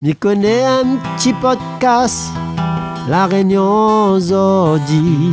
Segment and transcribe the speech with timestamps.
[0.00, 2.30] m'y connais un petit podcast,
[3.08, 5.32] la réunion Zordi,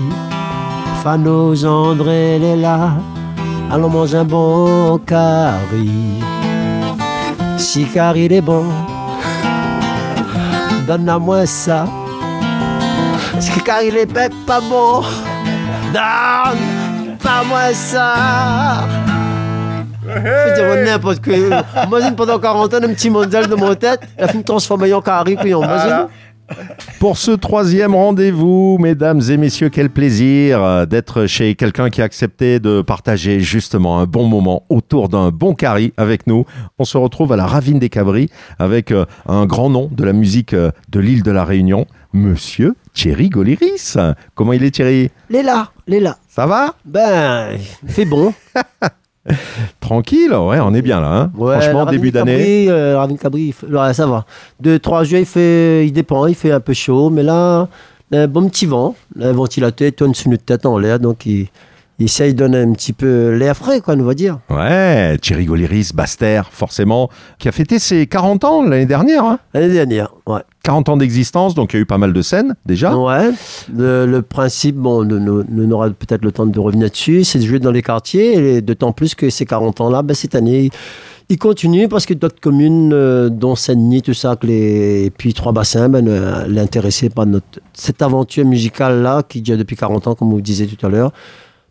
[1.04, 2.94] Fano, Gendre, elle est là,
[3.72, 6.20] allons manger un bon curry.
[7.58, 8.66] Si car il est bon,
[10.88, 11.86] donne-moi ça.
[13.40, 15.04] Si car il est pas bon,
[15.94, 18.88] donne pas moi ça.
[20.16, 21.36] Je dire n'importe quoi.
[21.86, 24.94] Imagine pendant 40 ans, un petit mondial de mon tête, il a fait me transformer
[24.94, 26.08] en carré, puis imagine.
[27.00, 32.06] Pour ce troisième rendez-vous, mesdames et messieurs, quel plaisir euh, d'être chez quelqu'un qui a
[32.06, 36.46] accepté de partager justement un bon moment autour d'un bon carry avec nous.
[36.78, 38.30] On se retrouve à la Ravine des Cabris
[38.60, 42.76] avec euh, un grand nom de la musique euh, de l'île de la Réunion, Monsieur
[42.94, 43.98] Thierry Goliris.
[44.36, 45.10] Comment il est Thierry?
[45.30, 46.18] Léla, Léla.
[46.30, 46.76] Ça va?
[46.86, 48.34] Ben, il fait bon.
[49.80, 51.08] Tranquille, ouais, on est bien là.
[51.08, 52.68] Hein Ouais, Franchement, début d'année.
[52.70, 54.26] Euh, Ravine Cabri, il fait- ouais, ça va.
[54.60, 57.68] Deux, trois juillet, il fait, il dépend, il fait un peu chaud, mais là,
[58.14, 61.48] un bon petit vent, un ventilateur, il tourne sur notre tête en l'air, donc il,
[62.00, 64.40] il essaye de donner un petit peu l'air frais, quoi, on va dire.
[64.50, 69.24] Ouais, Thierry Goliris, Baster, forcément, qui a fêté ses 40 ans l'année dernière.
[69.24, 69.40] hein.
[69.54, 70.42] L'année dernière, ouais.
[70.64, 72.96] 40 ans d'existence, donc il y a eu pas mal de scènes déjà.
[72.98, 73.30] Ouais,
[73.74, 77.60] le, le principe, bon, nous aura peut-être le temps de revenir dessus, c'est de jouer
[77.60, 80.72] dans les quartiers, et d'autant plus que ces 40 ans-là, ben, cette année,
[81.30, 85.34] ils continuent parce que d'autres communes, euh, dont Saint-Denis, tout ça, que les, et puis
[85.34, 90.32] Trois-Bassins, ben, euh, l'intéressaient par notre, cette aventure musicale-là, qui dure depuis 40 ans, comme
[90.32, 91.12] vous disiez tout à l'heure,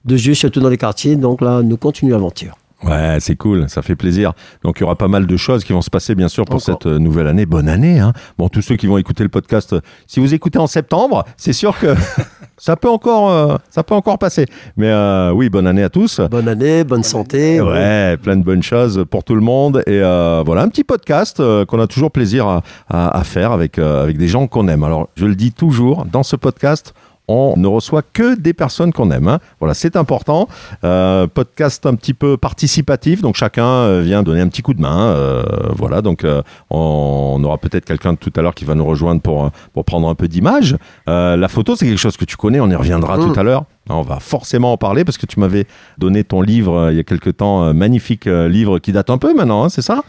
[0.05, 2.57] de jouer surtout dans les quartiers, donc là, nous continuons l'aventure.
[2.83, 4.35] Ouais, c'est cool, ça fait plaisir.
[4.63, 6.57] Donc il y aura pas mal de choses qui vont se passer bien sûr pour
[6.57, 6.61] Encore.
[6.83, 7.47] cette euh, nouvelle année.
[7.47, 7.99] Bonne année.
[7.99, 8.13] Hein.
[8.37, 11.55] Bon, tous ceux qui vont écouter le podcast, euh, si vous écoutez en septembre, c'est
[11.55, 11.95] sûr que
[12.59, 14.45] ça peut encore, euh, ça peut encore passer.
[14.77, 16.21] Mais euh, oui, bonne année à tous.
[16.31, 17.59] Bonne année, bonne santé.
[17.63, 19.79] Ouais, plein de bonnes choses pour tout le monde.
[19.87, 23.79] Et euh, voilà, un petit podcast qu'on a toujours plaisir à, à- à faire avec,
[23.79, 24.83] avec des gens qu'on aime.
[24.85, 26.93] Alors, je le dis toujours, dans ce podcast,
[27.27, 29.29] on ne reçoit que des personnes qu'on aime.
[29.29, 29.39] hein.
[29.59, 30.47] Voilà, c'est important.
[30.85, 34.81] Euh, podcast un petit peu participatif, donc chacun euh, vient donner un petit coup de
[34.83, 35.09] main.
[35.09, 35.43] euh,
[35.75, 39.51] voilà, donc euh, on, aura peut-être quelqu'un tout à l'heure qui va nous rejoindre pour,
[39.73, 40.77] pour prendre un peu d'image.
[41.07, 43.33] La photo, c'est quelque chose que tu connais, on y reviendra Mm.
[43.33, 43.65] tout à l'heure.
[43.89, 45.67] On va forcément en parler parce que tu m'avais
[45.99, 49.65] donné ton livre il y a quelque temps, magnifique livre qui date un peu maintenant,
[49.65, 50.03] hein, c'est ça?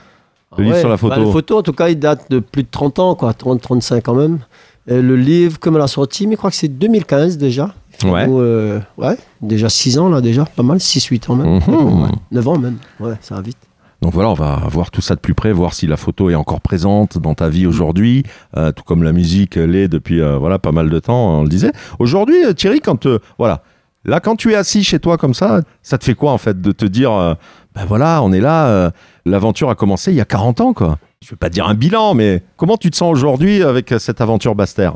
[0.58, 1.16] Le livre sur la photo.
[1.16, 3.62] Bah, le photo, en tout cas, il date de plus de 30 ans, quoi, 30,
[3.62, 4.40] 35 quand même.
[4.88, 7.74] Et le livre, comme elle a sorti, mais je crois que c'est 2015 déjà.
[8.04, 8.28] Ouais.
[8.28, 11.60] Ou, euh, ouais, déjà 6 ans là, déjà, pas mal, 6-8 ans même.
[11.68, 12.04] Mhm.
[12.04, 13.58] Ouais, 9 ans même, ouais, ça va vite.
[14.02, 16.36] Donc voilà, on va voir tout ça de plus près, voir si la photo est
[16.36, 18.24] encore présente dans ta vie aujourd'hui,
[18.58, 21.50] euh, tout comme la musique l'est depuis euh, voilà pas mal de temps, on le
[21.50, 21.72] disait.
[21.98, 23.64] Aujourd'hui, euh, Thierry, quand euh, voilà,
[24.04, 26.62] là quand tu es assis chez toi comme ça, ça te fait quoi en fait
[26.62, 27.34] de te dire, euh,
[27.74, 28.92] ben voilà, on est là, euh,
[29.26, 31.00] l'aventure a commencé il y a 40 ans quoi?
[31.26, 34.22] Je veux pas dire un bilan, mais comment tu te sens aujourd'hui avec euh, cette
[34.22, 34.92] aventure Baster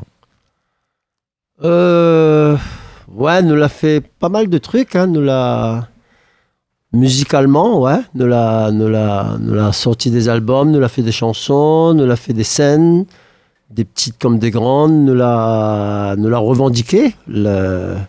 [1.64, 2.56] Euh,
[3.12, 5.88] ouais, nous l'a fait pas mal de trucs, hein, nous l'a
[6.94, 11.12] musicalement, ouais, nous l'a, nous l'a, nous l'a sorti des albums, nous l'a fait des
[11.12, 13.08] chansons, nous l'a fait des scènes,
[13.72, 18.06] des petites comme des grandes, nous l'a, nous l'a revendiqué, un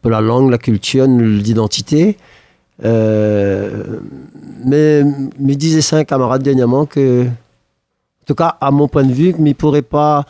[0.00, 2.16] peu la langue, la culture, l'identité.
[2.82, 3.98] Euh,
[4.64, 7.26] mais me disaient ça un camarade dernièrement que,
[8.28, 10.24] tout cas, à mon point de vue, qu'il ne pourrait pas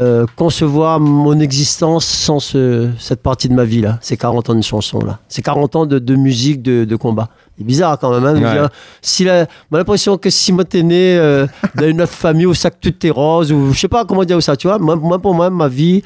[0.00, 4.54] euh, concevoir mon existence sans ce- cette partie de ma vie là, ces 40 ans
[4.54, 7.28] de chansons là, ces 40 ans de, de musique, de, de combat.
[7.58, 8.24] C'est bizarre quand même.
[8.24, 8.52] Hein, de Ouais.
[8.52, 8.68] dire,
[9.02, 11.44] si la, j'ai l'impression que si moi t'es né euh,
[11.74, 14.22] dans une autre famille où ça que tout est rose ou je sais pas comment
[14.24, 14.78] dire ça, tu vois.
[14.78, 16.02] Moi, moi, pour moi, ma vie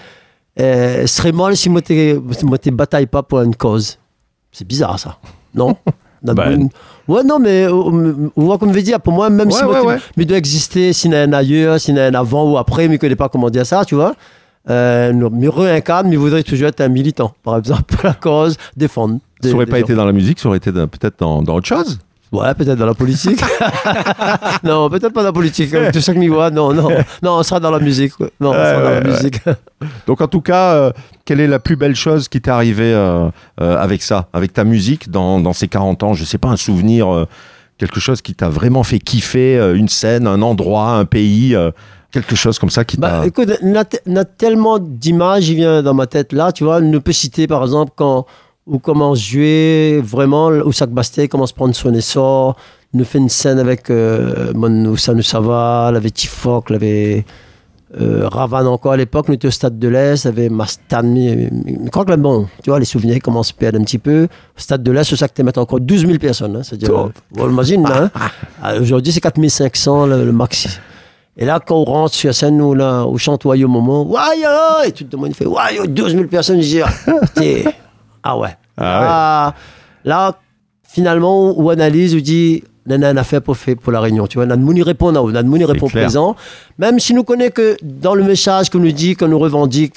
[0.58, 2.18] euh, serait mal si moi t'es,
[2.72, 3.98] bataille pas pour une cause.
[4.50, 5.18] C'est bizarre ça,
[5.54, 5.76] non?
[6.22, 6.52] Ben.
[6.52, 6.68] une-
[7.08, 7.72] Ouais, non, mais euh,
[8.36, 9.96] on voit comme je veux dire, pour moi, même Ouais, si moi, ouais, t'es- ouais.
[10.16, 12.14] mais il doit exister s'il y en a un ailleurs, s'il y en a un
[12.14, 14.14] avant ou après, mais il ne connaît pas comment dire ça, tu vois.
[14.70, 18.56] Euh, me réincarne, mais il voudrait toujours être un militant, par exemple, pour la cause,
[18.76, 19.18] défendre.
[19.42, 19.84] des- Ça aurait pas gens.
[19.84, 21.98] été dans la musique, ça aurait été peut-être dans, dans autre chose.
[22.34, 23.40] Ouais, peut-être dans la politique.
[24.64, 25.70] non, peut-être pas dans la politique.
[25.92, 26.88] Tout ça que voit, non, non.
[27.22, 28.12] Non, on sera dans la musique.
[28.40, 29.40] Non, on sera dans la musique.
[30.06, 30.92] Donc en tout cas, euh,
[31.24, 33.28] quelle est la plus belle chose qui t'est arrivée euh,
[33.60, 36.14] euh, avec ça, avec ta musique dans, dans ces 40 ans?
[36.14, 37.26] Je sais pas, un souvenir,
[37.78, 41.56] quelque chose qui t'a vraiment fait kiffer, une scène, un endroit, un pays,
[42.10, 43.20] quelque chose comme ça qui t'a...
[43.20, 46.50] Bah, écoute, il y a y a tellement d'images qui viennent dans ma tête là,
[46.50, 46.80] tu vois.
[46.80, 48.26] On peut citer par exemple quand
[48.66, 52.56] où commence jouer vraiment, où Sac Bastet commence à prendre son essor.
[52.92, 57.26] Nous fait une scène avec euh, mon Oussa Sava, avec Tifoc, avec
[58.00, 59.28] euh, Ravan encore à l'époque.
[59.28, 61.02] Nous étions au stade de l'Est, avec Mastan.
[61.02, 61.50] mais-
[61.84, 64.24] Je crois que là, bon, tu vois, les souvenirs commencent à perdre un petit peu.
[64.24, 66.56] Au stade de l'Est, c'est ça que tu mettre encore 12 000 personnes.
[66.56, 68.10] Hein, C'est-à-dire, euh, on imagine, hein.
[68.62, 70.68] Ah, Aujourd'hui, c'est 4 500 le, le maxi.
[71.36, 74.86] Et là, quand on rentre sur la scène, nous, là, au chante au moment, Wayo!
[74.86, 75.86] Et tout le monde fait Wayo!
[75.86, 76.80] 12 000 personnes, je dis,
[78.24, 79.54] ah, ah ouais.
[80.04, 80.38] Là,
[80.82, 84.26] finalement, on analyse, on dit, on a fait pour, fait pour la réunion.
[84.26, 86.04] Tu vois, Nadmouni répond, Nadmouni répond clair.
[86.04, 86.36] présent.
[86.78, 89.96] Même si nous connaît que dans le message qu'on nous dit, qu'on nous revendique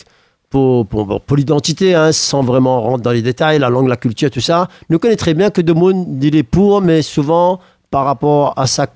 [0.50, 4.40] pour, pour, l'identité, hein, sans vraiment rentrer dans les détails, la langue, la culture, tout
[4.40, 7.60] ça, nous connaît très bien que de monde, il est pour, mais souvent,
[7.92, 8.88] par rapport à sa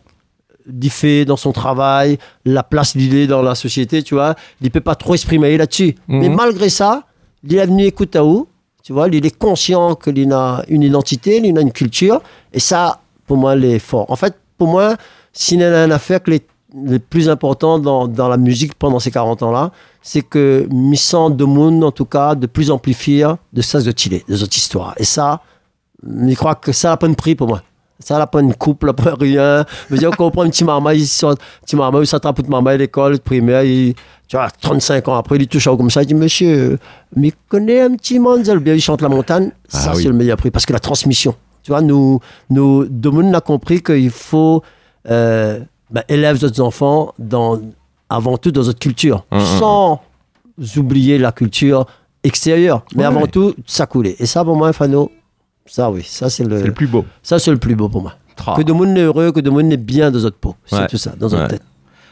[0.90, 4.70] fait dans son travail, la place qu'il est dans la société, tu vois, il ne
[4.70, 5.96] peut pas trop exprimer là-dessus.
[6.08, 6.20] Mhm.
[6.20, 7.04] Mais malgré ça,
[7.44, 8.48] il est venu écouter à où,
[8.84, 12.22] tu vois, il est conscient qu'il a une identité, il a une culture,
[12.54, 14.10] et ça, pour moi, il est fort.
[14.10, 14.96] En fait, pour moi,
[15.34, 16.42] s'il a une affaire que les,
[16.76, 21.46] les plus important dans, dans la musique pendant ces 40 ans-là, c'est que Missant de
[21.46, 24.94] Monde, en tout cas, de plus amplifier de ça de Chile, des autres histoires.
[24.98, 25.42] Et ça,
[26.04, 27.62] je crois que ça n'a pas de prix pour moi.
[28.04, 29.66] Ça n'a pas une couple, n'a pas rien.
[29.90, 31.06] Je veux dire, on prend un petit maman, il
[32.08, 33.94] s'attrape pour maman à l'école primaire, il,
[34.28, 36.78] tu vois, 35 ans après, il touche à comme ça, il dit, monsieur,
[37.16, 40.04] mais connais un petit Manzel, bien, il chante la montagne, ça, Ah oui.
[40.04, 41.36] c'est le meilleur prix, parce que la transmission.
[41.64, 42.20] Tu vois, nous,
[42.50, 44.64] nous, Domoun a compris qu'il faut,
[45.10, 45.60] euh,
[45.92, 47.60] ben, élève d'autres enfants dans,
[48.10, 50.02] avant tout dans notre culture, hum, sans
[50.78, 51.86] oublier la culture
[52.24, 53.06] extérieure, mais Ouais.
[53.08, 54.16] avant tout, ça coulait.
[54.20, 55.12] Et ça, pour moi, Fano,
[55.66, 57.06] ça, oui, ça, c'est le, le plus beau.
[57.24, 58.16] ça, c'est le plus beau pour moi.
[58.36, 58.56] Tra.
[58.56, 60.56] Que de monde est heureux, que de monde est bien dans notre peau.
[60.66, 60.88] C'est Ouais.
[60.88, 61.48] tout ça, dans notre Ouais.
[61.50, 61.64] tête.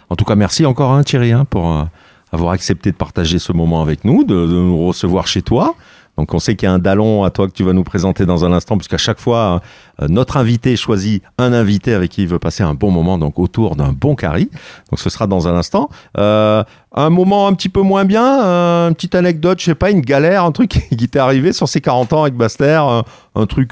[0.09, 1.83] En tout cas, merci encore hein, Thierry hein, pour euh,
[2.31, 5.75] avoir accepté de partager ce moment avec nous, de, de nous recevoir chez toi.
[6.19, 8.25] Donc on sait qu'il y a un dallon à toi que tu vas nous présenter
[8.25, 9.61] dans un instant, puisqu'à chaque fois,
[10.01, 13.39] euh, notre invité choisit un invité avec qui il veut passer un bon moment, donc
[13.39, 14.49] autour d'un bon carry.
[14.91, 15.89] Donc ce sera dans un instant.
[16.17, 16.61] Euh,
[16.93, 20.01] un moment un petit peu moins bien, euh, une petite anecdote, je sais pas, une
[20.01, 23.03] galère, un truc qui t'est arrivé sur ces 40 ans avec Baster, un,
[23.35, 23.71] un truc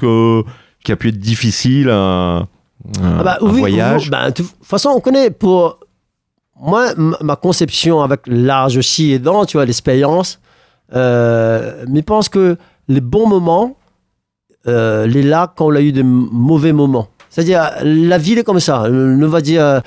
[0.84, 2.48] qui a pu être difficile, un,
[3.02, 4.10] Ah bah, un oui, voyage?
[4.10, 5.80] bah, de toute façon, on connaît pour.
[6.60, 10.40] Moi, ma conception avec l'âge aussi aidant, tu vois, l'expérience.
[10.94, 12.56] Euh, mais je pense que
[12.88, 13.76] les bons moments,
[14.66, 17.08] euh, les là quand on a eu des mauvais moments.
[17.30, 18.84] C'est-à-dire, la vie elle est comme ça.
[18.90, 19.80] On va dire, euh,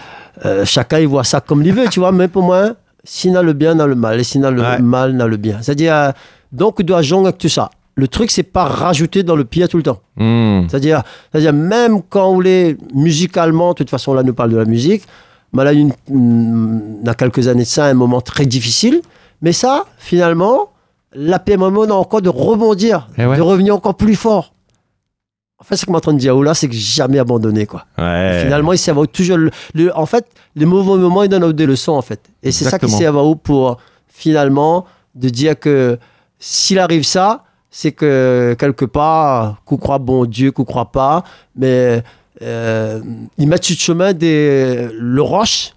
[0.46, 2.12] euh, chacun il voit ça comme il veut, tu vois.
[2.12, 4.20] Mais pour moi, s'il a le bien, il a le mal.
[4.20, 4.80] Et s'il a le Ouais.
[4.80, 5.58] mal, il a le bien.
[5.62, 6.14] C'est-à-dire,
[6.52, 7.70] donc, on doit jongler avec tout ça.
[7.96, 10.00] Le truc, c'est pas rajouter dans le pire tout le temps.
[10.18, 10.68] Hmm.
[10.70, 11.02] C'est-à-dire,
[11.32, 15.04] c'est-à-dire même quand on est musicalement, de toute façon là nous parle de la musique,
[15.52, 19.02] mais là, il il y a quelques années de ça, un moment très difficile,
[19.42, 20.70] mais ça, finalement,
[21.14, 23.38] la moment a encore de rebondir, Eh ouais.
[23.38, 24.54] de revenir encore plus fort.
[25.60, 27.86] En fait, ce que de dire là, c'est que jamais abandonné, quoi.
[27.98, 28.42] Ouais.
[28.44, 29.38] Finalement, il servent toujours.
[29.38, 30.26] Le, le- en fait,
[30.56, 32.20] les mauvais moments, ils donnent des leçons, en fait.
[32.42, 32.86] Et c'est ça qui
[33.20, 33.78] à vous pour,
[34.08, 36.00] finalement, de dire que
[36.40, 41.24] s'il arrive ça, c'est que quelque part, qu'on croit bon Dieu, qu'on croit pas,
[41.56, 42.04] mais
[42.42, 43.02] euh,
[43.38, 45.74] ils mettent sur le chemin des, le roche.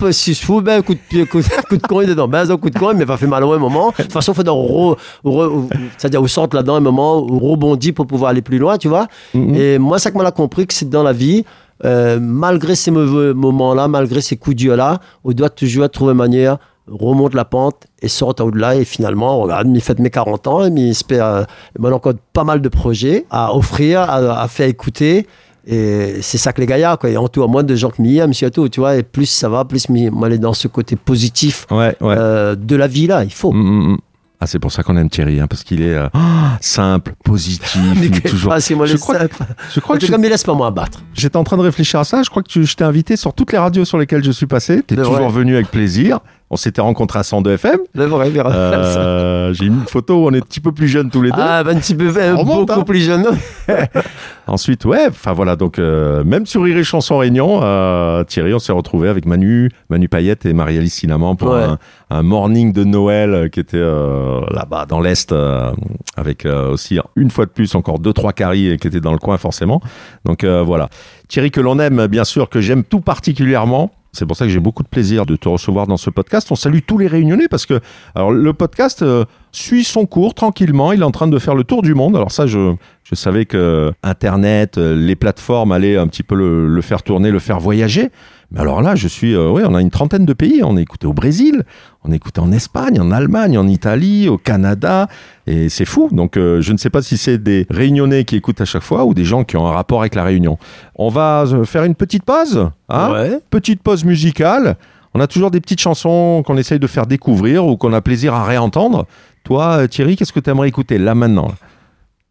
[0.00, 2.56] Vous, si je fous, ben, coup de pied, coup, coup de coin dedans, ben, un
[2.56, 3.92] coup de coin, mais va faire mal au un moment.
[3.96, 5.68] De toute façon, il faut dans re- re-
[5.98, 9.06] c'est-à-dire, vous sortez là-dedans un moment, rebondit pour pouvoir aller plus loin, tu vois.
[9.34, 9.54] Mhm.
[9.54, 11.44] Et moi, ça que m'en a compris que c'est dans la vie,
[11.84, 16.18] euh, malgré ces mauvais moments-là, malgré ces coups durs là, on doit toujours trouver une
[16.18, 16.58] manière,
[16.88, 18.76] remonte la pente et sorte au-delà.
[18.76, 21.42] Et finalement, regarde, il fait mes 40 ans, il espère, euh,
[21.78, 25.26] m'a encore pas mal de projets à offrir, à, à faire écouter.
[25.66, 27.10] Et c'est ça que les gaillards, quoi.
[27.10, 28.96] Il entoure moins de gens que m'y aiment, surtout, tu vois.
[28.96, 32.14] Et plus ça va, plus moi, aller dans ce côté positif Ouais, ouais.
[32.16, 33.52] euh, de la vie là, il faut.
[33.52, 33.98] Mm, mm, mm.
[34.38, 36.08] Ah, c'est pour ça qu'on aime Thierry, hein, parce qu'il est euh,
[36.60, 38.54] simple, positif, Mais il est que- toujours.
[38.60, 39.36] c'est moi je crois- simple.
[39.74, 41.00] Je crois En que tout j'ai- cas, mais laisse pas moi abattre.
[41.14, 42.22] j'étais en train de réfléchir à ça.
[42.22, 44.46] Je crois que tu- je t'ai invité sur toutes les radios sur lesquelles je suis
[44.46, 44.82] passé.
[44.86, 45.30] T'es toujours vrai.
[45.30, 46.18] venu avec plaisir.
[46.48, 47.78] On s'était rencontrés à 102 FM.
[47.94, 48.30] Le vrai.
[48.36, 51.40] Euh, j'ai une photo où on est un petit peu plus jeunes tous les deux.
[51.40, 52.84] Ah, ben, un petit peu, remonte, beaucoup hein.
[52.84, 53.26] plus jeune.
[54.46, 58.60] Ensuite, ouais, enfin voilà, donc euh, même sur Rire et Chanson Réunion, euh, Thierry, on
[58.60, 61.64] s'est retrouvé avec Manu, Manu Payette et Marie-Alice Cinnamon pour Ouais.
[61.64, 61.78] un,
[62.10, 65.72] un morning de Noël euh, qui était euh, là-bas dans l'Est, euh,
[66.16, 69.12] avec euh, aussi une fois de plus encore deux, trois caries euh, qui étaient dans
[69.12, 69.80] le coin forcément.
[70.24, 70.90] Donc euh, voilà.
[71.26, 73.90] Thierry que l'on aime, bien sûr, que j'aime tout particulièrement.
[74.12, 76.50] C'est pour ça que j'ai beaucoup de plaisir de te recevoir dans ce podcast.
[76.50, 77.80] On salue tous les réunionnais parce que
[78.14, 80.92] alors le podcast euh, suit son cours tranquillement.
[80.92, 82.16] Il est en train de faire le tour du monde.
[82.16, 86.80] Alors ça, je, je savais que Internet, euh, les plateformes allaient un petit peu le,
[86.82, 88.10] faire tourner, le faire voyager.
[88.50, 90.62] Mais alors là, je suis, euh, ouais, on a une trentaine de pays.
[90.64, 91.64] On est écouté au Brésil,
[92.06, 95.08] on écouté en Espagne, en Allemagne, en Italie, au Canada,
[95.46, 96.08] et c'est fou.
[96.12, 99.04] Donc, euh, je ne sais pas si c'est des Réunionnais qui écoutent à chaque fois
[99.04, 100.58] ou des gens qui ont un rapport avec la Réunion.
[100.94, 103.12] On va euh, faire une petite pause, hein?
[103.12, 103.38] Ouais.
[103.50, 104.76] petite pause musicale.
[105.14, 108.34] On a toujours des petites chansons qu'on essaye de faire découvrir ou qu'on a plaisir
[108.34, 109.06] à réentendre.
[109.44, 111.52] Toi, Thierry, qu'est-ce que tu aimerais écouter là maintenant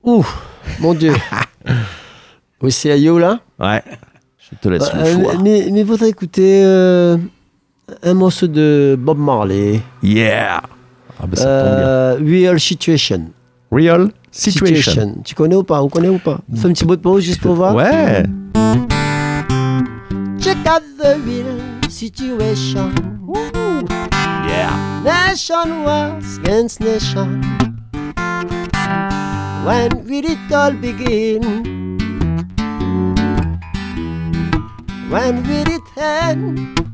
[0.04, 0.24] Ouh,
[0.80, 1.14] mon Dieu.
[2.62, 3.40] oui, c'est à You, là?
[3.60, 3.82] Ouais.
[4.38, 6.62] Je te laisse Euh, mais, mais voudrais écouter.
[6.64, 7.18] euh,
[8.04, 9.82] un morceau de Bob Marley.
[10.02, 10.62] Yeah
[11.20, 11.88] Ah ben ça tombe bien.
[11.88, 13.32] Euh, Real Situation.
[13.72, 15.22] Real Situation.
[15.24, 16.40] Tu connais ou pas Vous connaissez ou pas?
[16.56, 17.74] Fais un petit bout de pause juste pour voir?
[17.76, 18.24] Ouais
[20.40, 21.46] Check out the real
[21.90, 22.92] situation.
[24.48, 24.72] Yeah
[25.04, 27.42] Nation was against nation.
[29.66, 31.42] When will it all begin?
[35.10, 36.85] When will it end?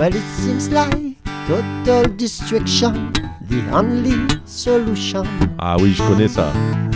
[0.00, 1.16] Well, it seems like
[1.46, 3.12] total destruction,
[3.50, 4.16] the only
[4.46, 5.26] solution.
[5.58, 6.50] Ah oui, je connais ça.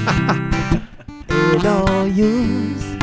[1.63, 2.97] No use.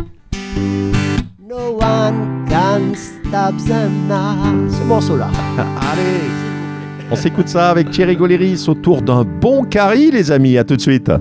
[1.39, 4.67] No one can stop them now.
[4.71, 5.29] Ce morceau-là.
[5.91, 6.31] Allez
[7.11, 10.57] On s'écoute ça avec Thierry Goléris autour d'un bon carry, les amis.
[10.57, 11.11] À tout de suite.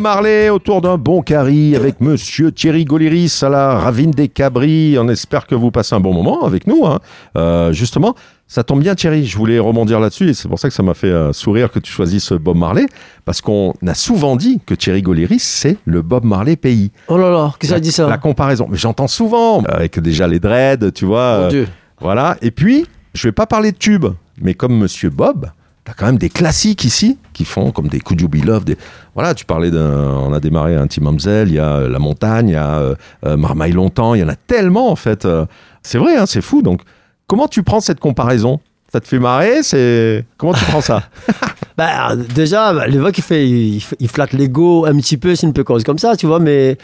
[0.00, 4.96] Marley autour d'un bon carry avec monsieur Thierry Goléris à la Ravine des Cabris.
[4.98, 6.86] On espère que vous passez un bon moment avec nous.
[6.86, 6.98] hein.
[7.36, 8.14] Euh, justement,
[8.48, 10.94] ça tombe bien Thierry, je voulais rebondir là-dessus et c'est pour ça que ça m'a
[10.94, 12.86] fait euh, sourire que tu choisisses Bob Marley
[13.24, 16.90] parce qu'on a souvent dit que Thierry Goléris c'est le Bob Marley pays.
[17.08, 18.08] Oh là là, que ça dit ça?
[18.08, 21.38] La comparaison, mais j'entends souvent avec déjà les dreads, tu vois.
[21.38, 21.68] Mon euh, Dieu.
[22.00, 22.36] voilà.
[22.42, 24.06] Et puis, je vais pas parler de tubes,
[24.40, 25.50] mais comme Monsieur Bob,
[25.90, 28.64] t'as quand même des classiques ici qui font comme des Could You Be Loved.
[28.64, 28.76] Des...
[29.14, 29.90] Voilà, tu parlais d'un.
[30.18, 32.78] On a démarré un Tim Mamsel, il y a euh, La Montagne, il y a
[32.78, 32.94] euh,
[33.26, 35.24] euh, Marmaille Longtemps, il y en a tellement en fait.
[35.24, 35.46] euh,
[35.82, 36.62] c'est vrai, hein, c'est fou.
[36.62, 36.82] Donc,
[37.26, 38.60] comment tu prends cette comparaison?
[38.92, 39.62] Ça te fait marrer?
[39.62, 41.02] C'est comment tu prends ça?
[41.76, 45.54] Bah, déjà, bah, le il fait, il, il flatte l'ego un petit peu, c'est une
[45.54, 46.76] peu cause comme ça, tu vois, mais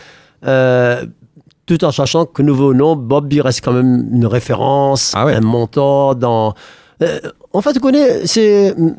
[0.46, 1.04] euh,
[1.66, 5.34] tout en sachant que nouveau nom, Bob il reste quand même une référence, Ah ouais.
[5.34, 6.54] un mentor dans.
[7.02, 7.18] Euh,
[7.52, 8.94] en fait, tu connais, c'est mm,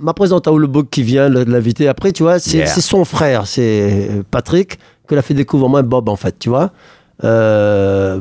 [0.00, 2.66] ma présente à Book qui vient de l'inviter après, tu vois, c'est Yeah.
[2.66, 6.70] son frère, c'est Patrick, que l'a fait découvrir moi Bob en fait, tu vois.
[7.22, 8.20] Euh,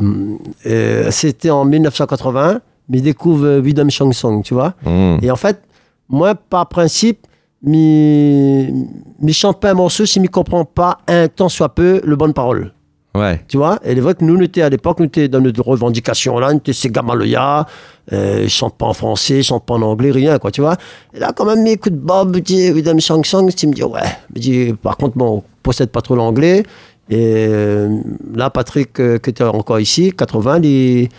[0.65, 4.73] euh, C'était en 1980, mais il découvre euh, Widom Chansong, tu vois.
[4.85, 5.17] Mmh.
[5.21, 5.61] Et en fait,
[6.09, 7.25] moi, par principe,
[7.63, 8.87] mi,
[9.19, 12.33] mi chante pas un morceau si mi comprend pas un tant soit peu le bonne
[12.33, 12.73] parole.
[13.15, 13.41] Ouais.
[13.47, 16.39] Tu vois Et vrai que nous, nous étions à l'époque, nous étions dans notre revendication
[16.39, 17.67] là, nous étions ces Gamaloya,
[18.11, 20.77] euh, ils chantent pas en français, ils chantent pas en anglais, rien, quoi, tu vois
[21.13, 24.01] Et là, quand même, écoute Bob, dit William Chang Chang, tu me dis, ouais.
[24.35, 26.63] Me dit, par contre, bon, on possède pas trop l'anglais.
[27.09, 27.99] Et euh,
[28.33, 31.09] là, Patrick, euh, qui était encore ici, 80, il,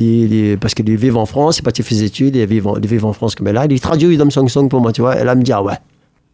[0.00, 2.76] il- il- parce qu'il vit en France, il parti faire des études, il vit en,
[2.76, 5.20] il vit en France comme là, il traduit William Chang Chang pour moi, tu vois
[5.20, 5.74] Et là, il me dit, ah ouais.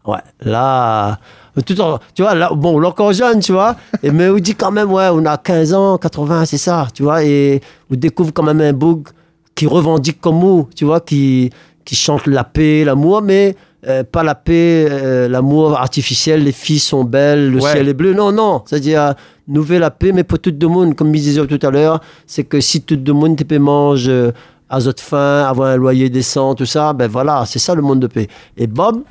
[0.07, 1.19] Ouais, là,
[1.61, 4.37] tout en, tu vois, là, bon, on est encore jeune, tu vois, et, mais on
[4.39, 7.95] dit quand même, ouais, on a 15 ans, 80, c'est ça, tu vois, et on
[7.97, 9.09] découvre quand même un boug
[9.55, 11.51] qui revendique comme nous, tu vois, qui,
[11.85, 13.55] qui chante la paix, l'amour, mais
[13.87, 17.73] euh, pas la paix, euh, l'amour artificiel, les filles sont belles, le Ouais.
[17.73, 19.15] ciel est bleu, non, non, c'est-à-dire,
[19.49, 22.45] nous la paix, mais pour tout le monde, comme je disais tout à l'heure, c'est
[22.45, 24.33] que si tout le monde te peut manger euh,
[24.71, 28.01] à zot faim, avoir un loyer décent, tout ça, ben voilà, c'est ça le monde
[28.01, 28.29] de paix.
[28.57, 29.03] Et Bob,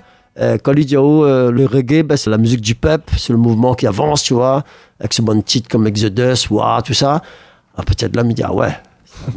[0.42, 3.34] euh, quand il dit oh, euh, le reggae, ben, c'est la musique du peuple, c'est
[3.34, 4.64] le mouvement qui avance, tu vois,
[5.00, 6.48] avec ce bon titre comme Exodus,
[6.86, 7.22] tout ça.
[7.76, 8.76] Ah, peut-être là, il me dit, ah ouais,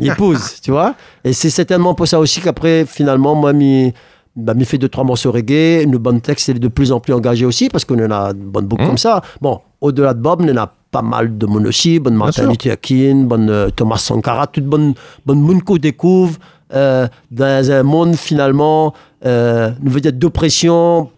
[0.00, 0.94] il épouse, tu vois.
[1.22, 3.92] Et c'est certainement pour ça aussi qu'après, finalement, moi, mi
[4.34, 7.44] bah, fait deux, trois morceaux reggae, une bonne texte, est de plus en plus engagé
[7.44, 8.88] aussi, parce qu'on en a une bonne boucle Mhm.
[8.88, 9.22] comme ça.
[9.40, 12.48] Bon, au-delà de Bob, on en a pas mal de monde aussi, bonne Martin.
[12.48, 14.94] Luther King, bonne euh, Thomas Sankara, toute bonne,
[15.26, 16.38] bonne monde qu'on découvre
[16.72, 18.94] euh, dans un monde finalement,
[19.26, 21.10] euh, nous veut dire d'oppression,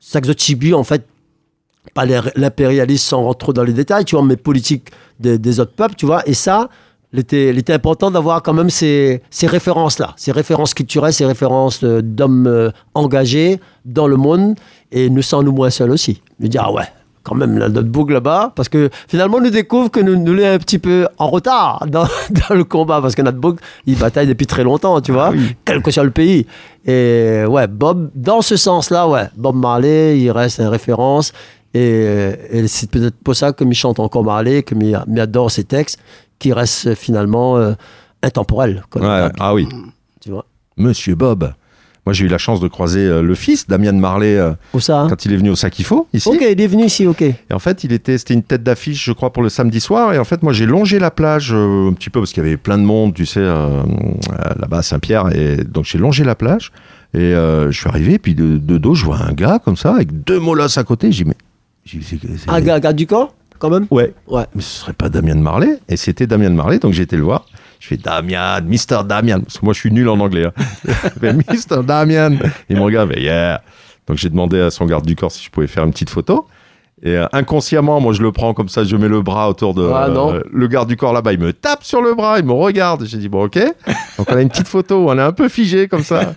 [0.00, 1.06] Saxo-Chibi, en fait,
[1.94, 6.06] pas l'impérialisme sans rentrer dans les détails, tu vois, mais politique des, autres peuples, tu
[6.06, 6.68] vois, et ça,
[7.12, 12.02] il était, important d'avoir quand même ces, ces références-là, ces références culturelles, ces références euh,
[12.02, 14.56] d'hommes euh, engagés dans le monde,
[14.92, 16.20] et nous sans nous moins seuls aussi.
[16.40, 16.84] Nous dire, ah ouais,
[17.26, 20.58] quand même, là, notre boucle là-bas, parce que finalement, nous découvre que nous, nous un
[20.58, 24.46] petit peu en retard dans, dans le combat, parce que notre boucle, il bataille depuis
[24.46, 25.32] très longtemps, tu vois,
[25.64, 26.46] quel que soit le pays.
[26.86, 31.32] Et ouais, Bob, dans ce sens-là, ouais, Bob Marley, il reste une référence.
[31.74, 35.64] Et, et c'est peut-être pour ça que il chante encore Marley, que il adore ses
[35.64, 35.98] textes,
[36.38, 37.72] qui restent finalement euh,
[38.22, 38.84] intemporels.
[38.94, 39.28] Ouais.
[39.38, 39.68] Ah oui.
[40.20, 40.46] Tu vois.
[40.76, 41.52] Monsieur Bob.
[42.06, 45.00] Moi, j'ai eu la chance de croiser euh, le fils, Damien Marley, euh, Où ça?
[45.00, 46.28] hein quand il est venu au Sakifo, ici.
[46.28, 47.22] Ok, il est venu ici, ok.
[47.22, 50.12] Et en fait, il était, c'était une tête d'affiche, je crois, pour le samedi soir.
[50.14, 52.46] Et en fait, moi, j'ai longé la plage euh, un petit peu parce qu'il y
[52.46, 53.82] avait plein de monde, tu sais, euh,
[54.60, 55.34] là-bas à Saint-Pierre.
[55.34, 56.70] Et donc, j'ai longé la plage.
[57.12, 59.94] Et euh, je suis arrivé, puis de, de dos, je vois un gars comme ça,
[59.94, 61.10] avec deux molosses à côté.
[61.10, 61.98] J'ai dit, mais.
[62.00, 63.86] dit, Un gars, du corps, quand même?
[63.90, 64.12] Ouais.
[64.28, 64.44] Ouais.
[64.54, 65.78] Mais ce serait pas Damien Marley.
[65.88, 67.46] Et c'était Damien Marley, donc j'ai été le voir.
[67.80, 69.04] Je fais Damien, Mr.
[69.04, 69.40] Damien.
[69.40, 70.46] Parce que moi, je suis nul en anglais.
[70.46, 70.52] Hein.
[71.04, 71.82] Je fais, Mr.
[71.84, 72.32] Damien.
[72.70, 73.62] Et mon gars, fait, yeah.
[74.06, 76.46] Donc j'ai demandé à son garde du corps si je pouvais faire une petite photo.
[77.02, 79.86] Et euh, inconsciemment, moi, je le prends comme ça, je mets le bras autour de
[79.92, 80.32] Ah, non.
[80.34, 81.32] euh, le garde du corps là-bas.
[81.32, 83.04] Il me tape sur le bras, il me regarde.
[83.04, 83.58] J'ai dit, bon, ok.
[84.16, 86.32] Donc on a une petite photo on est un peu figé comme ça.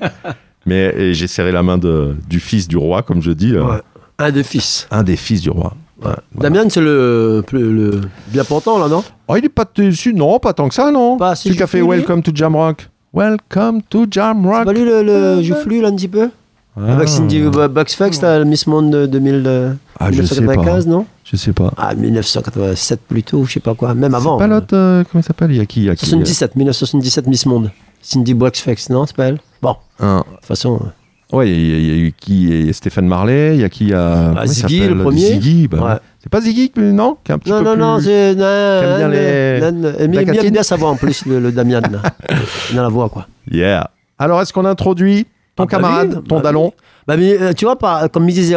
[0.65, 3.81] Mais j'ai serré la main de, du fils du roi, comme je dis, euh, Ouais.
[4.17, 4.85] Un des fils.
[4.91, 5.73] un des fils du roi.
[6.03, 6.49] Ouais, voilà.
[6.49, 9.03] Damien, c'est le, le, le bien portant, là, non?
[9.27, 11.17] Oh, il est pas dessus, non, pas tant que ça, non.
[11.17, 12.89] Pas si Celui qui a fait joufflu, lui Welcome to Jamrock.
[13.13, 14.65] Welcome to Jamrock.
[14.65, 16.29] pas lui le, le là, un petit peu?
[16.79, 16.93] Ah.
[16.93, 20.41] Avec Cindy Buxfax, là, Miss Monde de 2000, de Ah, je sais pas.
[20.53, 21.05] 1995, non?
[21.25, 21.71] Je sais pas.
[21.77, 24.37] Ah, 1987 plutôt, je sais pas quoi, même avant.
[24.37, 25.51] C'est pas l'autre, euh, comment il s'appelle?
[25.51, 27.71] Il y a qui, il y a qui 77, 1977 Miss Monde.
[28.01, 29.39] Cindy Buxfax, non, c'est pas elle?
[29.61, 30.79] Bon, de Un- toute façon,
[31.31, 33.63] Ouais, il y, a- il y a eu qui Il a Stéphane Marley, il y
[33.63, 35.19] a qui il a, comment il Ziggy, le premier.
[35.19, 35.99] Ziggy, bah, Ouais.
[36.23, 38.35] C'est pas Ziggy, non qui est un petit non, peu non, plus- non, c'est.
[38.35, 41.81] Non, bien les- non, il aime Cat bien sa voix en plus, le, le Damian.
[41.91, 42.01] là.
[42.73, 43.27] Dans la voix, quoi.
[43.51, 43.91] Yeah.
[44.17, 46.73] Alors, est-ce qu'on introduit ton Ah, bah camarade, oui, ton bah dallon
[47.07, 48.55] Bah, mais, euh, tu vois, par, comme il disait,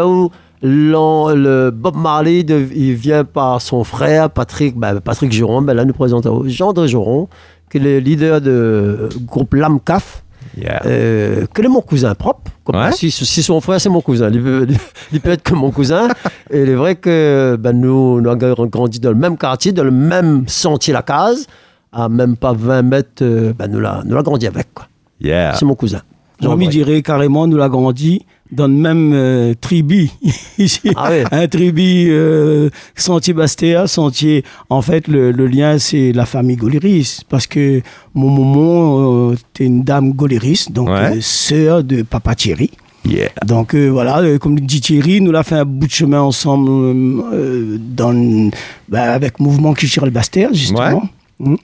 [0.63, 5.75] l'an- le Bob Marley, de- il vient par son frère, Patrick, bah, Patrick Juron, bah,
[5.75, 7.29] là, nous présentons Jean-André Juron,
[7.71, 10.25] qui est le leader du groupe Lamcaf,
[10.57, 10.83] Yeah.
[10.87, 12.51] euh, que est mon cousin propre.
[12.65, 12.93] Comme, Ouais.
[12.93, 14.31] si, si son frère, c'est mon cousin.
[14.31, 14.67] Il peut,
[15.13, 16.09] il peut être que mon cousin.
[16.51, 19.85] Et il est vrai que bah, nous, nous avons grandi dans le même quartier, dans
[19.85, 21.47] le même sentier La Case,
[21.93, 23.23] à même pas 20 mètres.
[23.23, 24.73] euh, bah, nous l'avons nous l'a grandi avec.
[24.75, 24.87] Quoi.
[25.21, 25.55] Yeah.
[25.55, 26.03] C'est mon cousin.
[26.41, 30.11] Jean-Mi dirait carrément, nous l'a grandi dans le même euh, tribu.
[30.59, 31.25] Ici, Ah ouais.
[31.33, 34.45] un tribu euh, Sentier Bastéa, Sentier.
[34.69, 37.21] En fait, le, le lien, c'est la famille Goléris.
[37.29, 37.81] Parce que
[38.15, 41.17] mon maman, euh, était une dame Goléris, donc Ouais.
[41.17, 42.71] euh, sœur de Papa Thierry.
[43.05, 43.31] Yeah.
[43.45, 46.69] Donc euh, voilà, euh, comme dit Thierry, nous l'a fait un bout de chemin ensemble
[46.71, 48.51] euh, euh, dans,
[48.89, 51.03] bah, avec Mouvement Culturel Bastère, justement.
[51.41, 51.57] Mm.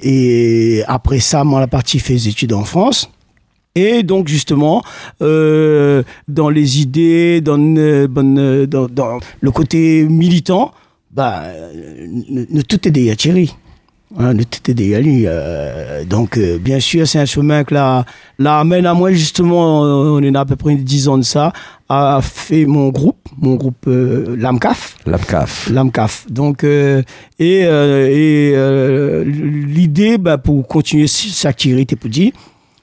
[0.00, 3.08] Et après ça, moi, la partie fait des études en France.
[3.74, 4.82] Et donc justement,
[5.20, 10.72] euh, dans les idées, dans, euh, euh, dans, dans le côté militant,
[11.10, 12.06] bah, euh,
[12.50, 13.54] nous tout est des Thierry.
[14.16, 15.24] Hein, nous tout est des Ali.
[15.26, 18.04] euh, donc, euh, bien sûr, c'est un chemin que là,
[18.38, 21.52] là amène à moi, justement, on est à peu près 10 ans de ça,
[21.88, 24.98] a fait mon groupe, mon groupe euh, l'AMCAF.
[25.06, 25.68] L'APCAF.
[25.70, 26.26] L'AMCAF.
[26.30, 27.02] Donc, euh,
[27.40, 32.30] et, euh, et euh, l'idée, bah, pour continuer sa activité, pour dire,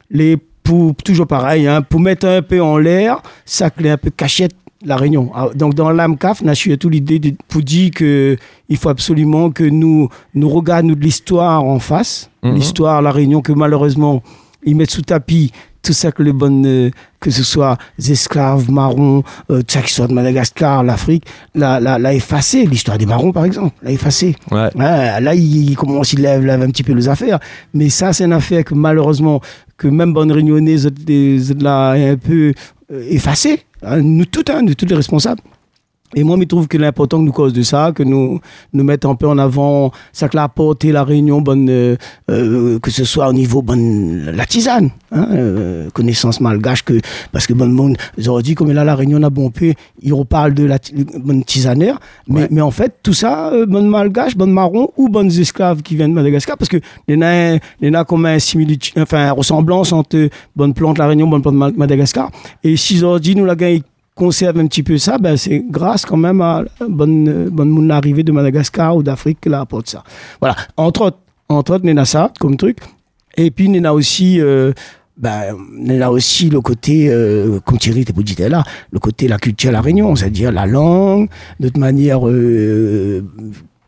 [0.10, 4.10] les, pour, toujours pareil, hein, pour mettre un peu en l'air, ça clé un peu
[4.10, 5.32] cachette la Réunion.
[5.36, 8.36] Ah, Donc, dans l'AMCAF, on a surtout l'idée de, pour dire que
[8.70, 12.56] il faut absolument que nous, nous regardions de l'histoire en face, Mhm.
[12.56, 14.24] l'histoire la Réunion que malheureusement,
[14.64, 15.52] ils mettent sous tapis
[15.84, 16.90] tout ça que les bonnes, euh,
[17.20, 21.80] que ce soit les esclaves marrons, euh, tout ça qui soit de Madagascar, l'Afrique, l'a,
[21.80, 24.36] l'a, l'a effacé, l'histoire des marrons par exemple, l'a effacé.
[24.52, 24.70] Ouais.
[24.76, 27.40] Ouais, là, il, il commence, il lève, lève un petit peu les affaires.
[27.74, 29.42] Mais ça, c'est une affaire que malheureusement,
[29.78, 32.54] que même bonne réunionnais, vous êtes des- vous êtes là un peu
[32.92, 33.62] euh, effacé.
[33.84, 35.42] Hein, nous tous, hein, nous tous les responsables.
[36.16, 38.40] Et moi, je trouve que l'important que nous cause de ça, que nous
[38.74, 41.96] nous mettons un peu en avant, ça que la apporter la réunion, bonne, euh,
[42.30, 47.00] euh, que ce soit au niveau bonne la tisane, hein, euh, connaissance malgache que
[47.32, 50.54] parce que bon monde, j'aurais dit comme là la réunion a bon peu, ils reparlent
[50.54, 50.80] de la
[51.20, 52.48] bonne tisanère, mais Ouais.
[52.52, 56.10] mais en fait tout ça, euh, bonne malgache, bonne marron ou bonnes esclaves qui viennent
[56.12, 60.74] de Madagascar, parce que il y en a comme un similitude, enfin ressemblance entre bonne
[60.74, 62.32] plante la réunion, bonne plante Ma- Madagascar,
[62.64, 63.82] et si j'aurais dit nous la gagne
[64.22, 68.22] conserve un petit peu ça, ben c'est grâce quand même à bonne, euh, bonne arrivée
[68.22, 70.04] de Madagascar ou d'Afrique qui la apporte ça.
[70.40, 71.18] Voilà, entre autres,
[71.50, 72.78] entre autres, Nena ça comme truc.
[73.36, 74.74] Et puis Nena aussi, euh,
[75.18, 79.74] ben, Nena aussi le côté, euh, comme Thierry dit là, le côté la culture à
[79.74, 81.28] la Réunion, c'est-à-dire la langue,
[81.60, 83.24] notre manière euh,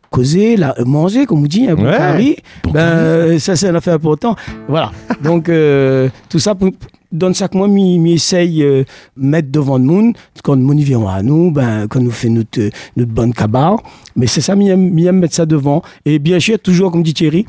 [0.09, 2.37] causer, la, manger, comme on dit, un bon Ouais.
[2.71, 4.35] ben, ça c'est un affaire important.
[4.67, 4.91] Voilà.
[5.23, 6.71] Donc, euh, tout ça, pour,
[7.13, 8.83] donne ça que moi, m'y m'y essaye euh,
[9.15, 10.17] mettre devant le monde.
[10.43, 13.81] Quand le monde vient à nous, ben, quand nous fait notre, notre bonne cabar.
[14.15, 15.81] Mais c'est ça, m'y aime mettre ça devant.
[16.05, 17.45] Et bien sûr, toujours, comme dit Thierry,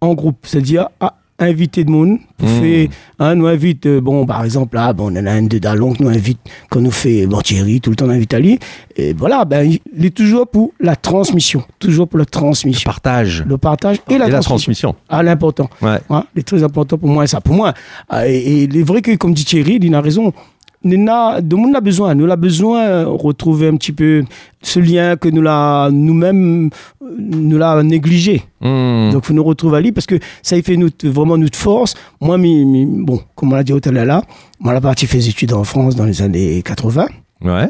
[0.00, 0.38] en groupe.
[0.42, 2.60] C'est-à-dire, ah, inviter de monde pour Mm.
[2.60, 2.88] faire,
[3.20, 6.02] hein, nous invite, euh, bon, par exemple, là, bon, on a un de Dallon qui
[6.02, 6.38] nous invite,
[6.70, 8.58] quand nous fait, bon, Thierry, tout le temps, on invite Ali.
[8.96, 11.62] Et voilà, ben, il est toujours pour la transmission.
[11.78, 12.90] Toujours pour la transmission.
[12.90, 13.44] Partage.
[13.46, 14.90] Le partage et la Et la transmission.
[14.90, 14.96] transmission.
[15.08, 15.70] Ah, l'important.
[15.80, 15.98] Ouais.
[16.10, 17.40] Hein, c'est très important pour moi, ça.
[17.40, 17.72] Pour moi,
[18.08, 20.32] ah, et, et il est vrai que, comme dit Thierry, il a raison.
[20.84, 22.14] Nena, de monde a besoin.
[22.14, 24.24] Nous a besoin de retrouver un petit peu
[24.62, 26.68] ce lien que nous l'a, nous-mêmes,
[27.02, 28.42] euh, nous l'a négligé.
[28.60, 29.10] Hmm.
[29.12, 31.94] Donc, faut nous retrouver à lui parce que ça y fait notre, vraiment notre force.
[32.20, 34.22] Moi, mi, mi- bon, comme on l'a dit tout à l'heure là,
[34.60, 37.06] moi, la partie fait des études en France dans les années 80.
[37.42, 37.68] Ouais.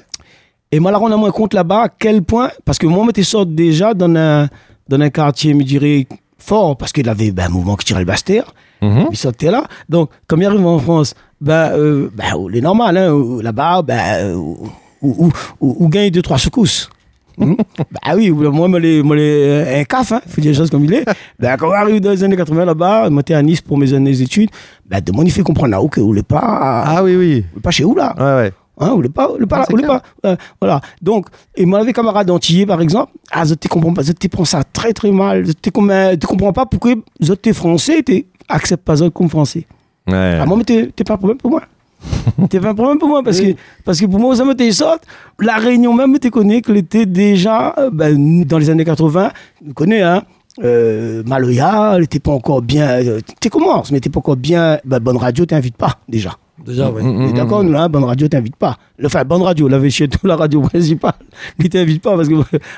[0.73, 3.23] Et moi, là, on a moins compte là-bas à quel point, parce que moi, je
[3.23, 4.49] sort déjà dans un,
[4.89, 6.07] dans un quartier, me dirais,
[6.39, 8.53] fort, parce qu'il avait ben, un mouvement qui tirait le Bastère.
[8.83, 9.07] Mhm.
[9.13, 9.65] Il sortait là.
[9.89, 14.35] Donc, comme il arrive en France, ben, euh, ben, il est normal, hein, là-bas, euh,
[14.35, 14.69] où,
[15.03, 15.31] où,
[15.61, 16.89] où, où gagne deux, trois secousses.
[17.37, 17.55] Hmm?
[17.79, 20.85] bah oui, moi, moi, les, moi, les, un caf, hein, faut dire les choses comme
[20.85, 21.05] il est.
[21.39, 23.93] Ben, quand on arrive dans les années 80 là-bas, moi, j'étais à Nice pour mes
[23.93, 24.51] années d'études,
[24.87, 26.41] ben, de moi, il fait comprendre là, que vous n'êtes pas,
[26.87, 27.45] Ah oui, oui.
[27.53, 28.15] vous êtes pas chez où là?
[28.17, 28.53] Ouais, ouais.
[28.79, 29.89] Hein, vous voulez pas, vous voulez pas, Ah, là, clair.
[30.23, 30.29] pas.
[30.31, 30.81] euh, voilà.
[31.03, 34.27] Donc, et moi, avec camarade antillais, par exemple, ah, je te comprends pas, je te
[34.29, 35.45] prends ça très très mal.
[35.47, 39.29] Je te, euh, te comprends pas pourquoi je t'es français, tu acceptes pas ça comme
[39.29, 39.67] français.
[40.07, 40.39] Ouais.
[40.41, 41.63] Ah, moi, mais t'es t'es pas un problème pour moi.
[42.51, 44.71] t'es pas un problème pour moi parce que, parce que pour moi, ça me t'es
[44.73, 45.03] sorte.
[45.41, 49.31] La Réunion même, tu connais qu'elle était déjà, euh, ben, dans les années 80,
[49.67, 50.23] tu connais, hein.
[50.63, 52.87] Euh, Maloya, elle était pas encore bien.
[52.89, 54.79] Euh, tu commences, mais t'es pas encore bien.
[54.85, 56.37] Ben, bonne radio, t'invites pas déjà.
[56.65, 57.03] Déjà, ouais.
[57.03, 58.77] Mm, Et D'accord, nous, là, bonne radio, t'invite pas.
[59.05, 61.15] Enfin, bonne radio, la chez tout la radio principale,
[61.59, 62.35] il t'invite pas parce que,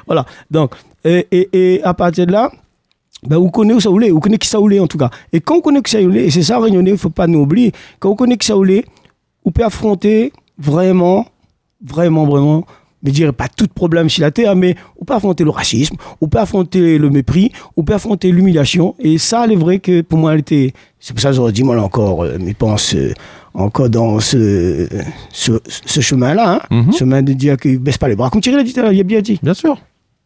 [0.06, 0.24] voilà.
[0.50, 2.50] Donc, et, et, et à partir de là,
[3.28, 5.10] ben, vous connaissez où ça voulait, vous connaissez qui ça voulait en tout cas.
[5.32, 7.40] Et quand vous connaissez qui ça voulait, et c'est ça, Réunionnais, il faut pas nous
[7.40, 8.84] oublier, quand vous connaissez qui ça voulait,
[9.44, 11.26] vous pouvez affronter vraiment,
[11.84, 12.64] vraiment, vraiment,
[13.02, 16.28] mais dire pas tout problème sur la terre, mais on peut affronter le racisme, on
[16.28, 18.94] peut affronter le mépris, on peut affronter l'humiliation.
[18.98, 20.72] Et ça, il est vrai que pour moi, elle était.
[20.98, 23.12] C'est pour ça que j'aurais dit, moi, là encore, euh, mais pense euh,
[23.54, 24.88] encore dans ce,
[25.30, 26.92] ce, ce chemin-là, hein, Mhm.
[26.94, 28.30] chemin de dire qu'il baisse pas les bras.
[28.30, 29.78] Comme Thierry l'a dit tout à l'heure, il a bien dit Bien sûr.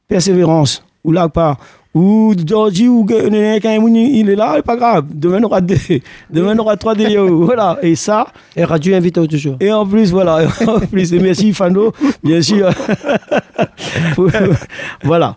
[0.08, 1.58] persévérance, ou là pas,
[1.94, 5.06] ou Georgie, ou il est là, c'est pas grave.
[5.12, 5.76] Demain, on aura deux,
[6.30, 7.44] demain, on aura trois délios.
[7.50, 7.78] Voilà.
[7.82, 8.26] Et ça,
[8.56, 9.56] Et radio invité toujours.
[9.60, 12.70] et en plus, voilà, et en plus, et merci Fano, bien sûr.
[15.02, 15.36] Voilà.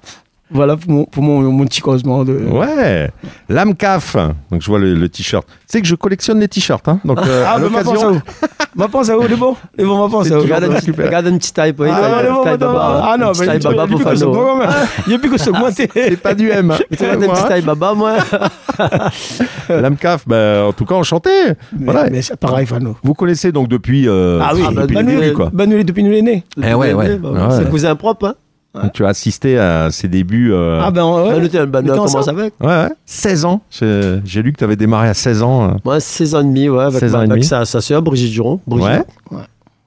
[0.54, 2.34] Voilà pour mon, pour mon, mon petit causement de.
[2.34, 3.10] Ouais.
[3.50, 4.16] L'AMCAF.
[4.52, 5.46] Donc je vois le, le t-shirt.
[5.48, 6.88] Tu sais que je collectionne les t-shirts.
[6.88, 7.00] Hein.
[7.04, 8.12] Donc euh, à Ah, mais ma pense à l'occasion.
[8.12, 10.70] où Ma pense à où, les bons Les bons, ma pense à où Regarde un
[10.74, 13.02] petit, regarde un petit taille pour Ah, non, les baba.
[13.06, 14.62] ah non, mais taille il y a baba plus pour.
[15.08, 15.90] Il y a plus que ça, moi, t'es.
[15.94, 16.74] C'est pas du M.
[16.98, 18.14] Tu regardes un petit taille baba, moi.
[19.70, 21.30] L'AMCAF, bah, en tout cas, enchanté.
[21.80, 22.10] Voilà.
[22.10, 22.96] Mais c'est pareil, Fano.
[23.04, 25.52] Vous connaissez donc depuis, euh, Ah oui, depuis bah, le Manu, début, quoi.
[25.54, 26.44] Depuis nous, il est né.
[26.62, 27.18] Eh ouais, ouais.
[27.18, 27.56] Bah, Ouais.
[27.58, 28.34] C'est cousin propre, hein.
[28.76, 28.82] Ouais.
[28.82, 30.52] Donc, tu as assisté à ses débuts.
[30.52, 31.40] euh, Ah ben ouais.
[31.42, 32.32] Bah, t'es- bah, on temps, commence ça.
[32.32, 32.54] avec.
[32.60, 32.90] Ouais, ouais.
[33.06, 33.62] 16 ans.
[33.72, 35.64] J'ai lu que tu avais démarré à 16 ans.
[35.66, 35.74] euh.
[35.86, 37.46] Moi, 16 ans et demi, ouais, avec, 16 ans ma- et avec demi.
[37.46, 38.60] sa, sa soeur, Brigitte Juron.
[38.66, 39.06] Brigitte.
[39.32, 39.38] Ouais.
[39.38, 39.44] Ouais.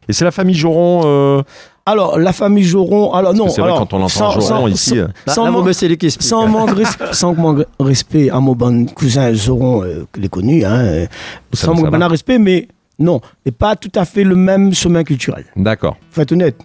[0.08, 1.02] Et c'est la famille Joron.
[1.04, 1.42] euh,
[1.84, 3.44] Alors, la famille Joron, alors non.
[3.44, 4.90] parce c'est vrai, alors, quand on entend sans- Joron sans- ici.
[4.90, 10.28] sans- Là, sans manque, res- sans manque respect à mon bon cousin Zoron, euh, les
[10.28, 11.06] connu, hein, euh,
[11.52, 12.06] sans manque de va.
[12.08, 12.68] respect, mais
[13.00, 15.44] non, et pas tout à fait le même chemin culturel.
[15.56, 15.96] D'accord.
[16.12, 16.56] Faut être honnête.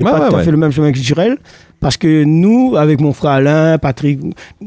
[0.00, 0.44] Et Ouais, pas ouais, tout à ouais.
[0.44, 1.38] fait le même chemin culturel.
[1.80, 4.18] Parce que nous, avec mon frère Alain, Patrick,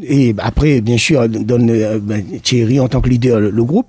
[0.02, 3.88] et après, bien sûr, donne euh, ben, Thierry en tant que leader, le, le groupe,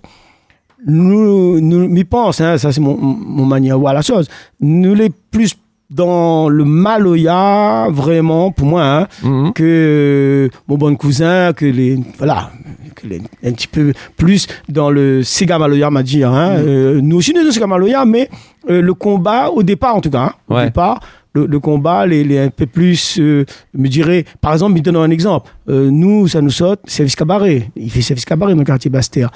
[0.87, 4.29] nous, nous m'y pense, hein, ça c'est mon, mon manière de voir la chose.
[4.61, 5.55] Nous les plus
[5.91, 9.53] dans le maloya, vraiment, pour moi, hein, Mhm.
[9.53, 11.99] que mon bon cousin, que les.
[12.19, 12.51] Voilà.
[12.95, 16.23] que les- un petit peu plus dans le Sega Maloya, m'a dit.
[16.25, 18.29] Hein, Euh, nous aussi, nous sommes Sega Maloya, mais
[18.69, 20.65] euh, le combat, au départ en tout cas, hein, au Ouais.
[20.67, 21.01] départ,
[21.35, 24.97] le, le combat, les, les un peu plus, euh, me dirais, par exemple, il donne
[24.97, 25.51] un exemple.
[25.69, 27.71] Euh, nous, ça nous saute, service cabaret.
[27.77, 29.31] Il fait service cabaret dans le quartier Bastère.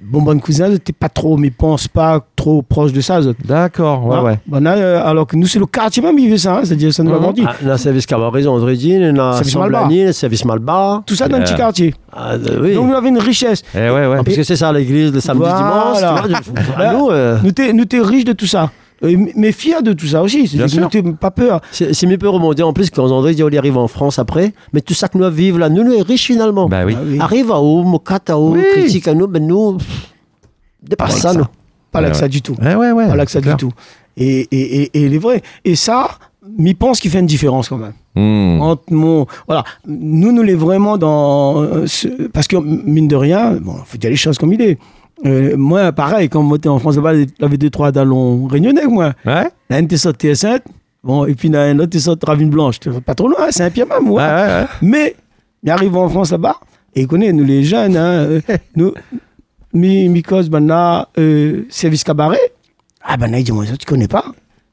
[0.00, 3.18] Bon, bon cousin, t'es pas trop, mais pense pas trop proche de ça.
[3.44, 4.06] D'accord.
[4.06, 4.38] Ouais, ouais.
[4.46, 6.58] Bon, euh, alors que nous, c'est le quartier même, il fait ça.
[6.58, 7.32] hein, C'est-à-dire, ça nous l'a Mhm.
[7.32, 7.42] dit.
[7.44, 9.80] Ah, on a service cabaret, André Dean, on a Service Malbar.
[9.82, 11.02] Samblani, le service Malbar.
[11.04, 11.94] Tout ça dans un petit quartier.
[12.12, 12.74] Ah, euh, oui.
[12.74, 13.64] Donc, nous avons une richesse.
[13.74, 14.16] Eh ouais, ouais.
[14.20, 15.58] Ah, parce que c'est ça l'église le samedi Voilà.
[15.58, 16.42] dimanche.
[16.44, 18.70] Tu vois, du- Là, nous, euh, nous t'es riche de tout ça.
[19.02, 20.48] Mais fier de tout ça aussi.
[20.90, 21.60] T'es pas peur.
[21.70, 24.52] c'est c'est mieux peut remonter en plus quand André dit on arrive en France après.
[24.72, 26.68] Mais tout ça que nous vivons là, nous, nous est riches finalement.
[26.68, 26.94] Bah oui.
[26.98, 27.18] Ah oui.
[27.20, 28.62] Arrive à haut, mokat à haut, Oui.
[28.72, 29.86] critique à nous, ben nous, pff,
[30.82, 31.38] dépasse ça, ça.
[31.38, 31.44] nous.
[31.92, 32.20] Pas là Ouais, que ouais.
[32.22, 32.56] ça du tout.
[32.60, 33.08] Eh ouais, ouais.
[33.08, 33.70] Pas là que ça c'est du tout.
[34.16, 35.42] Et, et, et, et il est vrai.
[35.64, 36.10] Et ça,
[36.58, 37.92] m'y pense qu'il fait une différence quand même.
[38.16, 38.60] Mhm.
[38.60, 39.62] Entre mon, voilà.
[39.86, 41.62] Nous, nous l'est vraiment dans.
[41.62, 44.76] euh, ce- parce que, mine de rien, bon, faut dire les choses comme il est.
[45.26, 49.12] Euh, moi, pareil, quand on était en France, là-bas, j'avais deux, trois dallons réunionnais, moi.
[49.26, 49.44] Ouais.
[49.44, 50.60] Là, on était sur TS7.
[51.02, 52.78] Bon, et puis, là, un autre, t'es sur Ravine Blanche.
[53.04, 54.28] Pas trop loin, c'est un pied même, Ouais, ouais.
[54.30, 54.64] ouais, ouais.
[54.82, 55.16] Mais,
[55.62, 56.56] il arrive en France là-bas,
[56.94, 58.40] et il connaît, nous les jeunes, hein, euh,
[58.76, 58.92] nous,
[59.72, 62.38] mi, mi cause, ben là, euh, service cabaret.
[63.02, 64.24] Ah ben là, il dit, moi, ça, tu connais pas?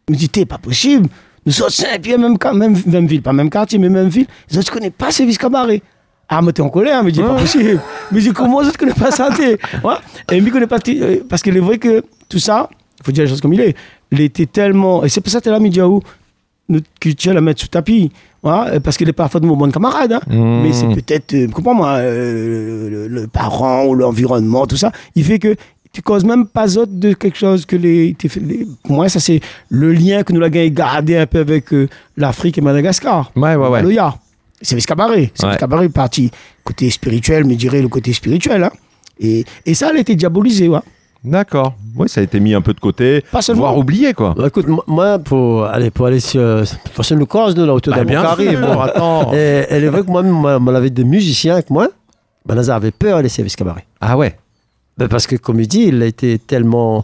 [0.08, 1.08] Il me dit, t'es pas possible.
[1.46, 4.26] Nous sommes Saint-Pierre, même, ca- même, même ville, pas même quartier, mais même ville.
[4.52, 5.82] Il dit, tu connais pas service cabaret?
[6.30, 7.80] Ah, mais t'es en colère, me dit, pas possible.
[8.12, 9.96] Mais je dis, comment ça, tu connais pas ça ouais.
[10.32, 13.30] Et me pas, euh, parce qu'il est vrai que tout ça, il faut dire les
[13.30, 13.76] choses comme il est,
[14.12, 16.02] il était tellement, et c'est pour ça que t'es là, Midiaou,
[16.70, 18.12] notre culture la mettre sous tapis.
[18.42, 20.14] Voilà, parce qu'il est parfois de mon bon camarade.
[20.14, 20.20] hein.
[20.28, 20.62] Mmh.
[20.62, 24.92] Mais c'est peut-être, euh, comprends-moi, euh, le, le parent ou l'environnement, tout ça.
[25.16, 25.56] Il fait que
[25.92, 28.16] tu causes même pas autre de quelque chose que les.
[28.84, 32.58] pour moi, ça, c'est le lien que nous avons gardé un peu avec euh, l'Afrique
[32.58, 33.32] et Madagascar.
[33.36, 33.82] Ouais, ouais, ouais.
[33.82, 34.14] Loya.
[34.62, 35.32] C'est ce cabaret.
[35.34, 35.54] C'est Ouais.
[35.54, 36.32] le cabaret parti
[36.64, 38.64] côté spirituel, mais je dirais le côté spirituel.
[38.64, 38.72] hein.
[39.20, 40.68] Et, et ça, elle a été diabolisée.
[40.68, 40.80] Ouais.
[41.24, 41.74] D'accord.
[41.96, 43.64] Oui, ça a été mis un peu de côté, Pas seulement.
[43.64, 44.34] voire oublié, quoi.
[44.38, 48.06] Bah, écoute, moi- pour aller, pour aller sur, le corps, nous, là, autour Bah, d'un
[48.06, 48.80] bien carré, sûr, bon.
[48.80, 49.34] attends.
[49.34, 51.88] Et, elle est vrai que moi, moi, moi, avait des musiciens avec moi.
[52.46, 53.86] Ben, Nazar avait peur des services cabaret.
[54.02, 54.38] Ah ouais.
[54.98, 57.04] Ben, parce que, comme il dit, il a été tellement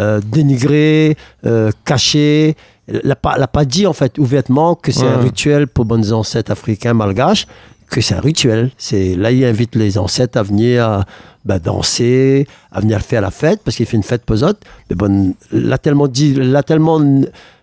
[0.00, 2.56] euh, dénigré, euh, caché.
[2.90, 6.50] Il n'a pas, pas dit, en fait, ouvertement que c'est un rituel pour bonnes ancêtres
[6.50, 7.46] africains malgaches,
[7.88, 8.70] que c'est un rituel.
[8.78, 11.00] C'est Là, il invite les ancêtres à venir euh,
[11.44, 14.60] ben, danser, à venir faire la fête, parce qu'il fait une fête posote.
[14.88, 17.00] Mais bon, l'a tellement dit, l'a tellement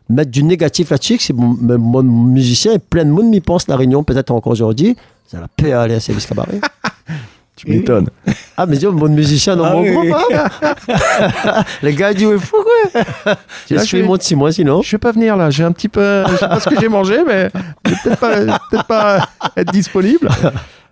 [0.09, 3.75] mettre du négatif là-dessus, que c'est mon, musicien et plein de monde m'y pense, la
[3.75, 4.95] Réunion, peut-être encore aujourd'hui.
[5.27, 6.61] Ça la paix à aller à cabaret.
[7.57, 8.07] Tu m'étonnes.
[8.55, 9.91] Ah, mais dis, mon musicien dans Ah mon oui.
[9.91, 11.63] groupe, hein.
[11.81, 13.33] Les gars disent, ouais, fou, quoi?
[13.69, 14.81] Je Là, suis je- monte six mois sinon?
[14.83, 16.23] Je vais pas venir là, j'ai un petit peu.
[16.29, 17.49] Je sais pas ce que j'ai mangé, mais
[17.85, 20.29] je vais peut-être pas, être disponible.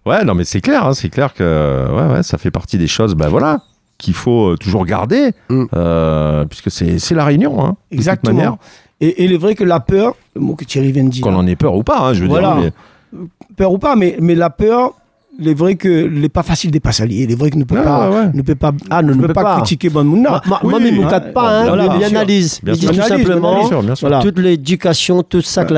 [0.06, 2.88] Ouais, non, mais c'est clair, hein, c'est clair que ouais, ouais, ça fait partie des
[2.88, 3.60] choses, ben voilà,
[3.98, 5.66] qu'il faut euh, toujours garder, Mm.
[5.76, 8.36] euh, puisque c'est c'est la réunion, hein, de toute Exactement.
[8.36, 8.56] manière,
[9.02, 11.24] Et, et il est vrai que la peur, le mot que Thierry vient de dire,
[11.24, 12.56] qu'on en ait peur ou pas, hein, je veux Voilà.
[12.60, 12.72] dire.
[13.14, 14.94] mais- peur ou pas, mais, mais la peur,
[15.40, 17.24] il est vrai que n'est pas facile de passer à lier.
[17.24, 19.22] Il est vrai que ne peut Ouais, pas, ouais, ne peut pas, Ah, ne- ne
[19.22, 19.56] peut peut pas, pas.
[19.58, 20.42] critiquer Bon Mouna.
[20.46, 22.60] Moi, oui, mais ne hein, cadre pas, hein, voilà, il analyse.
[22.66, 24.08] Il dit tout simplement, Bien sûr, bien sûr.
[24.08, 24.24] Voilà.
[24.24, 25.74] toute l'éducation, tout ça que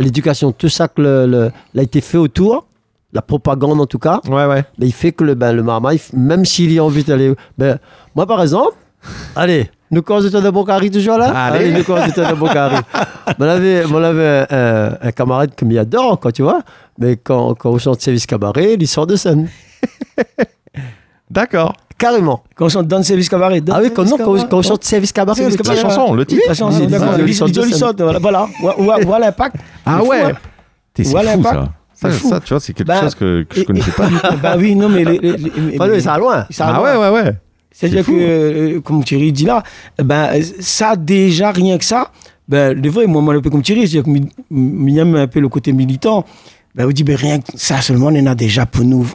[0.00, 2.66] l'éducation, tout ça que le, le- a été fait autour,
[3.12, 4.64] la propagande en tout cas, Ouais, ouais.
[4.78, 5.62] ben, il fait que le, ben, le
[6.14, 7.34] même s'il y a envie d'aller.
[7.56, 7.78] Ben,
[8.14, 8.72] moi, par exemple,
[9.36, 11.28] allez, nous causons de Bocari toujours là?
[11.34, 11.72] Allez.
[11.72, 12.76] nous causons de Bocari.
[13.38, 16.60] on avait, on avait un, un camarade qui m'y adore, quoi, tu vois?
[16.98, 19.48] Mais quand, quand on chante service cabaret, il sort de scène.
[21.30, 21.74] D'accord.
[21.98, 22.42] Carrément.
[22.54, 23.60] Quand on chante dans le service cabaret.
[23.60, 25.90] dans Ah oui, quand, non, quand, quand on chante service cabaret, Service La cabaret, titre.
[25.90, 26.42] chanson, le titre.
[26.48, 27.16] La chanson, d'accord.
[27.74, 28.18] sort de voilà.
[28.20, 28.46] Voilà,
[28.78, 29.56] Voilà- voilà l'impact.
[29.84, 30.22] Ah ouais.
[30.22, 30.32] hein.
[30.94, 31.68] T'es- fou ça.
[31.94, 32.28] Ça, c'est fou.
[32.28, 34.08] ça, tu vois, c'est quelque Ben, chose que, que je et- connaissais et- pas.
[34.42, 35.04] bah oui, non, mais.
[35.04, 36.46] les- les- les- Ah oui, ça va loin.
[36.50, 37.32] ça Ah ouais, ouais, ouais.
[37.72, 38.16] C'est-à-dire C'est que,
[38.76, 39.62] euh, comme Thierry dit là,
[40.02, 40.30] ben,
[40.60, 42.12] ça, déjà, rien que ça,
[42.48, 44.10] ben, des fois, moi, moi, un peu comme Thierry, c'est-à-dire que
[44.96, 46.24] aime un peu le côté militant.
[46.78, 49.10] Ben, on dit, ben, rien que ça seulement, on en a déjà pour nous.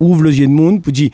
[0.00, 1.10] Ouvre les yeux de monde, pour dire,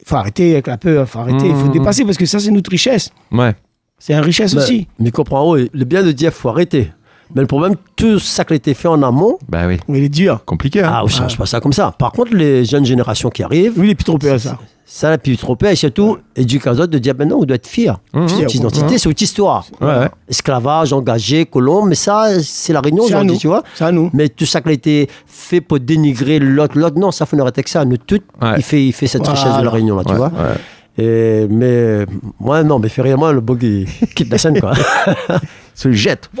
[0.00, 1.72] il faut arrêter avec la peur, il faut arrêter, il faut Mhm.
[1.72, 3.10] dépasser, parce que ça, c'est notre richesse.
[3.30, 3.54] Ouais.
[3.98, 4.88] C'est une richesse Ben, aussi.
[4.98, 6.90] Mais comprends, oui, le bien de dire, faut arrêter.
[7.34, 9.78] Mais le problème, tout ça qui a été fait en amont, Bah oui.
[9.88, 10.44] Il est dur.
[10.44, 10.82] Compliqué.
[10.82, 11.94] Hein ah, on change pas ça comme ça.
[11.98, 14.58] Par contre, les jeunes générations qui arrivent, Lui, il est plus trop peur, ça.
[14.84, 17.44] ça, la plus trop peur, et surtout, éduquer les autres de dire, ben non, on
[17.44, 17.98] doit être fier.
[18.12, 18.28] Mhm.
[18.28, 19.64] C'est notre identité, c'est notre histoire.
[19.80, 20.08] Ouais, ouais.
[20.28, 23.62] Esclavage, engagé, colon, mais ça, c'est la réunion à aujourd'hui, tu vois.
[23.74, 24.10] C'est à nous.
[24.12, 27.62] Mais tout ça qui a été fait pour dénigrer l'autre, l'autre, non, ça faut arrêter
[27.62, 27.84] que ça.
[27.84, 28.54] Nous, tout, Ouais.
[28.58, 29.40] il, fait, il fait cette Voilà.
[29.40, 30.28] richesse de la réunion, là, tu vois.
[30.28, 30.58] ouais.
[30.98, 32.04] Et, mais
[32.38, 34.72] moi, non, mais fait rien, moi, le bug, il quitte la scène, quoi.
[35.74, 36.30] Se jette.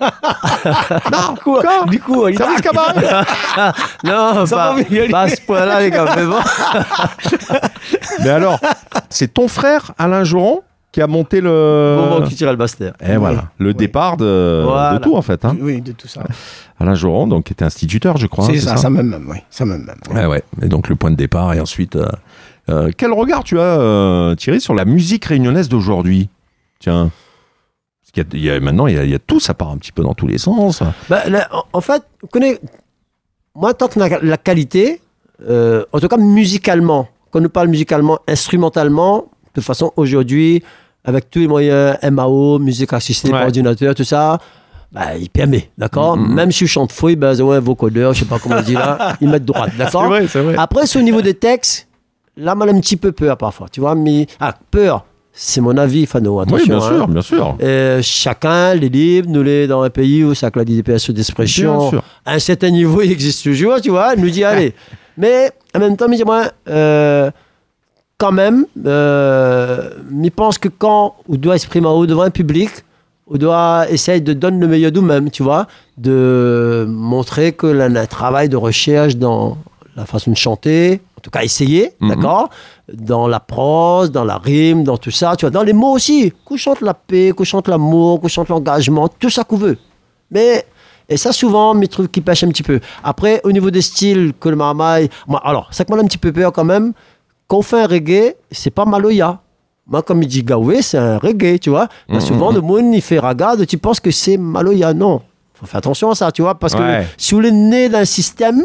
[0.00, 2.94] Non, quoi Du coup, il Service cabaret.
[4.04, 6.36] non, Ça pas, va pas à ce point-là, les gars, mais bon.
[8.22, 8.58] Mais alors,
[9.08, 11.96] c'est ton frère, Alain Joron, qui a monté le.
[11.98, 12.94] Moment qui tire le Bastère.
[13.06, 13.74] Et voilà, le Oui.
[13.74, 14.98] départ de, Voilà.
[14.98, 15.44] de tout en fait.
[15.44, 15.56] Hein.
[15.60, 16.22] Oui, de tout ça.
[16.80, 18.44] Alain Joron, donc, qui était instituteur, je crois.
[18.46, 19.38] hein, c'est ça, ça même, même, oui.
[19.50, 20.16] Ça même, même.
[20.16, 20.42] Ouais, ouais.
[20.62, 21.96] Et donc le point de départ et ensuite.
[21.96, 22.08] euh,
[22.70, 26.28] euh, quel regard tu as, euh, Thierry, sur la musique réunionnaise d'aujourd'hui?
[26.80, 27.10] Tiens.
[28.14, 29.40] Parce qu'il y a- il y a, maintenant, il y, a, il y a tout,
[29.40, 30.82] ça part un petit peu dans tous les sens.
[31.08, 32.60] Bah, là, en, en fait, vous connaissez,
[33.54, 35.00] moi, tant que la, la qualité,
[35.48, 39.24] euh, en tout cas musicalement, quand on parle musicalement, instrumentalement, de
[39.60, 40.62] toute façon, aujourd'hui,
[41.04, 43.34] avec tous les moyens MAO, musique assistée Ouais.
[43.34, 44.38] par ordinateur, tout ça,
[44.92, 46.16] bah, il permet, d'accord?
[46.16, 46.34] Mhm.
[46.34, 49.16] Même si je chante fouille, ben, ouais, vocodeur, je sais pas comment on dit là,
[49.20, 50.14] ils mettent droite, d'accord?
[50.28, 50.54] C'est vrai.
[50.56, 51.88] Après, c'est au niveau des textes,
[52.36, 55.04] là, j'ai un petit peu peur parfois, tu vois, mais, ah, peur,
[55.36, 56.66] c'est mon avis, Fano, oui, attention.
[56.66, 56.88] bien hein.
[56.96, 57.56] sûr, bien sûr.
[57.60, 61.14] Euh, chacun, les libres, nous les dans un pays où ça a des PSE Bien
[61.16, 62.02] d'expression, sûr.
[62.24, 64.74] à un certain niveau, il existe toujours, tu vois, il nous dit allez.
[65.18, 67.32] Mais en même temps, moi, euh,
[68.16, 69.90] quand même, euh,
[70.22, 72.70] il pense que quand on doit exprimer haut devant un public,
[73.26, 75.66] on doit essayer de donner le meilleur de nous-mêmes, tu vois,
[75.98, 79.58] de montrer que l'on a un travail de recherche dans
[79.96, 82.08] la façon de chanter, tout cas essayer, Mhm.
[82.10, 82.50] d'accord
[82.92, 86.32] Dans la prose, dans la rime, dans tout ça, tu vois, dans les mots aussi.
[86.44, 89.78] Qu'on chante la paix, qu'on chante l'amour, qu'on chante l'engagement, tout ça qu'on veut.
[90.30, 90.66] Mais,
[91.08, 92.80] et ça souvent, mes trucs qui pêchent un petit peu.
[93.02, 96.18] Après, au niveau des styles, que le marmaille, moi, alors, ça que moi, un petit
[96.18, 96.92] peu peur quand même,
[97.48, 99.40] quand on fait un reggae, c'est pas maloya.
[99.86, 101.88] Moi, comme il dit Gaoué, c'est un reggae, tu vois.
[102.08, 102.20] Mhm.
[102.20, 104.92] souvent, le monde, il fait ragade, tu penses que c'est maloya.
[104.94, 105.22] Non.
[105.54, 107.06] Faut faire attention à ça, tu vois, parce que Ouais.
[107.16, 108.62] si vous êtes né d'un système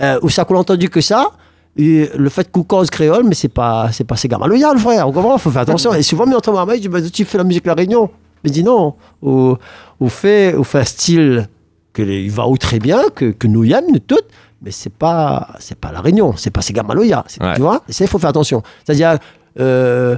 [0.00, 1.30] euh, où ça qu'on entendu que ça,
[1.76, 5.08] et le fait qu'on cause créole, mais c'est pas, c'est pas maloya, le frère.
[5.08, 5.92] On comprend, faut faire attention.
[5.94, 8.10] Et souvent, mais entend marmaille, je dis, bah, tu fais la musique de la Réunion.
[8.44, 9.56] Mais dit non, on,
[10.00, 11.48] on fait, on fait un style
[11.92, 14.26] que les- il va où très bien, que, que nous y aimons, nous toutes,
[14.62, 16.60] mais c'est pas, c'est pas la Réunion, c'est pas
[17.28, 17.54] c'est- Ouais.
[17.54, 18.62] tu vois il faut faire attention.
[18.84, 19.18] C'est-à-dire,
[19.60, 20.16] euh,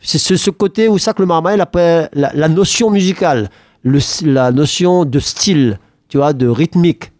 [0.00, 3.48] c'est ce, ce côté où ça que le marmaille appelle la, la notion musicale,
[3.82, 7.12] le, la notion de style, tu vois, de rythmique.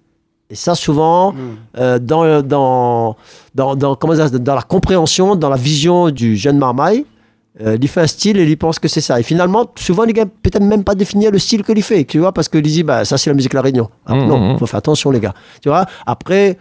[0.48, 1.34] Et ça, souvent,
[1.78, 3.16] euh, dans, dans,
[3.54, 7.04] dans, dans, comment ça, dans la compréhension, dans la vision du jeune marmaille,
[7.62, 9.18] euh, il fait un style et il pense que c'est ça.
[9.18, 12.30] Et finalement, souvent, les gars, peut-être même pas définir le style qu'il fait, tu vois,
[12.32, 13.88] parce que dit, bah, ça, c'est la musique de la Réunion.
[14.06, 14.58] Ah, Mhm, non, mhm.
[14.58, 15.34] faut faire attention, les gars.
[15.62, 16.58] Tu vois, après,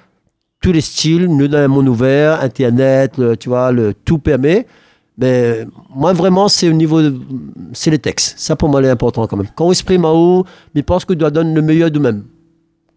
[0.62, 4.66] tous les styles, nous, dans un monde ouvert, Internet, le- tu vois, le tout permet.
[5.18, 7.02] Mais moi, vraiment, c'est au niveau.
[7.02, 7.16] de-
[7.74, 8.34] C'est les textes.
[8.40, 9.48] Ça, pour moi, c'est important quand même.
[9.56, 12.24] Quand on exprime en haut, mais pense qu'on doit donner le meilleur de nous-mêmes.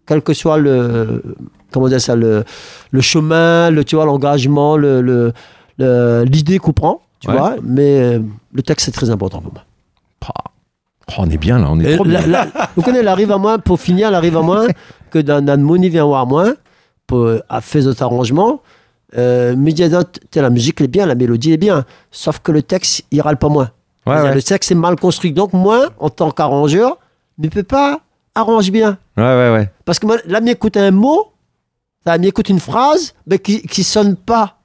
[0.09, 1.21] Quel que soit le.
[1.71, 2.43] Comment dire ça Le,
[2.91, 5.31] le chemin, le, tu vois, l'engagement, le, le-
[5.77, 7.37] le- l'idée qu'on prend, tu Ouais.
[7.37, 7.55] vois.
[7.63, 8.19] Mais euh,
[8.51, 9.63] le texte, c'est très important pour moi.
[10.27, 12.27] Oh, on est bien là, on est Et trop la- bien.
[12.27, 14.67] la- vous connaissez, elle arrive à moins, pour finir, elle arrive à moins
[15.11, 16.53] que dans dans Moni vient voir moins,
[17.07, 18.61] pour euh, à faire d'autres arrangements.
[19.17, 22.61] Euh, Mediadot, t'sais, la musique elle est bien, la mélodie est bien, sauf que le
[22.61, 23.69] texte, il râle pas moins.
[24.05, 24.35] Ouais, C'est-à-dire, ouais.
[24.35, 25.33] Le texte est mal construit.
[25.33, 26.97] Donc, moi, en tant qu'arrangeur,
[27.39, 28.01] ne peut pas
[28.39, 28.97] arranger bien.
[29.17, 29.69] Ouais, ouais, ouais.
[29.85, 31.31] Parce que moi, là, m'écoute un mot,
[32.05, 34.57] ça m'écoute une phrase, mais qui, qui sonne pas.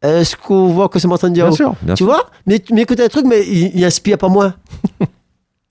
[0.00, 2.06] Est-ce qu'on voit que c'est en train de dire Bien oh, sûr, bien tu sûr.
[2.06, 4.54] vois Mais tu m'écoutes un truc, mais il, il inspire pas moins.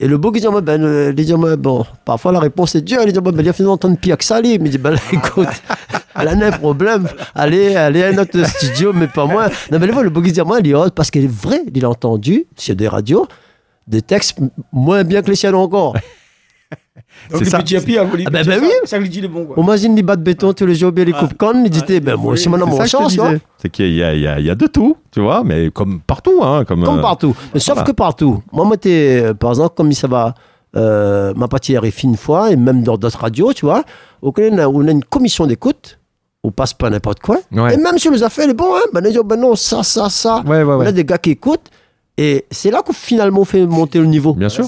[0.00, 2.76] Et le beau qui dit, moi, ben, euh, il dit, moi, bon, parfois la réponse
[2.76, 3.00] est dure.
[3.04, 4.54] Il dit, moi, ben, il a finalement entendre pire que ça, lui.
[4.54, 5.48] Il me dit, ben, là, écoute,
[6.14, 7.08] elle a un problème.
[7.34, 9.48] Allez, allez à notre studio, mais pas moi.
[9.72, 11.62] Non, mais le, le beau qui dit, moi, il dit, oh, parce qu'il est vrai,
[11.74, 13.26] il a entendu, sur des radios,
[13.88, 14.38] des textes
[14.72, 15.96] moins bien que les siens encore.
[17.30, 17.58] Donc, C'est le ça.
[17.58, 18.68] petit happy, hein, Ah ben, ben oui.
[18.84, 19.54] Ça lui dit le bon, quoi.
[19.58, 21.20] On imagine les bas de béton tous les jours, bien les Ah.
[21.20, 21.62] coupes connes.
[21.64, 23.40] Il dit, ben, moi aussi, maintenant, C'est mon ça chance, disais.
[23.56, 25.70] C'est qu'il y a, il y, a, il y a de tout, tu vois, mais
[25.70, 27.34] comme partout, hein, comme, Comme euh, partout.
[27.54, 27.86] Mais sauf voilà.
[27.86, 28.42] que partout.
[28.52, 30.34] Moi, moi, t'es, euh, par exemple, comme ça va,
[30.76, 33.82] euh, ma partie RFI une fois, et même dans d'autres radios, tu vois,
[34.22, 35.98] on a, on a une commission d'écoute,
[36.44, 37.38] on passe pas n'importe quoi.
[37.52, 37.74] Ouais.
[37.74, 40.10] Et même sur les affaires, les bons, hein, ben, ils disent, ben non, ça, ça,
[40.10, 40.42] ça.
[40.46, 41.70] Ouais, ouais, On a des gars qui écoutent,
[42.20, 44.34] Et c'est là qu'on finalement fait monter le niveau.
[44.34, 44.66] Bien sûr.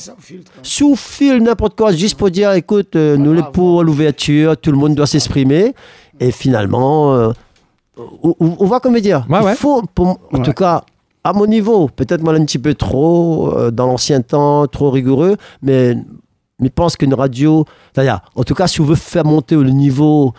[0.63, 4.71] Si on file n'importe quoi juste pour dire, écoute, euh, nous les pour l'ouverture, tout
[4.71, 5.75] le monde doit s'exprimer.
[6.21, 7.33] Et finalement, euh,
[8.23, 9.27] on, on- voit comment dire.
[9.29, 10.43] Ouais, Il faut, pour- en Ouais.
[10.45, 10.85] tout cas,
[11.25, 15.37] à mon niveau, peut-être moi un petit peu trop euh, dans l'ancien temps, trop rigoureux,
[15.61, 15.97] mais
[16.63, 20.33] je pense qu'une radio, c'est-à-dire, en tout cas, si on veut faire monter le niveau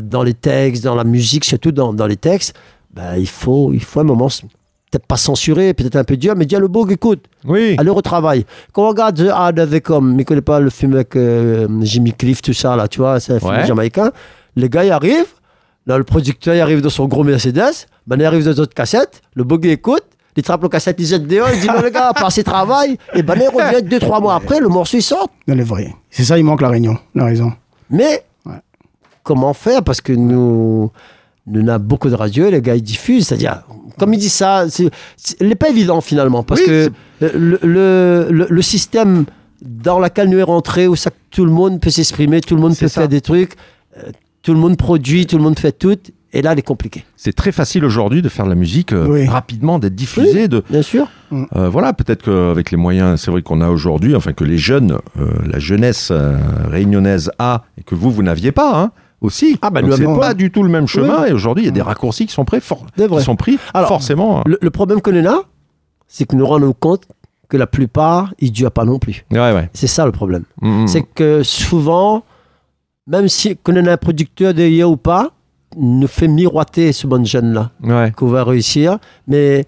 [0.00, 2.54] dans les textes, dans la musique, surtout dans, dans les textes,
[2.94, 4.28] ben, il faut, il faut un moment,
[4.98, 7.76] peut-être pas censurer, peut-être un peu dur, mais beau, écoute, Oui.
[7.78, 8.44] Allez au travail.
[8.72, 11.68] Quand on regarde The Hard of the Com, mais connaît pas le film avec euh,
[11.82, 13.66] Jimmy Cliff, tout ça, là, tu vois, c'est un film Ouais.
[13.66, 14.10] jamaïcain.
[14.56, 15.34] Les gars, ils arrivent.
[15.86, 17.86] Là, le producteur, il arrive dans son gros Mercedes.
[18.06, 19.20] Ben, il arrive dans d'autres cassettes.
[19.34, 20.02] Le bogey écoute.
[20.38, 21.48] Il trappe le cassette, il jette dehors.
[21.54, 22.98] Il dit, non, les gars, passez travail.
[23.14, 25.28] Et ben, il revient deux, trois mois après, le morceau, il sort.
[25.46, 25.94] Les vrais.
[26.10, 26.98] C'est ça, il manque la réunion.
[27.14, 27.52] La raison.
[27.90, 28.52] Mais, Ouais.
[29.22, 29.82] comment faire?
[29.82, 30.90] Parce que nous,
[31.46, 33.28] nous avons beaucoup de radios, les gars, ils diffusent.
[33.28, 33.62] C'est-à-dire,
[33.98, 34.90] comme il dit ça, c'est
[35.40, 36.42] n'est pas évident finalement.
[36.42, 36.90] Parce Oui, que
[37.20, 39.24] le, le, le, le système
[39.62, 42.76] dans lequel nous est rentré, où ça, tout le monde peut s'exprimer, tout le monde
[42.76, 43.00] peut ça.
[43.02, 43.52] faire des trucs,
[43.96, 44.10] euh,
[44.42, 45.96] tout le monde produit, tout le monde fait tout.
[46.32, 47.04] Et là, il est compliqué.
[47.16, 49.26] C'est très facile aujourd'hui de faire de la musique euh, Oui.
[49.26, 51.08] rapidement, d'être diffusé, de Bien sûr.
[51.32, 54.98] Euh, voilà, peut-être qu'avec les moyens, c'est vrai qu'on a aujourd'hui, enfin que les jeunes,
[55.18, 56.36] euh, la jeunesse euh,
[56.68, 58.90] réunionnaise a, et que vous, vous n'aviez pas, hein,
[59.20, 59.58] aussi.
[59.62, 61.66] Ah, bah, Donc nous c'est avions pas du tout le même chemin, et aujourd'hui, il
[61.66, 64.42] y a des raccourcis qui sont pris, for- qui sont pris Alors, forcément.
[64.46, 65.42] Le, le problème qu'on a,
[66.08, 67.04] c'est que nous rendons compte
[67.48, 69.24] que la plupart, ils ne durent pas non plus.
[69.30, 69.70] Ouais, ouais.
[69.72, 70.44] C'est ça le problème.
[70.62, 70.86] Mm, mm.
[70.88, 72.24] c'est que souvent,
[73.06, 75.30] même si qu'on a un producteur derrière ou pas,
[75.76, 78.12] nous fait miroiter ce bon jeune-là, Ouais.
[78.16, 79.64] qu'on va réussir, mais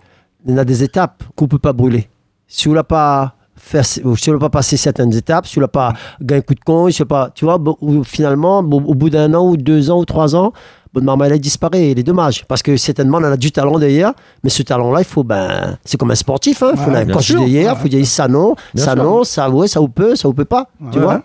[0.46, 2.09] il y a des étapes qu'on ne peut pas brûler.
[2.46, 5.69] Si on l'a pas fait, si on l'a pas passé certaines étapes, si on l'a
[5.69, 7.59] pas gagné un coup de con, si pas, tu vois,
[8.05, 10.53] finalement, au bout d'un an ou deux ans ou trois ans,
[10.95, 11.91] Bonne Marma, il disparaît.
[11.91, 12.47] Il est dommage.
[12.49, 14.15] Parce que certainement, on a du talent derrière.
[14.43, 16.63] Mais ce talent-là, il faut, ben, c'est comme un sportif.
[16.63, 16.71] Hein.
[16.73, 17.73] Il faut Ouais, un coach derrière.
[17.73, 17.83] Il Ouais.
[17.83, 19.05] faut dire ça non, Bien ça sûr.
[19.05, 20.71] non, ça ouais, ça ou peut, ça ou peut pas.
[20.91, 21.23] Tu vois.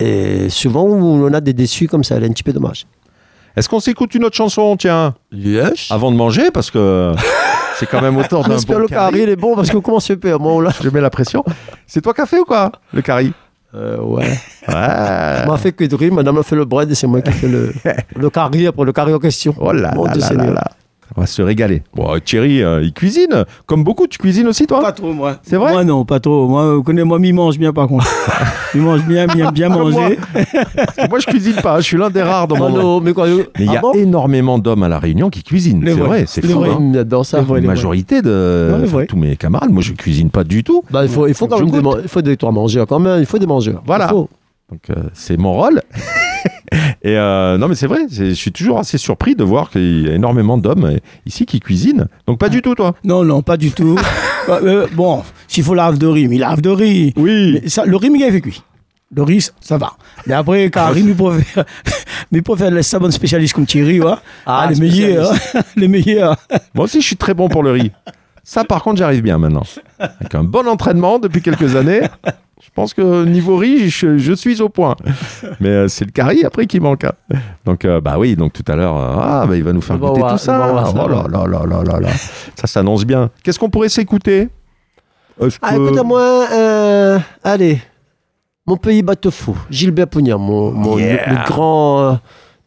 [0.00, 2.16] Et souvent, on a des déçus comme ça.
[2.18, 2.84] C'est un petit peu dommage.
[3.56, 5.88] Est-ce qu'on s'écoute une autre chanson, tiens, Yes.
[5.90, 7.12] avant de manger, parce que
[7.76, 10.10] c'est quand même autour d'un J'espère bon le carré, il est bon parce qu'on commence
[10.10, 10.14] à.
[10.38, 10.70] Moi, là.
[10.82, 11.44] Je mets la pression.
[11.86, 13.32] C'est toi qui as fait ou quoi, le carry
[13.74, 14.24] Euh, ouais.
[14.68, 15.42] Ouais.
[15.46, 17.32] On m'a fait que de riz, madame a fait le bread et c'est moi qui
[17.32, 17.72] fais le,
[18.16, 19.54] le carré après le carré en question.
[19.58, 20.64] Oh là Mon là là là là.
[21.16, 21.82] On va se régaler.
[21.94, 23.44] Bon, euh, Thierry, euh, il cuisine.
[23.66, 24.80] Comme beaucoup, tu cuisines aussi, toi?
[24.80, 25.36] Pas trop, moi.
[25.42, 25.72] C'est vrai?
[25.72, 26.46] Moi, non, pas trop.
[26.48, 28.06] Moi, vous connaissez, moi, il mange bien, par contre.
[28.74, 30.18] il mange bien, bien, bien manger.
[31.08, 31.80] Moi, je cuisine pas.
[31.80, 32.68] Je suis l'un des rares dans Ah mon.
[32.70, 33.12] non, mais
[33.58, 33.92] il y a ah bon?
[33.94, 35.82] énormément d'hommes à La Réunion qui cuisinent.
[35.84, 36.58] C'est vrai, c'est fou.
[36.60, 36.70] vrais.
[36.70, 37.22] hein.
[37.24, 37.40] Ça.
[37.56, 40.82] Une majorité de Non, enfin, tous mes camarades, moi, je cuisine pas du tout.
[40.90, 41.94] Bah, il faut, il faut quand Je même des, goûte.
[41.96, 43.18] man- il faut des trois mangeurs quand même.
[43.20, 43.82] Il faut des mangeurs.
[43.84, 44.06] Voilà.
[44.06, 44.28] Il faut.
[44.70, 45.82] Donc, euh, c'est mon rôle.
[47.02, 50.08] Et euh, non, mais c'est vrai, je suis toujours assez surpris de voir qu'il y
[50.08, 52.06] a énormément d'hommes euh, ici qui cuisinent.
[52.26, 53.98] Donc, pas du tout, toi Non, non, pas du tout.
[54.48, 57.12] Bah, euh, bon, s'il faut lave de riz, mais il lave de riz.
[57.16, 57.60] Oui.
[57.66, 58.62] Ça, le riz, il est fait cuit.
[59.14, 59.92] Le riz, ça va.
[60.26, 61.64] Mais après, Karim, il préfère,
[62.32, 64.14] mais il préfère les savants spécialistes comme Thierry, ouais.
[64.46, 65.30] Ah, les meilleurs.
[65.54, 65.60] hein.
[65.76, 66.36] les meilleurs.
[66.74, 67.92] Moi aussi, je suis très bon pour le riz.
[68.42, 69.62] Ça, par contre, j'arrive bien maintenant.
[69.98, 72.00] Avec un bon entraînement depuis quelques années,
[72.62, 74.94] je pense que niveau riz, je, suis au point.
[75.60, 77.04] Mais euh, c'est le carry après qui manque.
[77.04, 77.12] hein.
[77.64, 79.98] Donc, euh, bah oui, donc tout à l'heure, euh, ah, bah, il va nous faire
[79.98, 80.58] goûter voir- tout ça.
[80.70, 81.02] voir ça.
[81.04, 82.08] Oh là là là là là là.
[82.56, 83.30] Ça s'annonce bien.
[83.42, 84.48] Qu'est-ce qu'on pourrait s'écouter?
[85.40, 87.80] Ah, que- écoute-moi, euh, allez.
[88.66, 89.56] Mon pays bateau fou.
[89.70, 91.30] Gilbert Pugnard, mon, mon- le- Yeah.
[91.30, 92.12] le, grand, euh,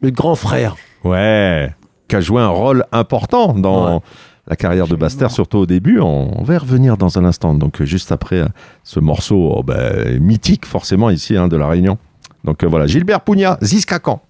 [0.00, 0.74] le grand frère.
[1.04, 1.70] Ouais,
[2.08, 4.00] qui a joué un rôle important dans Ouais.
[4.46, 6.00] La carrière de Baster, surtout au début.
[6.00, 7.54] On, on va y revenir dans un instant.
[7.54, 8.48] Donc, euh, juste après euh,
[8.82, 11.98] ce morceau oh, ben, mythique, forcément, ici, hein, de La Réunion.
[12.44, 14.20] Donc, euh, voilà, Gilbert Pugna, Ziskakan.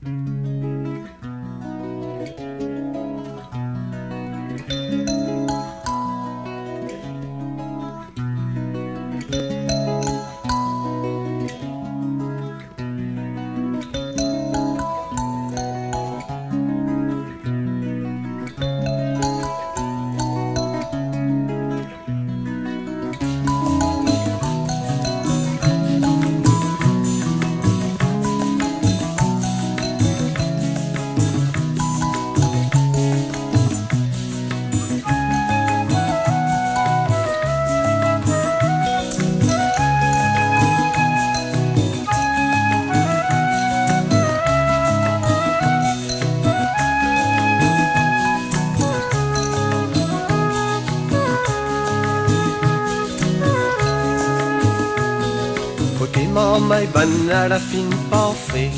[56.65, 58.71] Mamma e bannare fin parfait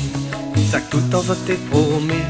[0.69, 2.27] Sa tutto te promet.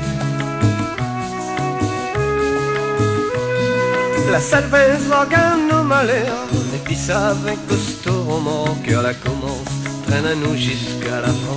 [4.29, 5.25] La salvezza
[5.67, 9.73] nos malheurs Et puis ça avec costaud roman Que la commence
[10.05, 11.56] Traîne à nous jusqu'à la France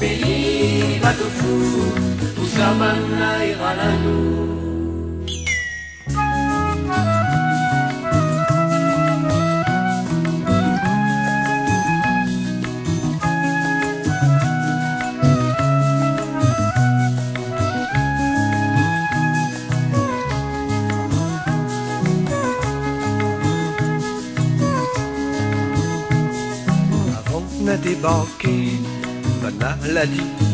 [0.00, 2.72] pays, de fou, où ça
[3.44, 4.47] ira la nous.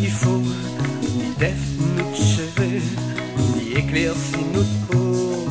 [0.00, 0.40] Il faut
[1.02, 1.52] ni def
[1.96, 2.80] nous cheveux,
[3.36, 5.46] ni éclairci nous peau.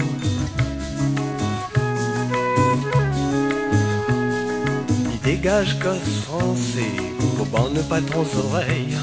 [5.08, 6.92] Ni dégage gosse français,
[7.38, 8.98] pour ban ne pas trop oreilles,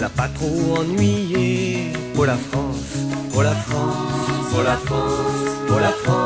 [0.00, 2.96] la pas trop ennuyé, pour la France,
[3.32, 6.25] pour la France, pour la France, pour la France,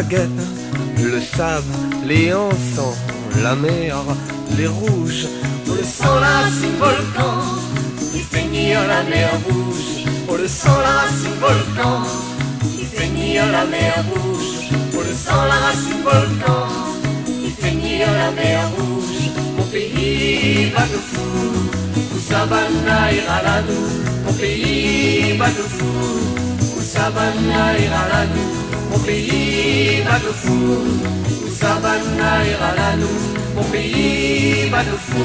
[0.00, 1.74] Le sable,
[2.06, 2.96] les encens,
[3.42, 3.96] la mer,
[4.56, 5.26] les rouges,
[5.66, 7.34] Pour le sang, la racine volcan,
[8.14, 10.06] il fait nier la mer rouge.
[10.26, 12.00] Pour le sang, la racine volcan,
[12.78, 14.70] il fait nier la mer rouge.
[14.90, 16.66] Pour le sang, la racine volcan,
[17.28, 19.28] il fait nier la mer rouge.
[19.58, 21.20] Mon pays, va de fou,
[22.48, 24.24] va ira la nous.
[24.24, 25.84] Mon pays, va de fou,
[26.88, 28.59] ira la nous.
[29.00, 33.56] Mon pays, va de fou, où ça va ira la nous.
[33.56, 35.18] Mon pays, va de fou.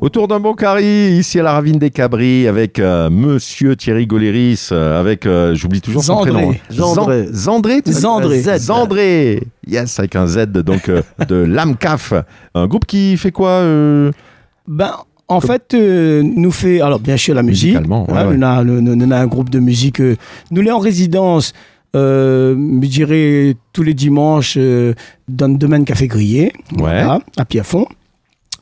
[0.00, 4.68] Autour d'un bon carré, ici à la Ravine des Cabris, avec euh, Monsieur Thierry Goléris,
[4.72, 6.32] euh, avec, euh, j'oublie toujours son Zandré.
[6.32, 6.54] prénom.
[6.72, 7.24] Zandré.
[7.26, 8.40] Zan- Zandré dis Zandré.
[8.40, 8.56] Z.
[8.60, 9.42] Zandré.
[9.66, 10.90] Yes, avec un Z, donc
[11.28, 12.14] de l'AMCAF.
[12.54, 13.60] Un groupe qui fait quoi
[14.66, 14.92] Ben,
[15.30, 17.76] en fait, euh, nous fait, alors bien sûr la musique.
[17.78, 18.36] Ouais, Hein, ouais.
[18.36, 20.00] Nous, a, nous, nous a un groupe de musique.
[20.00, 20.16] euh,
[20.50, 21.52] nous l'est en résidence,
[21.96, 24.94] euh, je dirais tous les dimanches euh,
[25.28, 27.86] dans le domaine Café Grillé, voilà, à Pierrefonds.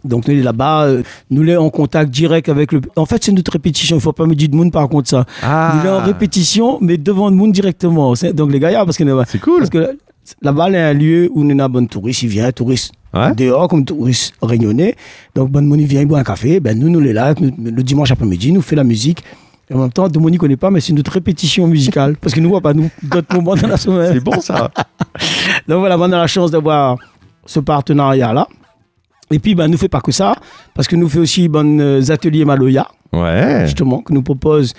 [0.05, 2.81] Donc nous là-bas, euh, nous l'est en contact direct avec le.
[2.97, 3.97] En fait, c'est notre répétition.
[3.97, 5.27] Il faut pas me dire de monde par contre ça.
[5.43, 8.15] Ah, Nous l'est en répétition, mais devant le monde directement.
[8.33, 9.59] Donc les gars, parce que c'est cool.
[9.59, 9.99] parce que
[10.41, 13.35] là-bas, il y a un lieu où on a bon touriste, il vient, touriste Ouais.
[13.35, 14.95] dehors comme touriste réunionnais.
[15.35, 16.61] Donc, bonne Moni vient, boit un café.
[16.61, 19.23] Ben, nous, nous, les là, nous, le dimanche après-midi, nous fait la musique.
[19.71, 22.17] Et en même temps, de Moni connaît pas, mais c'est notre répétition musicale.
[22.17, 24.13] Parce que nous voit pas, nous, d'autres moments dans la semaine.
[24.15, 24.71] C'est bon ça.
[25.69, 26.97] Donc voilà, on a la chance d'avoir
[27.47, 28.47] ce partenariat-là.
[29.31, 30.35] Et puis, ben, nous fait pas que ça,
[30.75, 33.63] parce que nous fait aussi ben, euh, ateliers Maloya Ouais.
[33.65, 34.75] justement, que nous propose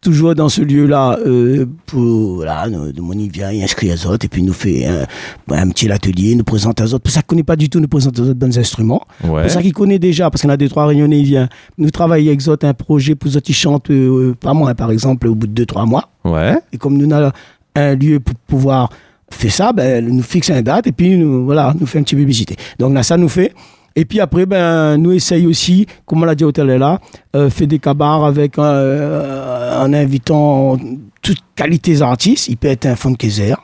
[0.00, 4.24] toujours dans ce lieu-là, euh, pour, voilà, nous, nous, on y vient, il inscrit autres,
[4.24, 5.06] et puis nous fait un,
[5.50, 6.98] un petit atelier, nous présente autres.
[6.98, 9.02] Pour ça qu'il connaît pas du tout, nous présente autres bons instruments.
[9.22, 9.42] Ouais.
[9.42, 11.48] Pour ça qu'il connaît déjà, parce qu'on a deux, trois réunionnais, il vient.
[11.76, 15.28] Nous travaillons avec autres un projet pour autres, ils chantent, euh, pas moins, par exemple,
[15.28, 16.08] au bout de deux, trois mois.
[16.24, 16.56] Ouais.
[16.72, 17.32] Et comme nous avons
[17.76, 18.90] un lieu pour pouvoir
[19.30, 22.16] faire ça, ben, nous fixe une date et puis nous, voilà, nous fait un petit
[22.16, 22.56] visiter.
[22.78, 23.52] Donc là, ça nous fait.
[23.96, 27.00] Et puis après, ben, nous essayons aussi, comme on l'a dit au tel là,
[27.34, 30.78] euh, faire des cabars avec euh, en invitant
[31.22, 32.48] toutes qualités artistes.
[32.48, 33.56] Il peut être un funkezer.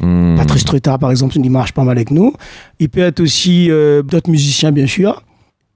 [0.00, 0.36] Hmm.
[0.36, 2.32] Patrice Trueta, par exemple, il marche pas mal avec nous.
[2.80, 5.22] Il peut être aussi euh, d'autres musiciens, bien sûr.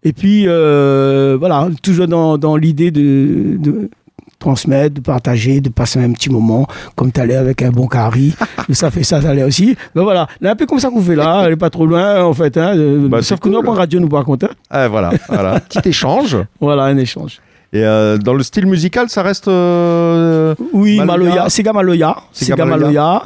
[0.02, 3.90] Et puis, euh, voilà, toujours dans, dans l'idée de, de
[4.38, 8.34] transmettre, de partager, de passer un petit moment, comme tu allais avec un bon carry.
[8.70, 9.76] ça fait ça, t'allais aussi.
[9.94, 12.34] Ben voilà, un peu comme ça qu'on fait là, elle est pas trop loin, en
[12.34, 12.56] fait.
[12.56, 13.68] Hein, Euh, Bah, sauf que nous, cool.
[13.68, 14.54] en radio, nous, par contre, hein.
[14.70, 15.10] Ah, voilà.
[15.28, 15.60] voilà.
[15.68, 16.36] Petit échange.
[16.60, 17.40] voilà, un échange.
[17.72, 19.46] Et euh, dans le style musical, ça reste.
[19.48, 21.30] euh, Oui, Maloya.
[21.30, 22.16] Maloya, Sega Maloya.
[22.32, 22.86] Sega Sega Maloya.
[23.02, 23.22] Maloya.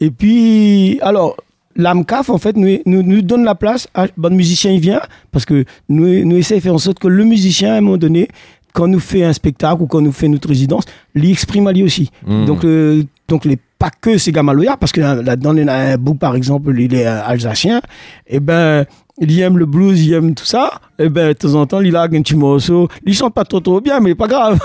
[0.00, 1.36] Et puis, alors,
[1.76, 5.00] l'AMCAF, en fait, nous, nous, nous donne la place à bon musicien, il vient,
[5.32, 7.96] parce que nous, nous essayons de faire en sorte que le musicien, à un moment
[7.96, 8.28] donné,
[8.76, 11.82] quand nous fait un spectacle ou quand nous fait notre résidence, il exprime à lui
[11.82, 12.10] aussi.
[12.26, 12.44] Mm.
[12.44, 15.68] Donc, euh, donc les, pas que Sega Maloya, parce que là- là-dedans, il y en
[15.68, 17.80] a un bout, par exemple, il est euh, alsacien,
[18.26, 18.84] et ben,
[19.18, 21.96] il aime le blues, il aime tout ça, et ben, de temps en temps, il
[21.96, 24.58] a un petit morceau, il chante pas trop trop bien, mais pas grave.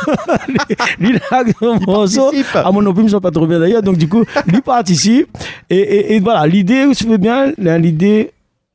[1.00, 3.82] il a un morceau, à mon opinion, ils sont pas trop bien d'ailleurs.
[3.82, 5.30] Donc, du coup, lui participe.
[5.70, 8.32] Et, et, et voilà, l'idée, si tu veux bien, l'idée,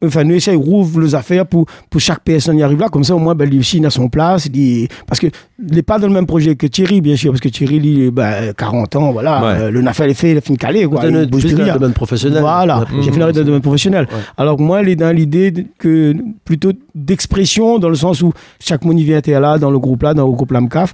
[0.07, 2.89] enfin, nous essayons de rouvrir les affaires pour, pour chaque personne y arrive là.
[2.89, 4.47] Comme ça, au moins, ben, il a son place.
[4.53, 7.41] Il, parce que, il n'est pas dans le même projet que Thierry, bien sûr, parce
[7.41, 9.41] que Thierry, il est, ben, 40 ans, voilà.
[9.43, 9.61] Ouais.
[9.63, 11.03] Euh, le nafel est fait, il a fini calé, quoi.
[11.07, 12.41] Il bouge plus dans le domaine professionnel.
[12.41, 12.85] Voilà, Ouais.
[13.03, 14.07] j'ai fait l'arrêt dans le domaine professionnel.
[14.37, 18.85] Alors que moi, elle est dans l'idée que plutôt d'expression, dans le sens où chaque
[18.85, 20.93] monivien était là, dans le groupe là, dans le groupe LAMCAF,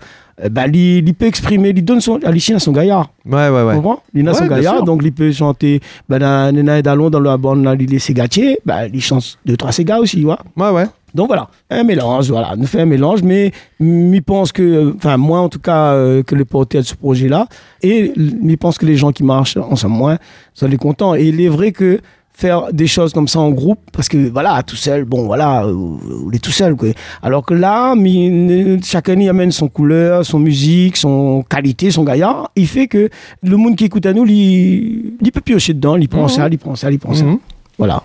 [0.50, 3.10] bah, il, peut exprimer, il donne son, Alicia a son gaillard.
[3.24, 3.70] Ouais, ouais, ouais.
[3.70, 4.02] Tu comprends?
[4.14, 5.80] Il a Ouais, son gaillard, donc il peut chanter.
[6.08, 9.56] Ben, dans Nena Dallon, dans la bande, là, il est ségatier, ben, il chante deux,
[9.56, 10.38] trois ségas aussi, tu vois.
[10.56, 10.86] Ouais, ouais.
[11.14, 15.18] Donc voilà, un mélange, voilà, nous fait un mélange, mais je pense que, euh, enfin
[15.18, 17.48] moi en tout cas, euh, que le porteur de ce projet-là,
[17.82, 20.18] et je pense que les gens qui marchent ensemble, moi,
[20.54, 21.14] sont les contents.
[21.14, 22.00] Et il est vrai que
[22.34, 25.74] faire des choses comme ça en groupe, parce que voilà, tout seul, bon voilà, euh,
[26.26, 26.88] on est tout seul quoi.
[27.22, 27.94] Alors que là,
[28.82, 33.10] chacun y amène son couleur, son musique, son qualité, son gaillard, il fait que
[33.42, 36.58] le monde qui écoute à nous, il, il peut piocher dedans, il prend ça, il
[36.58, 37.24] prend ça, il prend ça.
[37.24, 37.38] Mhm.
[37.78, 38.02] Voilà,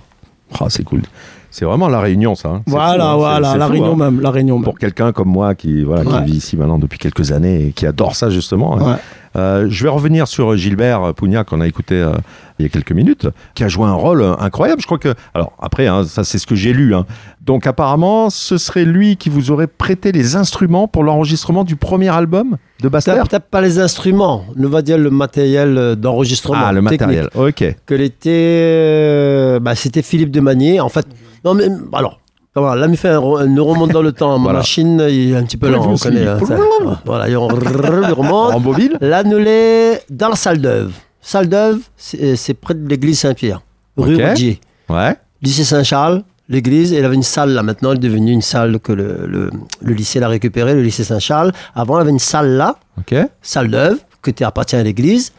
[0.59, 1.01] Ah, c'est cool.
[1.49, 2.49] C'est vraiment la réunion, ça.
[2.49, 2.61] hein.
[2.67, 3.15] Voilà, fou, hein.
[3.17, 4.11] voilà, la fou, réunion hein.
[4.11, 4.63] même, la réunion même.
[4.65, 7.85] Pour quelqu'un comme moi qui, voilà, qui vit ici maintenant depuis quelques années et qui
[7.87, 8.77] adore ça, justement.
[8.79, 8.99] hein.
[9.37, 12.13] Euh, je vais revenir sur Gilbert Pugnac qu'on a écouté euh,
[12.59, 14.81] il y a quelques minutes, qui a joué un rôle euh, incroyable.
[14.81, 16.95] Je crois que, alors après, hein, ça c'est ce que j'ai lu.
[16.95, 17.05] hein.
[17.41, 22.09] Donc apparemment, ce serait lui qui vous aurait prêté les instruments pour l'enregistrement du premier
[22.09, 23.23] album de Bastère.
[23.27, 26.59] Peut-être pas les instruments, on va dire le matériel d'enregistrement.
[26.65, 27.01] Ah, le technique.
[27.01, 27.29] matériel.
[27.35, 27.75] Ok.
[27.85, 30.79] Que l'était, bah, c'était Philippe de Manier.
[30.81, 31.05] En fait,
[31.45, 32.19] non mais alors,
[32.57, 34.37] comment, là, il fait un, une remonte dans le temps.
[34.37, 34.59] Ma Voilà.
[34.59, 36.27] machine, il est un petit peu lent, on connaît.
[36.27, 36.57] hein, ça.
[37.05, 38.53] voilà, il remonte.
[38.55, 40.91] En bobine Là, nous l'est dans la salle d'œuvre.
[41.21, 43.61] Salle d'œuvre, c'est c'est près de l'église Saint-Pierre,
[43.97, 44.21] rue Ok.
[44.29, 44.59] Rougier.
[44.89, 45.15] Ouais.
[45.41, 47.63] Lycée Saint-Charles, l'église, elle avait une salle là.
[47.63, 49.51] Maintenant, elle est devenue une salle que le, le,
[49.81, 51.51] le lycée l'a récupérée, le lycée Saint-Charles.
[51.75, 53.13] Avant, y avait une salle là, Ok.
[53.41, 55.33] salle d'œuvre, qui appartient à l'église,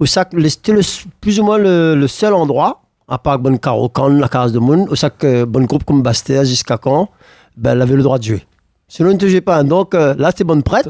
[0.00, 0.80] où ça, c'était le-
[1.20, 4.86] plus ou moins le, le seul endroit, à part Bonne Carocan, la case de Moon,
[4.90, 7.08] où ça, que bon groupe comme Bastet, jusqu'à quand,
[7.56, 8.46] ben, elle avait le droit de jouer.
[8.88, 9.62] Sinon, elle ne te jouait pas.
[9.62, 10.88] Donc euh, là, c'est bonne prête.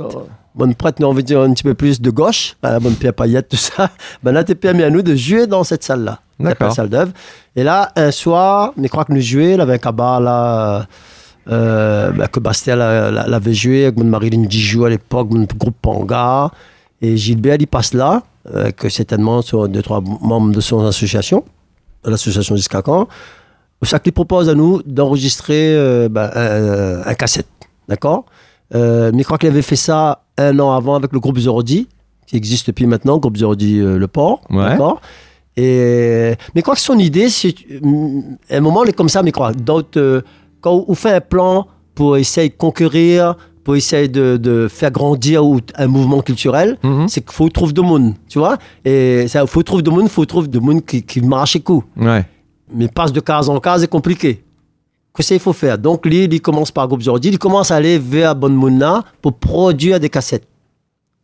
[0.54, 3.12] Bonne prête, nous, on veut dire un petit peu plus de gauche, euh, bonne pierre
[3.14, 3.90] paillette, tout ça.
[4.22, 6.20] Ben là, t'es permis à nous de jouer dans cette salle-là.
[6.38, 6.68] D'accord.
[6.68, 7.12] La salle d'œuvre.
[7.56, 10.86] Et là, un soir, je crois que nous jouions, un cabas là,
[11.50, 15.44] euh, bah, que Bastia l'a- l'a- l'avait joué avec mon Marilyn Dijou à l'époque, mon
[15.58, 16.50] groupe Panga.
[17.02, 18.22] Et Gilbert, il passe là,
[18.54, 21.44] euh, que certainement sur deux, trois membres de son association,
[22.04, 23.08] l'association Discacan.
[23.82, 27.48] Ça qu'il propose à nous d'enregistrer euh, bah, un, un cassette.
[27.86, 28.24] D'accord?
[28.74, 31.86] Euh, Mais je crois qu'il avait fait ça un an avant avec le groupe Zordi,
[32.26, 34.40] qui existe depuis maintenant, groupe Zordi euh, Le Port.
[34.48, 34.70] Ouais.
[34.70, 35.02] D'accord?
[35.56, 37.54] Et, mais quoi que son idée, c'est
[38.50, 40.22] à un moment, elle est comme ça, mais quoi D'autres, euh,
[40.60, 45.42] quand on fait un plan pour essayer de conquérir, pour essayer de, de faire grandir
[45.76, 47.08] un mouvement culturel, Mhm.
[47.08, 48.58] c'est qu'il faut trouver de monde, tu vois?
[48.84, 51.82] Et il faut trouver de monde, faut trouver de monde qui, qui marche et coup.
[51.96, 52.24] Ouais.
[52.72, 54.44] Mais passe de case en case, c'est compliqué.
[55.16, 55.78] Qu'est-ce qu'il faut faire?
[55.78, 59.32] Donc, lui, il commence par Groupe Zordi, il commence à aller vers Bonne Mouna pour
[59.34, 60.46] produire des cassettes.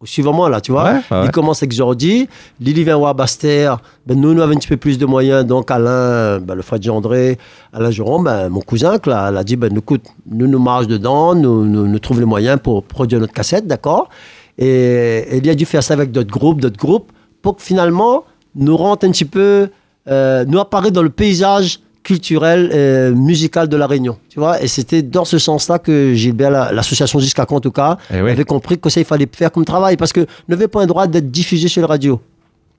[0.03, 0.85] Suivant moi, là, tu vois.
[0.85, 1.25] Ouais, ouais.
[1.27, 2.27] Il commence avec Jordi,
[2.59, 3.75] Lily vient voir Baster,
[4.07, 6.79] ben, nous, nous avons un petit peu plus de moyens, donc Alain, ben, le frère
[6.79, 7.37] de Jean-André,
[7.71, 10.87] Alain Jérôme, ben, mon cousin, là, elle a dit, ben, nous, écoute, nous, nous marche
[10.87, 14.09] dedans, nous, nous, nous trouvons les moyens pour produire notre cassette, d'accord.
[14.57, 18.25] Et, et il a dû faire ça avec d'autres groupes, d'autres groupes, pour que finalement,
[18.55, 19.69] nous rentre un petit peu,
[20.09, 24.69] euh, nous apparaît dans le paysage culturel, euh, musical de la Réunion, tu vois, et
[24.69, 28.31] c'était dans ce sens-là que Gilbert, la- l'association Jusqu'à quand en tout cas, Eh oui.
[28.31, 31.07] avait compris que ça il fallait faire comme travail, parce que n'avait pas un droit
[31.07, 32.21] d'être diffusé sur la radio.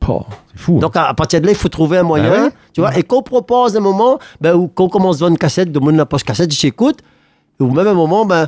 [0.07, 0.77] Oh, c'est fou.
[0.77, 0.79] hein.
[0.79, 2.97] Donc à, à partir de là, il faut trouver un moyen, Ah ouais tu vois,
[2.97, 6.05] et qu'on propose un moment, ben, où qu'on commence à une cassette, de monde la
[6.07, 6.99] poche cassette, je écoute,
[7.59, 8.47] et au même moment, ben,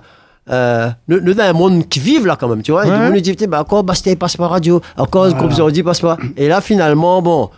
[0.50, 2.96] euh, nous, dans un monde qui vive là quand même, tu vois, et Ouais.
[2.96, 5.52] tout le monde nous dit, ben, encore Bastien il passe par radio, encore le groupe
[5.52, 6.18] Zordi passe par.
[6.36, 7.50] Et là, finalement, bon,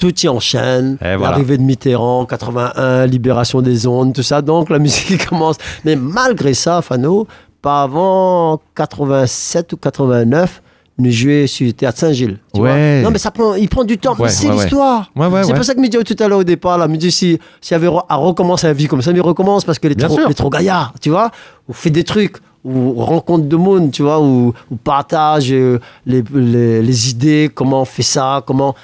[0.00, 1.18] tout y enchaîne, voilà.
[1.18, 5.56] l'arrivée de Mitterrand, 81, libération des ondes, tout ça, donc la musique commence.
[5.84, 7.28] Mais malgré ça, Fano,
[7.60, 10.62] pas avant 87 ou 89,
[10.98, 12.38] nous jouions sur le théâtre Saint-Gilles.
[12.54, 13.02] Ouais.
[13.02, 14.16] Non, mais ça prend, il prend du temps.
[14.18, 15.10] Ouais, c'est ouais, l'histoire.
[15.44, 17.38] C'est pour ça que me dit tout à l'heure au départ, là, me dit si,
[17.60, 20.28] s'il y avait à recommencer la vie comme ça, mais recommence parce est Bien trop,
[20.28, 21.30] est trop gaillard, tu vois.
[21.68, 26.22] Ou fait des trucs, ou rencontre de monde, tu vois, ou, ou partage euh, les,
[26.34, 28.74] les, les idées, comment on fait ça, comment.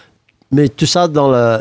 [0.53, 1.59] Mais tout ça dans le.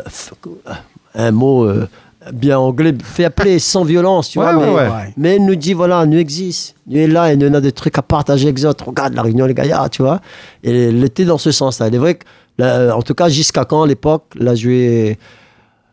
[1.14, 1.88] Un mot euh,
[2.32, 4.56] bien anglais, fait appeler sans violence, tu Ouais, vois.
[4.66, 5.14] ouais, mais, ouais.
[5.16, 6.74] mais nous dit, voilà, nous existe.
[6.86, 8.86] Nous est là et nous on a des trucs à partager avec les autres.
[8.86, 10.20] Regarde la réunion, les gaillards, tu vois.
[10.62, 11.88] Et était dans ce sens-là.
[11.88, 12.24] Il est vrai que,
[12.58, 15.18] là, en tout cas, jusqu'à quand, à l'époque, l'a joué.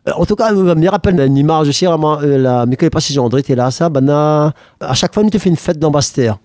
[0.08, 3.00] Euh, En tout cas, je me rappelle une image aussi, vraiment, euh, la Michael pas
[3.00, 5.78] si André était là, ça, ben, là, à chaque fois, nous avons fait une fête
[5.78, 6.36] Bastère.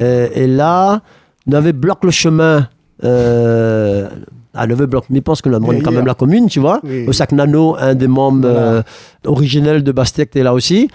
[0.00, 1.00] Euh, et là,
[1.46, 2.68] nous avons bloqué le chemin.
[3.02, 4.08] Euh,
[4.54, 6.80] à le bloc, mais je pense que nous Oui, quand même la commune, tu vois.
[6.84, 7.06] Oui.
[7.06, 8.58] Au sac Nano, un des membres Voilà.
[8.60, 8.82] euh,
[9.26, 10.88] originels de Bastère qui était là aussi.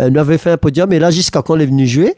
[0.00, 2.14] Euh, nous avons fait un podium, et là, jusqu'à quand on est venu jouer.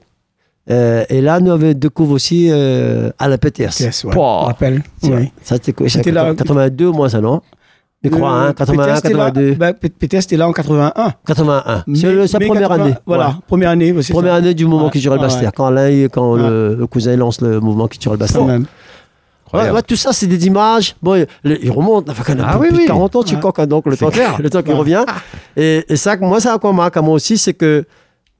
[0.70, 3.72] Euh, et là, nous avons découvert aussi euh, Alain Peters.
[3.80, 4.12] Yes, ouais.
[4.12, 4.54] Pouah.
[5.02, 5.30] Oui.
[5.42, 7.40] ça, c'était quoi C'était C'était là- 82 au moins, ça, non?
[8.04, 9.54] Je crois, hein, 81, Pétest était là- 82.
[9.54, 9.72] bah,
[10.26, 11.12] était là en 81.
[11.26, 11.82] 81.
[11.86, 12.94] Mais- C'est sa première 80 année.
[13.06, 13.32] Voilà, Ouais.
[13.48, 13.94] première année.
[14.02, 14.36] c'est Première ça.
[14.38, 15.42] année du mouvement Ouais, culturel Bastère.
[15.46, 15.50] ouais.
[15.56, 15.70] Quand
[16.12, 18.66] quand le, le cousin lance le mouvement culturel même.
[19.52, 20.94] Ouais, tout ça, c'est des images.
[21.02, 22.08] Bon, il, il remonte.
[22.10, 22.84] Enfin, quand Ah oui, oui.
[22.86, 23.40] 40 ans, tu Ouais.
[23.40, 24.36] coques, hein, donc le C'est temps, clair.
[24.40, 25.04] le temps qui revient.
[25.56, 27.84] Et, et ça, moi, ça qu'on marque à moi aussi, c'est que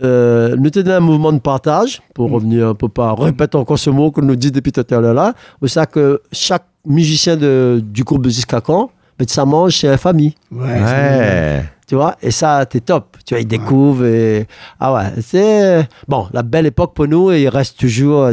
[0.05, 3.91] euh, nous tenons un mouvement de partage, pour revenir un peu pas, répète encore ce
[3.91, 7.83] mot qu'on nous dit depuis tout à l'heure là, où ça que chaque musicien de,
[7.85, 10.35] du groupe de Ziskakan, ben, ça mange chez la famille.
[10.53, 10.67] Ouais.
[10.87, 11.65] c'est- Ouais.
[11.89, 13.17] Tu vois, et ça, t'es top.
[13.25, 14.47] Tu vois, ils découvrent et.
[14.79, 15.89] Ah ouais, c'est.
[16.07, 18.33] Bon, la belle époque pour nous et il reste toujours euh,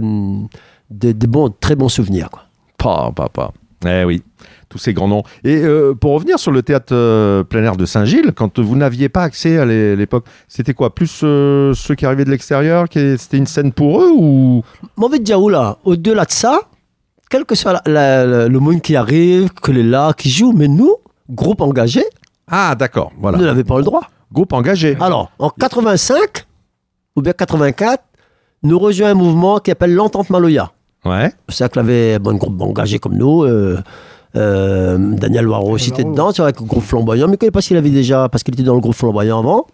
[0.89, 2.41] des, des bons, très bons souvenirs, quoi.
[2.77, 3.51] Pas, pas, pas.
[3.87, 4.23] Eh oui,
[4.69, 5.23] tous ces grands noms.
[5.43, 9.09] Et euh, pour revenir sur le théâtre euh, plein air de Saint-Gilles, quand vous n'aviez
[9.09, 10.95] pas accès à l'é- l'époque, c'était quoi?
[10.95, 14.63] Plus euh, ceux qui arrivaient de l'extérieur C'était une scène pour eux ou?
[14.97, 15.19] Mauvais
[15.49, 16.61] là, au-delà de ça,
[17.29, 20.51] quel que soit la- la- la- le monde qui arrive, que les là, qui joue,
[20.53, 20.95] mais nous,
[21.29, 22.03] groupe engagé,
[22.47, 23.37] Ah, d'accord, voilà.
[23.37, 24.07] nous n'avions pas le droit.
[24.31, 24.97] Groupe engagé.
[24.99, 26.45] Alors, en 85,
[27.15, 28.03] ou bien 84,
[28.63, 30.71] nous rejoint un mouvement qui appelle l'Entente Maloya.
[31.05, 31.31] Ouais.
[31.49, 33.43] C'est ça qu'il avait bon, un groupe engagé comme nous.
[33.43, 33.77] euh,
[34.35, 37.27] euh, Daniel Waro aussi était dedans, tu vois, avec le groupe flamboyant.
[37.27, 39.39] Mais je ne connais pas s'il avait déjà, parce qu'il était dans le groupe flamboyant
[39.39, 39.67] avant.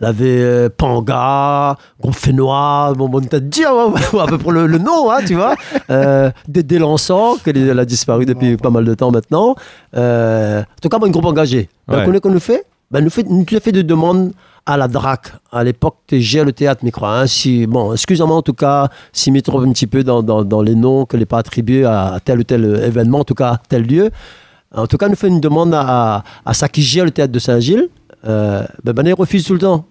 [0.00, 4.66] Il avait euh, Panga, groupe Fénois, bon, bon, t'as dit hein, à peu près le,
[4.66, 5.54] le nom, hein, tu vois.
[5.90, 9.54] Euh, Dédé Lançant, qu'elle a disparu depuis pas mal de temps maintenant.
[9.94, 11.68] Euh, en tout cas, bon, un groupe engagé.
[11.86, 11.98] Ouais.
[11.98, 14.32] Donc, on est qu'on nous fait ben, nous fait, nous fait de demandes
[14.66, 15.32] à la DRAC.
[15.50, 17.20] À l'époque, gères le théâtre, mais crois.
[17.20, 20.22] Hein, si, bon, excusez-moi en tout cas, si je me trompe un petit peu dans,
[20.22, 23.58] dans, les noms que les pas attribués à tel ou tel événement, en tout cas
[23.68, 24.10] tel lieu.
[24.74, 27.38] En tout cas, nous fait une demande à, à ça qui gère le théâtre de
[27.38, 27.88] Saint-Gilles.
[28.24, 29.84] Euh, ben, ben, ils refusent tout le temps.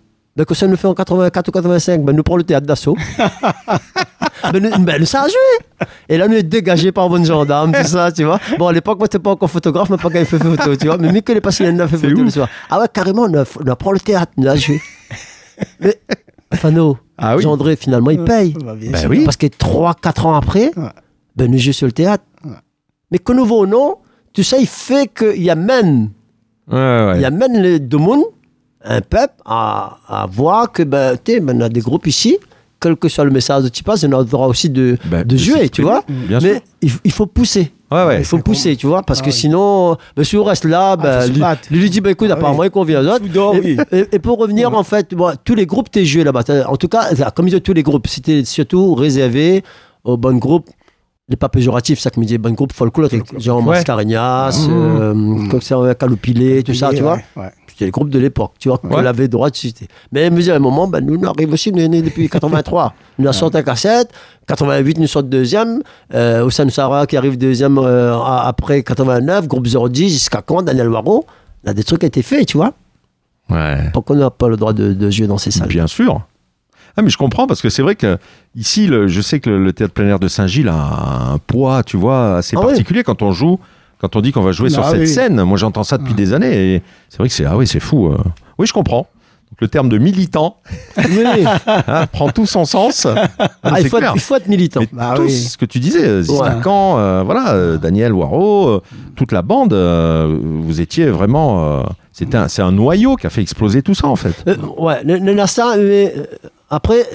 [0.47, 2.97] Que ça nous fait en 84 ou 85, ben, nous prend le théâtre d'assaut.
[4.53, 5.87] ben, nous, ben, nous, ça a joué.
[6.09, 8.39] Et là, nous est dégagé par bonne gendarme, tout ça, tu vois.
[8.57, 10.87] Bon, à l'époque, moi, j'étais pas encore photographe, mais pas quand il fait photo, tu
[10.87, 10.97] vois.
[10.97, 12.23] Mais Mick, il est passé, il a fait photo ouf.
[12.25, 12.49] le soir.
[12.69, 14.81] Ah ouais, carrément, on a, on a pris le théâtre, on a joué.
[15.79, 15.99] Mais,
[16.53, 17.43] Fano, Ah oui.
[17.43, 18.53] Jean-André, finalement, il paye.
[18.63, 19.09] Bah, bien sûr.
[19.09, 19.23] oui.
[19.23, 20.89] Parce que 3-4 ans après, Ouais.
[21.35, 22.23] ben, nous jouons sur le théâtre.
[22.43, 22.51] Ouais.
[23.11, 23.97] Mais que nous ou non,
[24.33, 26.09] tout ça, il fait qu'il amène,
[26.67, 27.19] Ouais, ouais.
[27.19, 28.23] il amène le deux mondes,
[28.83, 32.37] un peuple, à, à voir que, ben, tu sais, ben, on a des groupes ici,
[32.81, 35.23] quel que soit le message que tu passes, on a le droit aussi de, Bah,
[35.23, 36.03] de jouer, tu vois.
[36.09, 36.61] Bien Mais sûr.
[36.81, 37.71] il, il faut pousser.
[37.91, 38.19] Ouais, ouais.
[38.19, 39.35] Il faut pousser, tu vois, parce Ah que oui.
[39.35, 42.59] sinon, ben, si on reste là, ben, faut se lui, dit, ben, écoute, Ah apparemment,
[42.61, 42.67] oui.
[42.67, 43.25] il convient aux autres.
[43.25, 43.77] Soudan, Et, oui.
[43.91, 46.43] et- et pour revenir, en fait, bon, tous les groupes, t'es joué là-bas.
[46.67, 49.63] En tout cas, comme ils ont tous les groupes, c'était surtout réservé
[50.05, 50.69] aux bons groupes.
[51.31, 53.75] Les pas péjoratifs, ça que me dit, bon groupe folklorique, genre Ouais.
[53.77, 54.71] Mascarenas, Mmh.
[55.53, 57.19] euh, ça, Calopilé, tout ça, tu vois.
[57.37, 57.49] Ouais.
[57.67, 58.89] C'était les groupes de l'époque, tu vois, Ouais.
[58.89, 59.87] qu'on avait droit de citer.
[60.11, 62.01] Mais me dit, à un moment, ben, nous, on arrive aussi, nous, on est né
[62.01, 62.93] depuis 83.
[63.17, 64.09] Nous, on sort un cassette,
[64.47, 65.81] 88, nous sort deuxième,
[66.13, 71.25] euh, Ossane Sarah qui arrive deuxième euh, après 89, groupe 010, jusqu'à quand, Daniel Waro.
[71.63, 72.73] Là, des trucs qui étaient faits, tu vois.
[73.49, 73.89] Ouais.
[73.93, 75.69] Pourquoi on n'a pas le droit de, de jouer dans ces salles?
[75.69, 76.21] Bien sûr.
[76.97, 78.17] Ah mais je comprends parce que c'est vrai que
[78.55, 81.83] ici, le- je sais que le, le théâtre plein air de Saint-Gilles a un poids,
[81.83, 82.67] tu vois, assez Ah ouais.
[82.67, 83.59] particulier quand on joue,
[83.99, 85.07] quand on dit qu'on va jouer sur Ah cette oui.
[85.07, 85.41] scène.
[85.43, 88.07] Moi, j'entends ça depuis des années et c'est vrai que c'est ah oui, c'est fou.
[88.07, 88.17] euh.
[88.57, 89.07] Oui, je comprends.
[89.51, 90.57] Donc le terme de militant
[90.97, 91.43] Oui.
[91.67, 93.05] hein, prend tout son sens.
[93.05, 93.27] Ah,
[93.63, 94.81] Ah, c'est il, faut être, il faut être militant.
[94.93, 95.29] Bah oui.
[95.31, 98.81] ce que tu disais, euh, Zistakan, euh, voilà, euh, Daniel Waro, euh,
[99.15, 101.83] toute la bande, vous étiez vraiment.
[102.13, 104.43] c'était un, c'est un noyau qui a fait exploser tout ça en fait.
[104.77, 105.17] Ouais, le,
[106.71, 107.05] après,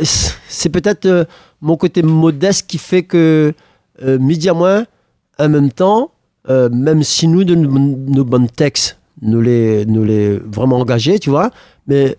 [0.48, 1.24] c'est peut-être euh,
[1.60, 3.52] mon côté modeste qui fait que
[4.04, 4.84] euh, midi à moins,
[5.38, 6.12] en même temps,
[6.48, 11.18] euh, même si nous, de nos, nos bons textes, nous les, nous les vraiment engagés,
[11.18, 11.50] tu vois,
[11.88, 12.16] mais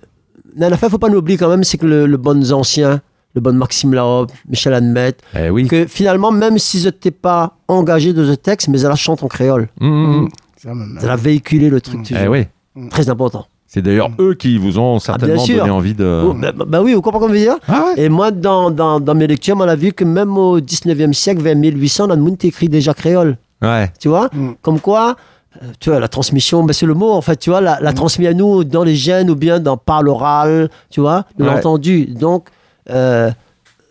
[0.55, 3.01] dans la fin, faut pas nous oublier quand même, c'est que le, le bon ancien,
[3.35, 5.67] le bon Maxime Larobe, Michel Admet, Eh oui.
[5.67, 9.27] que finalement, même si je n'étais pas engagé dans ce texte, mais elle chante en
[9.27, 9.69] créole.
[9.79, 10.29] Mmh, mmh.
[10.57, 12.45] Ça, même, Elle a véhiculé le truc, tu Eh oui.
[12.89, 13.45] très important.
[13.67, 15.57] C'est d'ailleurs eux qui vous ont certainement sûr.
[15.59, 16.23] donné envie de.
[16.25, 18.03] Oh, bah, bah oui, vous comprenez comment je veux dire Ah ouais.
[18.05, 21.41] Et moi, dans, dans, dans mes lectures, on a vu que même au 19e siècle,
[21.41, 23.37] vers 1800, dans le monde écrit déjà créole.
[23.61, 23.91] Ouais.
[23.99, 24.51] Tu vois Mm.
[24.61, 25.15] Comme quoi,
[25.61, 27.91] euh, tu vois, la transmission, ben, c'est le mot, en fait, tu vois, la, la
[27.91, 31.53] transmis à nous dans les gènes ou bien dans par l'oral, tu vois, de Ouais.
[31.53, 32.05] l'entendu.
[32.05, 32.47] Donc,
[32.89, 33.29] euh,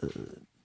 [0.04, 0.08] euh,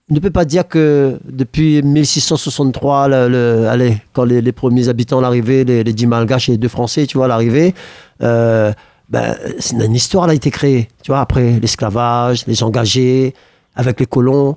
[0.09, 5.19] ne peut pas dire que depuis 1663, le, le- allez, quand les, les premiers habitants
[5.21, 7.73] l'arrivée, les, les dix malgaches et les deux français, tu vois, l'arrivée,
[8.21, 8.71] euh,
[9.11, 10.87] ben, c'est une histoire là, a été créée.
[11.03, 13.33] Tu vois, après l'esclavage, les engagés,
[13.75, 14.55] avec les colons.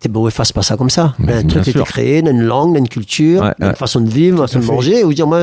[0.00, 1.14] T'es beau, efface pas ça comme ça.
[1.20, 3.74] Mais un truc a été créé, une langue, une culture, Ouais, une ouais.
[3.76, 5.04] façon de vivre, une façon de manger.
[5.04, 5.38] Ou dire, moi,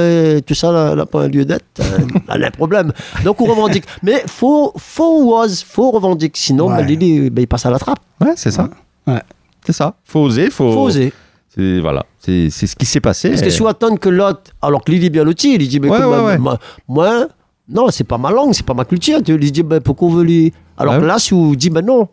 [0.45, 1.63] tout ça, n'a pas un lieu d'être.
[1.79, 2.91] euh, y a un problème.
[3.23, 3.85] Donc, on revendique.
[4.03, 6.37] Mais faut, faut was, faut revendiquer.
[6.37, 6.79] Sinon, Ouais.
[6.83, 7.99] ben, Lily, ben, il passe à la trappe.
[8.19, 8.69] Ouais, c'est ça.
[9.07, 9.21] Ouais.
[9.65, 9.93] C'est ça.
[10.03, 10.49] Faut oser.
[10.49, 11.13] Faut, Faut oser.
[11.55, 12.05] C'est voilà.
[12.19, 13.29] C'est c'est ce qui s'est passé.
[13.29, 15.79] Parce que si on attend que l'autre, alors que Lily est bien loti, il dit,
[15.79, 16.37] ben, Ouais,
[16.89, 17.27] moi,
[17.69, 19.21] non, c'est pas ma langue, c'est pas ma culture.
[19.23, 20.53] Tu lui dis, ben, pourquoi on veut lui.
[20.77, 20.99] Alors Ouais.
[21.01, 22.07] que là, si on dit, ben non,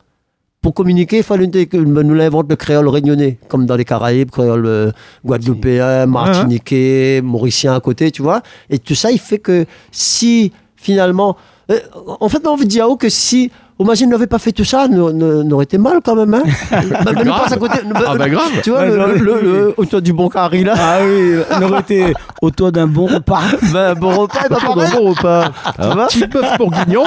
[0.60, 4.66] pour communiquer, il fallait que nous l'invente le créole réunionnais, comme dans les Caraïbes, créole
[4.66, 4.90] euh,
[5.24, 8.42] guadeloupéen, martiniquais, mauricien à côté, tu vois.
[8.70, 11.36] Et tout ça, il fait que si finalement.
[11.70, 11.78] euh,
[12.20, 13.50] en fait, on veut dire que si.
[13.78, 16.32] Imagine, n'avait pas fait tout ça, nous, nous, nous aurait été mal quand même.
[16.32, 17.52] Hein Ben, ben, nous Grave.
[17.52, 17.78] à côté.
[18.06, 18.50] Ah bah grave.
[18.62, 20.72] Tu vois, Ouais, le, non, le, le- le- autour du bon carré là.
[20.78, 23.42] Ah oui, on aurait été autour d'un bon repas.
[23.74, 25.52] Ben, bon repas, ben, Autour d'un bon repas.
[25.78, 27.04] Tu vois Petit bœuf bourguignon.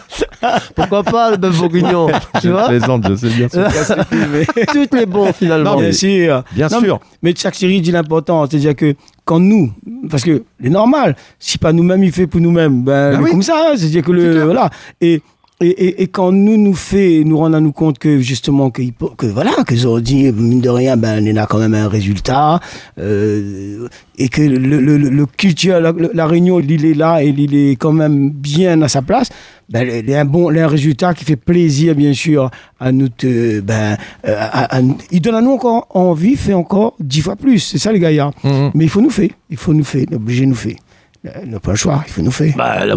[0.74, 2.08] Pourquoi pas le bœuf bourguignon
[2.40, 3.48] Tu vois plaisante, je sais bien.
[4.72, 5.72] Tout est bon finalement.
[5.72, 6.44] Non, mais- Bien sûr.
[6.52, 7.00] Bien Non, sûr.
[7.22, 8.46] Mais, chaque série dit l'important.
[8.46, 8.94] C'est-à-dire que
[9.24, 9.72] quand nous,
[10.10, 13.30] parce que c'est normal, si pas nous-mêmes, il fait pour nous-mêmes, ben, Bah c'est oui.
[13.30, 13.56] comme ça.
[13.56, 13.72] hein.
[13.76, 14.44] C'est-à-dire que le.
[14.44, 14.68] Voilà.
[15.00, 15.22] Et.
[15.62, 18.82] Et, et, et quand nous nous fait nous rendre à nous compte que justement que,
[18.82, 22.58] il que voilà que dit mine de rien ben on a quand même un résultat
[22.98, 23.88] euh,
[24.18, 27.54] et que le, le, le, le culture la, la réunion l'île est là et l'île
[27.54, 29.28] est quand même bien à sa place
[29.68, 32.12] ben il y a un bon il y a un résultat qui fait plaisir bien
[32.12, 32.50] sûr
[32.80, 33.96] à nous te- ben
[34.26, 37.58] euh, à- à- il donne à nous encore envie fait encore dix fois plus.
[37.60, 38.70] C'est ça les gaillards Mhm.
[38.74, 40.76] mais il faut nous faire il faut nous faire obligé nous faire
[41.24, 42.94] n'a pas le choix il faut nous faire Bah, là,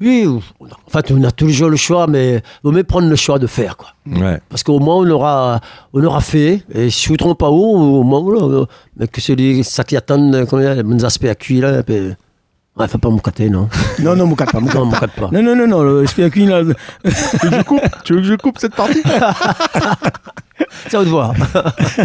[0.00, 3.46] oui, en fait, on a toujours le choix, mais vaut mieux prendre le choix de
[3.46, 3.88] faire, quoi.
[4.06, 4.40] Ouais.
[4.48, 5.60] Parce qu'au moins, on aura,
[5.92, 8.64] on aura fait, et si on ne trompe pas où, au moins, voilà,
[8.96, 12.14] mais que celui, ça qui attend, dire, les bons aspects à cuire, là, puis,
[12.78, 13.68] ouais, faut pas m'oucater, non.
[14.00, 15.28] non non mon pas mon Non, m'oucate pas.
[15.32, 16.62] non non non non le SPAQ là
[18.04, 18.58] Tu veux que je coupe?
[18.58, 19.02] Cette partie?
[20.88, 21.34] C'est à vous de voir.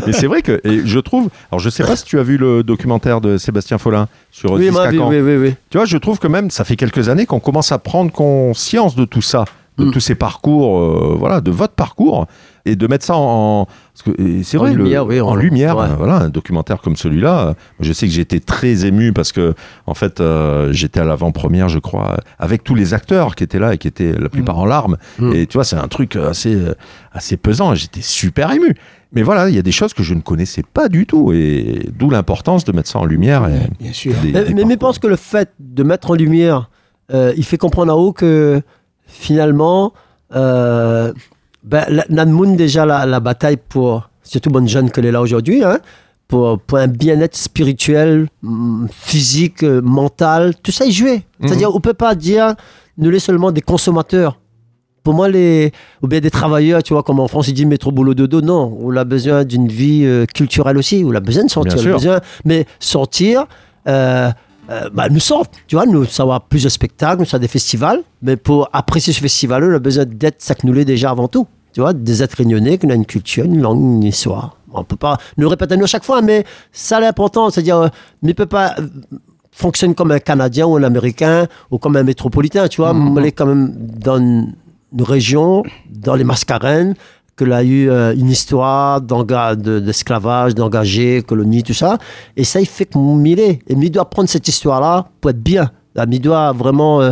[0.05, 1.29] Mais c'est vrai que et je trouve.
[1.51, 4.69] Alors je sais pas si tu as vu le documentaire de Sébastien Follin sur Oui,
[4.71, 5.55] ma vie, oui, oui, oui.
[5.69, 8.95] Tu vois, je trouve que même ça fait quelques années qu'on commence à prendre conscience
[8.95, 9.45] de tout ça.
[9.77, 9.91] De Mm.
[9.91, 12.27] tous ces parcours, euh, voilà, de votre parcours,
[12.65, 15.87] et de mettre ça en, c'est vrai, le- lumière, oui, en lumière, ouais.
[15.97, 17.55] voilà, un documentaire comme celui-là.
[17.79, 19.53] Je sais que j'étais très ému parce que,
[19.87, 23.73] en fait, euh, j'étais à l'avant-première, je crois, avec tous les acteurs qui étaient là
[23.73, 24.97] et qui étaient la plupart en larmes.
[25.19, 25.33] Mm.
[25.33, 26.57] Et tu vois, c'est un truc assez,
[27.11, 27.73] assez pesant.
[27.75, 28.75] J'étais super ému.
[29.11, 31.87] Mais voilà, il y a des choses que je ne connaissais pas du tout, et
[31.97, 33.47] d'où l'importance de mettre ça en lumière.
[33.49, 34.13] Et Bien sûr.
[34.23, 36.69] des- Mais, des mais, pense que le fait de mettre en lumière,
[37.13, 38.61] euh, il fait comprendre à haut que
[39.13, 39.93] finalement,
[40.35, 41.13] euh,
[41.63, 41.85] ben,
[42.57, 45.79] déjà la, la bataille pour, surtout bonne jeune qu'elle est là aujourd'hui, hein,
[46.27, 51.21] pour, pour un bien-être spirituel, mm, physique, euh, mental, tout ça est joué.
[51.41, 52.55] C'est-à-dire, on peut pas dire
[52.97, 54.39] nous les seulement des consommateurs.
[55.03, 57.91] Pour moi, les, ou bien des travailleurs, tu vois, comme en France, ils disent métro,
[57.91, 58.39] boulot, dodo.
[58.41, 61.03] Non, on a besoin d'une vie euh, culturelle aussi.
[61.05, 61.73] On a besoin de sortir.
[61.85, 63.45] On a besoin- mais sortir,
[63.87, 64.29] euh,
[64.69, 67.47] euh, bah, nous sort, tu vois, nous, ça va plus de spectacles, nous, ça des
[67.47, 68.01] festivals.
[68.21, 71.47] Mais pour apprécier ce festival, on a besoin d'être s'accumuler déjà avant tout.
[71.73, 74.57] Tu vois, des êtres réunionnais, qu'on a une culture, une langue, une histoire.
[74.73, 77.87] On peut pas nous répéter à nous à chaque fois, mais ça l'important, c'est-à-dire, euh,
[78.21, 78.87] mais il peut pas euh,
[79.51, 82.91] fonctionner comme un Canadien ou un Américain ou comme un métropolitain, tu vois.
[82.91, 84.53] On est quand même dans une
[84.99, 86.95] région, dans les Mascarenes,
[87.35, 91.97] que a eu euh, une histoire d'esclavage, d'engagés, colonie, tout ça.
[92.37, 95.71] Et ça, il fait que Millet, et il doit prendre cette histoire-là pour être bien.
[95.95, 97.11] Il doit vraiment euh,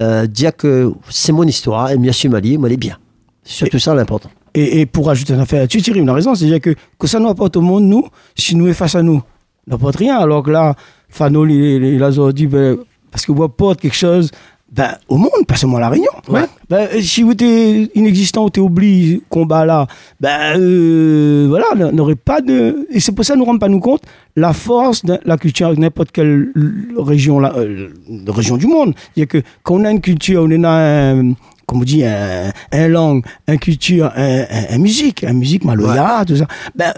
[0.00, 2.98] euh, dire que c'est mon histoire, et Mia Mali, moi, elle est bien.
[3.42, 4.30] C'est surtout ça l'important.
[4.54, 7.18] Et, et pour ajouter une affaire, tu Thierry, on a raison, c'est-à-dire que, que ça
[7.18, 8.06] nous apporte au monde, nous,
[8.36, 9.22] si nous est face à nous,
[9.66, 10.18] n'apporte rien.
[10.18, 10.74] Alors que là,
[11.08, 12.76] Fano, il, il, il a dit, ben,
[13.10, 14.30] parce que vous apporte quelque chose
[14.72, 16.10] ben, au monde, pas seulement à La Réunion.
[16.28, 16.44] Ouais.
[16.70, 19.86] Ben, si vous êtes inexistant ou t'es oublié, combat là,
[20.18, 22.86] ben euh, voilà, n'aurait pas de.
[22.90, 24.02] Et c'est pour ça que nous ne rendons pas nous compte
[24.34, 26.52] la force de la culture n'importe quelle
[26.96, 27.90] région, là, euh,
[28.28, 28.94] région du monde.
[29.14, 31.34] C'est-à-dire que quand on a une culture, on a un
[31.72, 36.22] comme on dit, un, un langue, un culture, un, un, un musique, un musique maloya,
[36.26, 36.46] tout ça.
[36.74, 36.92] Ben,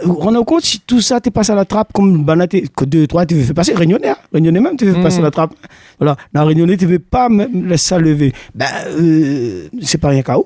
[0.45, 3.37] compte si tout ça t'es passé à la trappe comme Banaté, que deux, trois, tu
[3.43, 4.17] fait passer, Réunionnais, hein.
[4.33, 5.55] Réunionnais même, tu fait passer à la trappe.
[5.99, 8.33] Voilà, dans Réunionnais, tu veux pas même laisser ça lever.
[8.55, 8.67] Ben,
[8.99, 10.45] euh, c'est pas rien qu'à où.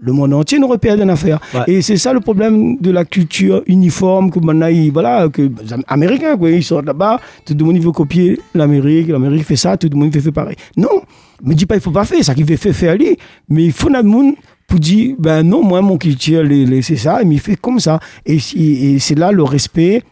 [0.00, 1.40] Le monde entier nous repère d'une affaire.
[1.52, 1.62] Ouais.
[1.66, 5.50] Et c'est ça le problème de la culture uniforme que maintenant, ils- voilà, que les
[5.88, 9.88] Américains, quoi, ils sortent là-bas, tout le monde veut copier l'Amérique, l'Amérique fait ça, tout
[9.90, 10.54] le monde fait, fait pareil.
[10.76, 11.02] Non,
[11.42, 13.16] me dis pas il faut pas faire, ça qu'il fait faire faire lui,
[13.48, 14.34] mais il faut notre monde
[14.66, 16.44] pour dire, ben non, moi mon culture,
[16.82, 18.00] c'est ça, mais il fait comme ça.
[18.26, 20.02] Et, et c'est là le respect.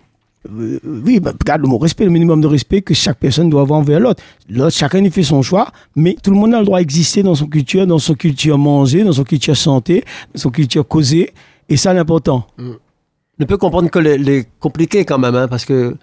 [0.50, 3.62] euh, oui, ben, regarde le mot respect, le minimum de respect que chaque personne doit
[3.62, 4.22] avoir envers l'autre.
[4.48, 7.34] L'autre, chacun il fait son choix, mais tout le monde a le droit d'exister dans
[7.34, 10.04] son culture, dans son culture manger, dans son culture santé,
[10.34, 11.32] dans son culture causer,
[11.68, 12.46] et ça l'important.
[13.38, 14.46] On peut comprendre que les, les
[15.04, 15.96] quand même, hein, parce que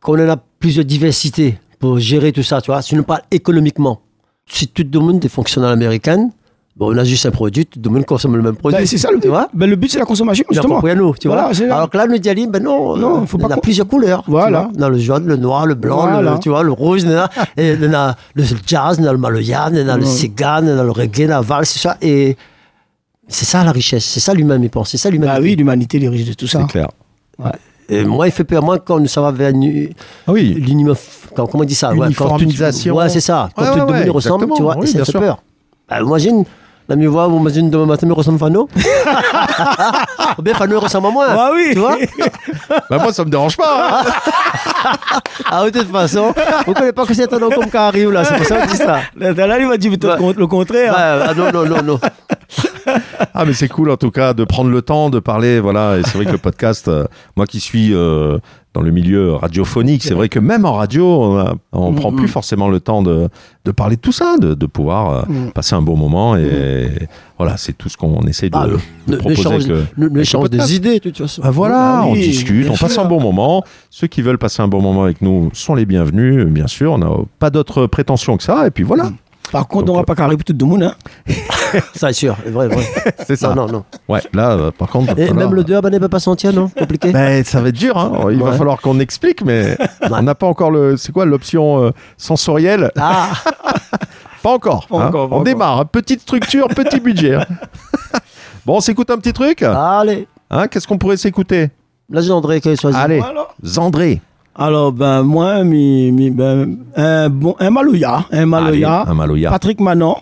[0.00, 3.22] quand on a plus de diversité pour gérer tout ça, tu vois, si on parle
[3.30, 4.00] économiquement,
[4.48, 6.30] si tout le monde est fonctionnel américaine,
[6.76, 8.78] bon, on a juste un produit, tout le monde consomme le même produit.
[8.78, 9.28] Ben, c'est ça le tu but.
[9.28, 9.48] vois.
[9.52, 10.80] Ben, le but c'est la consommation, C'est justement.
[10.80, 11.74] à nous, tu Voilà, vois.
[11.74, 14.22] Alors que là, nous dit, ben non, Non, euh, faut pas en a plusieurs couleurs.
[14.26, 14.62] Voilà.
[14.62, 14.70] vois.
[14.74, 16.32] Dans le jaune, le noir, le blanc, Voilà.
[16.34, 19.68] le, tu vois, le rouge, a, et en a le jazz, en a le maloya,
[19.72, 20.04] il y en a le
[20.68, 21.96] y en a le reggae, la valse, c'est ça.
[22.00, 22.36] Et
[23.26, 25.28] c'est ça la richesse, c'est ça lui-même, il pense, c'est ça lui-même.
[25.28, 26.60] Bah oui, l'humanité est riche de tout ça.
[26.62, 26.88] C'est clair.
[27.90, 29.52] Et moi, il fait peur, moi, quand ça va vers
[30.26, 30.62] Ah oui.
[30.66, 30.94] quand-
[31.34, 32.94] comment on dit ça ouais, Uniformisation.
[32.96, 34.92] ouais c'est ça quand Ouais, tout ouais, le monde ouais, ressemble tu vois Oui, et
[34.92, 35.20] ça fait sûr.
[35.20, 35.38] peur
[35.88, 36.44] bah, imagine
[36.88, 38.68] la mieux voix imagine demain matin me ressemble Fano
[40.38, 41.70] ou bien Fano il ressemble à moi Ah oui.
[41.74, 41.96] tu vois
[42.90, 44.02] Bah, moi, ça me dérange pas.
[44.04, 44.10] hein.
[45.50, 46.32] ah de toute façon
[46.66, 48.66] on connaît pas que c'est un nom comme qui arrive là c'est pour ça qu'on
[48.70, 50.34] dit ça Là, là, il dire peut-être Ouais.
[50.36, 50.92] le contraire.
[50.92, 52.00] Ouais, ah, non non non non
[53.34, 55.60] Ah, mais c'est cool en tout cas de prendre le temps de parler.
[55.60, 57.04] Voilà, et c'est vrai que le podcast, euh,
[57.36, 58.38] moi qui suis euh,
[58.78, 61.04] dans le milieu radiophonique, c'est vrai que même en radio,
[61.72, 62.16] on, Mm, prend mm.
[62.16, 63.28] plus forcément le temps de,
[63.64, 65.50] de parler de tout ça, de, de pouvoir euh, Mm.
[65.50, 66.36] passer un bon moment.
[66.36, 66.88] Et
[67.38, 68.66] voilà, c'est tout ce qu'on essaie de, Ah,
[69.08, 69.58] de proposer.
[69.98, 73.02] l'échange euh, des idées de toute façon Ah, voilà, Ah on discute, on passe sûr.
[73.02, 73.64] un bon moment.
[73.90, 76.92] Ceux qui veulent passer un bon moment avec nous sont les bienvenus, bien sûr.
[76.92, 77.10] On n'a
[77.40, 78.64] pas d'autres prétentions que ça.
[78.68, 79.10] Et puis voilà,
[79.52, 80.82] Par contre, Donc, on va pas carrer pour tout le monde.
[80.82, 80.94] Hein.
[81.94, 82.86] ça c'est sûr c'est vrai vrai
[83.26, 83.48] c'est ça.
[83.54, 85.10] non non non Ouais, là, euh, par contre.
[85.18, 85.32] et voilà.
[85.34, 86.68] même le dehors ben il peut pas sentir non?
[86.68, 87.12] Compliqué?
[87.12, 88.28] Ben, ça va être dur, hein.
[88.30, 89.76] il va falloir qu'on explique, mais
[90.10, 90.96] on n'a pas encore le.
[90.96, 92.90] C'est quoi l'option euh, sensorielle?
[92.98, 93.30] Ah
[94.42, 94.86] Pas encore.
[94.86, 95.08] Pas hein.
[95.08, 95.44] encore, pas on encore.
[95.44, 95.84] démarre, hein.
[95.84, 97.34] petite structure, petit budget.
[97.34, 97.46] hein.
[98.64, 99.62] bon, on s'écoute un petit truc?
[99.62, 101.70] Allez hein, Qu'est-ce qu'on pourrait s'écouter?
[102.10, 103.48] Là j'ai André qui a choisi Allez, Voilà.
[103.64, 104.20] Zandré.
[104.58, 108.24] Alors, ben, moi, mi, mi- ben, un, bon, un Maloya.
[108.32, 109.00] Un Maloya.
[109.02, 109.50] Allez, un Maloya.
[109.50, 110.16] Patrick Manon.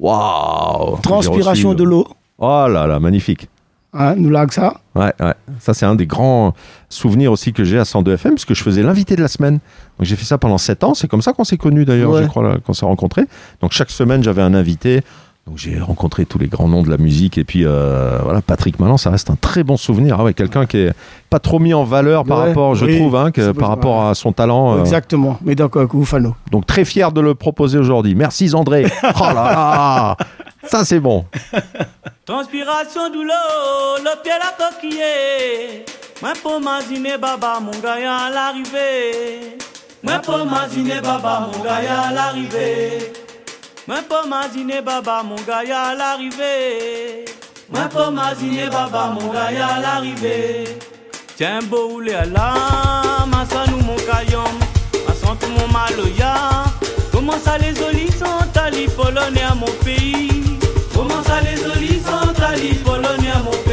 [0.00, 2.06] Waouh Transpiration de l'eau.
[2.38, 3.48] Oh là là, magnifique.
[3.94, 4.74] Hein, nous lag ça.
[4.94, 5.34] Ouais, ouais.
[5.60, 6.52] Ça, c'est un des grands
[6.88, 9.54] souvenirs aussi que j'ai à 102 FM, puisque je faisais l'invité de la semaine.
[9.98, 10.94] Donc, j'ai fait ça pendant 7 ans.
[10.94, 12.22] C'est comme ça qu'on s'est connus, d'ailleurs, Ouais.
[12.24, 13.24] je crois, là, qu'on s'est rencontrés.
[13.62, 15.00] Donc, chaque semaine, j'avais un invité.
[15.48, 18.78] Donc j'ai rencontré tous les grands noms de la musique et puis euh, voilà Patrick
[18.78, 20.20] Malin, ça reste un très bon souvenir.
[20.20, 20.92] Ah quelqu'un qui est
[21.30, 24.76] pas trop mis en valeur par rapport, je trouve, hein, par rapport à son talent.
[24.76, 24.80] Euh.
[24.80, 25.38] Exactement.
[25.40, 26.36] Mais donc euh, Goufano.
[26.50, 28.14] Donc très fier de le proposer aujourd'hui.
[28.14, 28.84] Merci André.
[29.02, 30.16] oh là là,
[30.64, 31.24] ça c'est bon.
[32.26, 34.98] Transpiration douleur, le pied la coquille.
[37.18, 39.56] Baba mon gars à l'arrivée.
[40.02, 43.27] Baba mon gars à l'arrivée.
[43.88, 47.24] Moi pas maziner baba mon gars à l'arrivée.
[47.70, 50.64] Moi pas maziner baba mon gars à l'arrivée.
[51.38, 54.44] Tiens beau ou à la massanou mon caillon.
[55.06, 56.34] Massant mon maloya.
[57.10, 60.58] Comment ça les olis sont allés polonais à mon pays.
[60.94, 63.67] Comment ça les olis sont allés polonais à mon pays.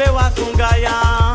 [0.00, 1.29] veo a Sungayán.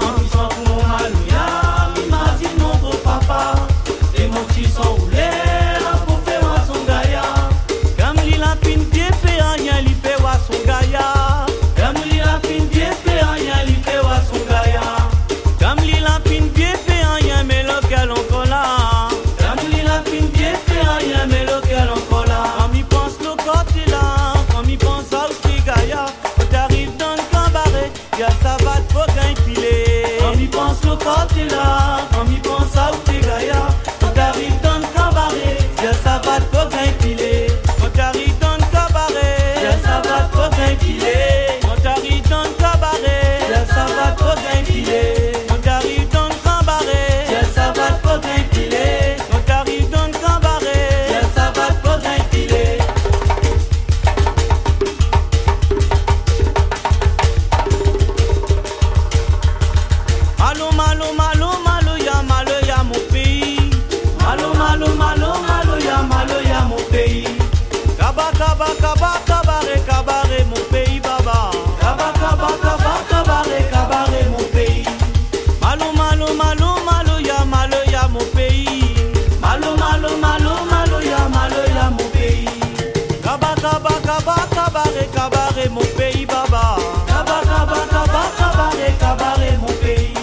[83.65, 86.63] kaba kaba kabare kabare mon pays baba.
[87.09, 90.13] Kaba kaba kaba kabare kabare mon pays.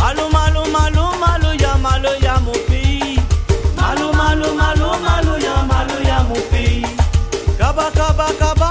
[0.00, 3.20] Malo malo malo malo ya malo ya mon pays.
[3.78, 6.96] Malo malo malo malo ya malo ya mon pays.
[7.60, 8.61] Kaba kaba kaba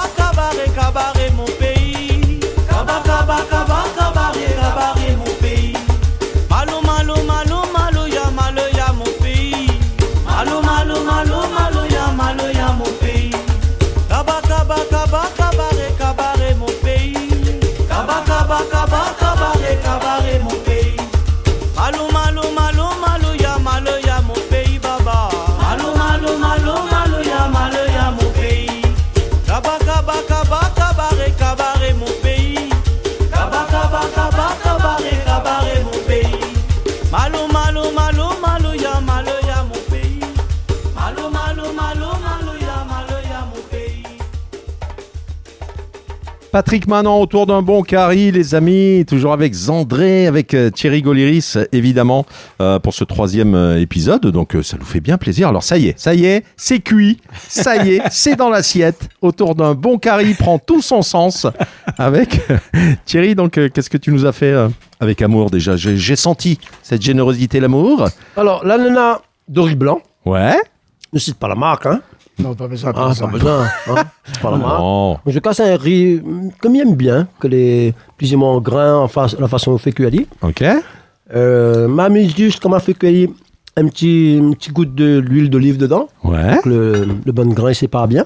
[14.72, 17.60] kaba kaba kabaret kabaret mon pays.
[17.92, 19.02] Kaba kaba kaba
[19.84, 20.41] kabaret
[46.52, 51.58] Patrick Manon autour d'un bon carry, les amis, toujours avec Zandré, avec euh, Thierry Goliris,
[51.72, 52.26] évidemment,
[52.62, 54.26] euh, pour ce troisième euh, épisode.
[54.28, 55.48] Donc euh, ça nous fait bien plaisir.
[55.48, 59.08] Alors ça y est, ça y est, c'est cuit, ça y est, c'est dans l'assiette.
[59.22, 61.48] Autour d'un bon carry prend tout son sens.
[61.98, 62.42] Avec
[63.06, 64.54] Thierry, donc euh, qu'est-ce que tu nous as fait
[65.00, 65.78] avec amour déjà?
[65.78, 68.10] J'ai senti cette générosité, l'amour.
[68.36, 70.56] Alors, l'ananas Dory Blanc, Ouais.
[71.14, 72.02] ne cite pas la marque, hein.
[72.42, 72.92] Non, pas besoin.
[72.96, 73.64] Ah, pas besoin.
[73.88, 73.96] Hein.
[74.26, 74.80] C'est pas la marque.
[74.80, 75.18] Non.
[75.26, 78.98] Je casse un riz mm, comme il aime bien, que les plus ou moins grains,
[78.98, 80.12] en face, la façon cuire.
[80.42, 80.64] Ok.
[81.34, 83.30] Euh, m'a mis juste comme fait cuire
[83.78, 86.60] un petit, un petit goutte de l'huile d'olive dedans, Ouais.
[86.64, 88.26] que le, le bon grain sépare bien.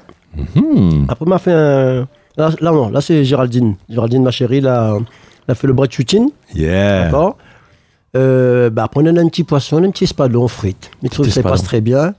[0.56, 1.06] Hmm.
[1.08, 2.08] Après, m'a fait un.
[2.38, 3.76] Là, là, non, là c'est Géraldine.
[3.90, 4.98] Géraldine, ma chérie, là,
[5.48, 6.30] elle a fait le bras de chutine.
[6.54, 7.06] Yeah.
[7.06, 7.38] D'accord
[8.18, 10.92] euh, bah, Après, on a un petit poisson, un petit espadon frites.
[11.04, 12.14] Je trouve que ça passe très bien.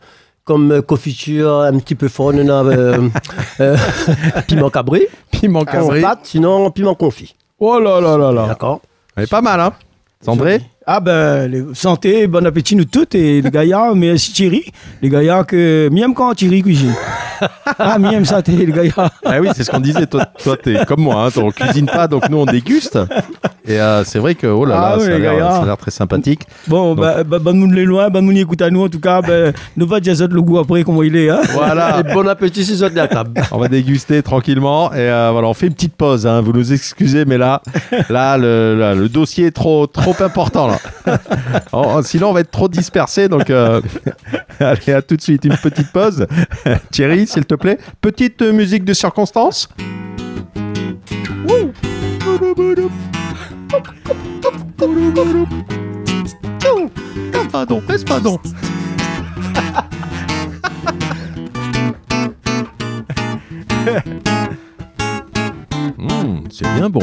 [0.46, 3.08] Comme euh, confiture, un petit peu a euh,
[3.60, 3.76] euh,
[4.46, 5.02] piment cabri.
[5.30, 6.00] Piment On cabré.
[6.00, 7.34] pâte, sinon piment confit.
[7.60, 8.46] Oh là là là là.
[8.46, 8.80] D'accord
[9.16, 9.72] Elle est pas mal, hein
[10.24, 14.66] Sandré Ah ben, les- santé, bon appétit nous tous et les gaillards, mais aussi Thierry,
[15.02, 16.94] les gaillards que mieux quand Thierry cuisine.
[17.80, 19.10] ah, ça, t'es les gaillards.
[19.24, 20.06] Ah oui, c'est ce qu'on disait.
[20.06, 22.98] Toi, toi t'es comme moi, hein, on cuisine pas, donc nous on déguste.
[23.66, 25.90] Et euh, c'est vrai que oh là là, Ah oui, ça, a l'air, a très
[25.90, 26.42] sympathique.
[26.68, 29.20] Bon, bah, bah, bah, nous les loin, bah, nous écoute à nous, en tout cas,
[29.22, 31.40] ben, nous va jazzot le goût après, comment il est, hein.
[31.52, 33.32] Voilà, Et bon appétit si à la table.
[33.50, 36.28] on va déguster tranquillement et euh, voilà, on fait une petite pause.
[36.28, 37.60] Hein, vous nous excusez, mais là,
[38.08, 40.75] là, le, là, le dossier est trop, trop important là.
[41.72, 43.28] Oh, sinon, on va être trop dispersé.
[43.28, 43.80] Donc, euh,
[44.60, 46.26] allez, à tout de suite, une petite pause.
[46.90, 49.68] Thierry, s'il te plaît, petite euh, musique de circonstance.
[57.52, 58.40] Pardon, pardon.
[65.96, 67.02] Mmh, c'est bien bon.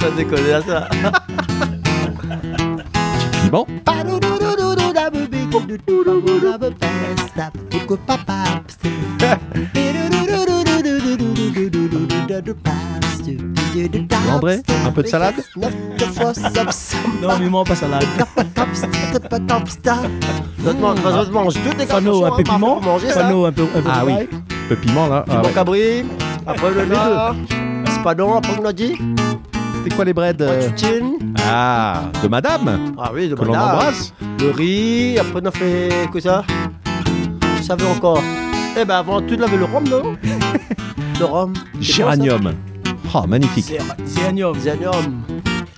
[0.00, 0.88] Ça déconne là, ça.
[14.32, 15.34] André, un peu de salade?
[15.56, 15.68] Non,
[17.38, 18.04] mais moi, pas salade.
[20.58, 22.80] Je mange toutes les Fano, un peu piment?
[22.80, 24.12] Fano, un peu, un peu Ah de oui.
[24.14, 24.28] l'ail.
[24.70, 25.24] Le piment là.
[25.28, 25.52] Ah Piment ouais.
[25.52, 26.04] cabri.
[26.46, 27.32] Après le là.
[27.86, 28.96] Espadon, après on a dit.
[29.76, 30.70] C'était quoi les breads euh?
[31.46, 33.68] Ah, de madame Ah oui, de que l'on madame.
[33.76, 34.12] embrasse.
[34.40, 36.44] Le riz, après on a fait quoi ça
[37.62, 38.22] Ça veut encore.
[38.78, 40.16] Eh ben avant tout, on avait le rhum, non
[41.20, 41.52] Le rhum.
[41.54, 42.52] C'est bon, ça Géranium.
[43.14, 43.66] Oh, magnifique.
[43.66, 44.58] Zéra- Zéanium.
[44.58, 45.22] Zéanium.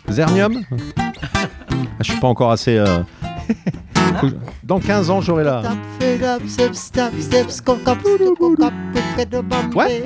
[0.09, 0.63] Zernium
[0.97, 1.43] ah,
[2.01, 2.77] Je suis pas encore assez.
[2.79, 3.01] euh,
[4.21, 5.63] faut que- Dans 15 ans, j'aurai la.
[9.75, 10.05] Ouais.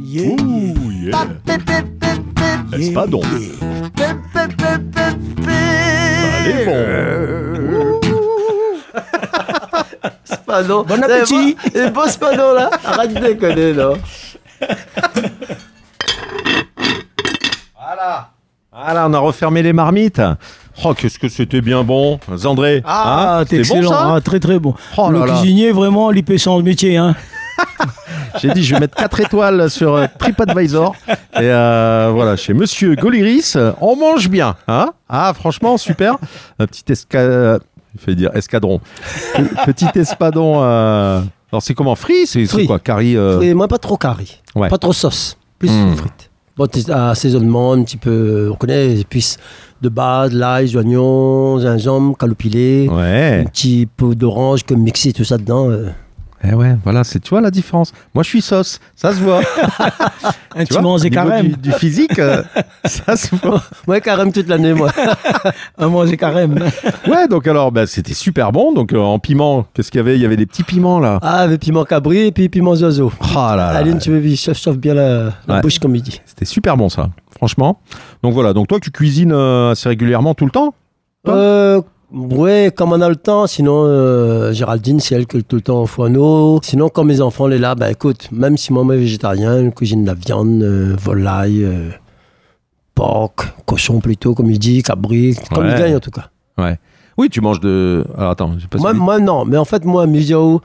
[0.00, 0.42] Yeah.
[0.42, 1.28] Ouh, yeah.
[2.72, 3.20] Espadon.
[6.34, 7.98] Allez, bon.
[10.88, 11.56] Bon appétit.
[11.74, 12.70] Et bon spadon là.
[12.84, 13.92] Arrête de déconner là.
[17.78, 18.30] Voilà.
[18.72, 20.20] Voilà, on a refermé les marmites.
[20.84, 22.20] Oh, qu'est-ce que c'était bien bon.
[22.36, 22.82] Zandré.
[22.84, 24.74] Ah, hein, t'es bon, excellent, ça hein, très très bon.
[24.96, 25.32] Oh le là là.
[25.40, 27.16] cuisinier, vraiment, l'IP sans métier, hein.
[28.40, 30.94] J'ai dit, je vais mettre 4 étoiles sur euh, TripAdvisor.
[31.08, 34.54] Et euh, voilà, chez Monsieur Goliris, euh, on mange bien.
[34.68, 36.16] Hein ah, franchement, super.
[36.60, 37.58] Un petit esca...
[37.94, 38.80] Il fait dire escadron.
[39.34, 40.60] Pe- petit espadon.
[40.62, 41.20] euh,
[41.52, 42.66] Alors, c'est comment Frit C'est c'est Frit.
[42.66, 42.78] quoi
[43.16, 43.96] euh, moi, pas trop.
[44.54, 44.68] Ouais.
[44.68, 45.36] Pas trop sauce.
[45.58, 45.96] Plus Mm.
[45.96, 46.30] frites.
[46.56, 49.36] Bon, t'es- assaisonnement, un petit peu, on connaît, épices
[49.80, 53.42] de base, l'ail, l'oignon, gingembre, calopilé, Ouais.
[53.46, 55.70] un petit peu d'orange, comme mixer tout ça dedans.
[55.70, 55.88] euh.
[56.44, 57.92] Eh ouais, voilà, c'est tu vois la différence.
[58.14, 59.40] Moi, je suis sauce, ça se voit.
[60.54, 61.48] Un Tu au niveau carême.
[61.48, 62.42] Du, du physique, euh,
[62.84, 63.60] ça se voit.
[63.88, 64.90] Ouais, carême toute l'année, moi.
[65.78, 66.56] Un manger carême.
[67.08, 68.72] Ouais, donc alors, bah, c'était super bon.
[68.72, 70.14] Donc euh, en piment, qu'est-ce qu'il y avait?
[70.16, 71.18] Il y avait des petits piments là.
[71.22, 73.12] Ah, avec piment cabri et puis piment zozo.
[73.20, 73.66] Oh là là.
[73.70, 75.60] Aline, tu veux chauffe, chauffe bien la, la Ouais.
[75.60, 76.20] bouche, comme il dit.
[76.24, 77.80] C'était super bon ça, franchement.
[78.22, 80.72] Donc voilà, donc toi tu cuisines euh, assez régulièrement tout le temps?
[81.26, 81.80] Euh,
[82.12, 83.46] ouais, quand on a le temps.
[83.46, 86.60] Sinon, euh, Géraldine, c'est elle qui est tout le temps au fourneau.
[86.62, 89.70] Sinon, quand mes enfants, les là, bah écoute, même si moi, je suis végétarien, je
[89.70, 91.90] cuisine de la viande, euh, volaille, euh,
[92.94, 93.34] porc,
[93.66, 95.72] cochon plutôt, comme il dit, cabri, comme Ouais.
[95.72, 96.28] il gagne en tout cas.
[97.16, 98.04] Oui, tu manges de.
[98.16, 99.04] Alors attends, j'ai pas Moi, suivi.
[99.04, 100.60] moi, non, mais en fait, moi, Museo,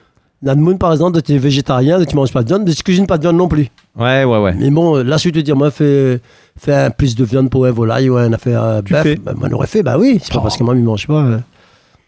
[0.56, 3.24] Monde, par exemple, tu es végétarien, tu manges pas de viande, tu cuisines pas de
[3.24, 3.68] viande non plus.
[3.98, 4.54] Ouais, ouais, ouais.
[4.58, 6.20] Mais bon, là, je vais te dire, moi, fais,
[6.58, 9.04] fais un plus de viande pour un volaille ou un affaire euh, Tu bœuf.
[9.04, 10.20] fais Bah, moi, on aurait fait, bah oui.
[10.22, 11.22] C'est pas parce que moi, il mange pas.
[11.24, 11.38] euh,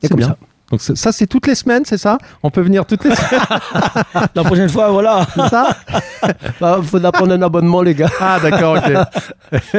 [0.02, 0.28] C'est comme bien.
[0.30, 0.38] ça.
[0.72, 2.18] Donc ça, c'est toutes les semaines, c'est ça?
[2.42, 3.42] On peut venir toutes les semaines,
[4.36, 5.26] La prochaine fois, voilà.
[5.36, 5.68] c'est ça?
[6.60, 8.10] Bah, faudra prendre un abonnement, les gars.
[8.20, 9.62] Ah, d'accord, ok.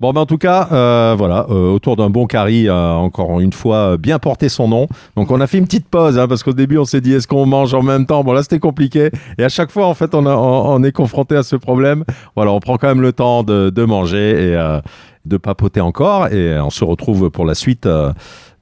[0.00, 3.52] bon, ben en tout cas, euh, voilà, euh, autour d'un bon carry, a encore une
[3.52, 4.86] fois euh, bien porté son nom.
[5.16, 7.26] Donc, on a fait une petite pause, hein, parce qu'au début, on s'est dit, est-ce
[7.26, 8.22] qu'on mange en même temps?
[8.22, 9.10] Bon, là, c'était compliqué.
[9.38, 12.04] Et à chaque fois, en fait, on, a- on, on est confronté à ce problème.
[12.36, 14.80] Voilà, on prend quand même le temps de, de manger et euh,
[15.24, 16.28] de papoter encore.
[16.28, 17.88] Et on se retrouve pour la suite.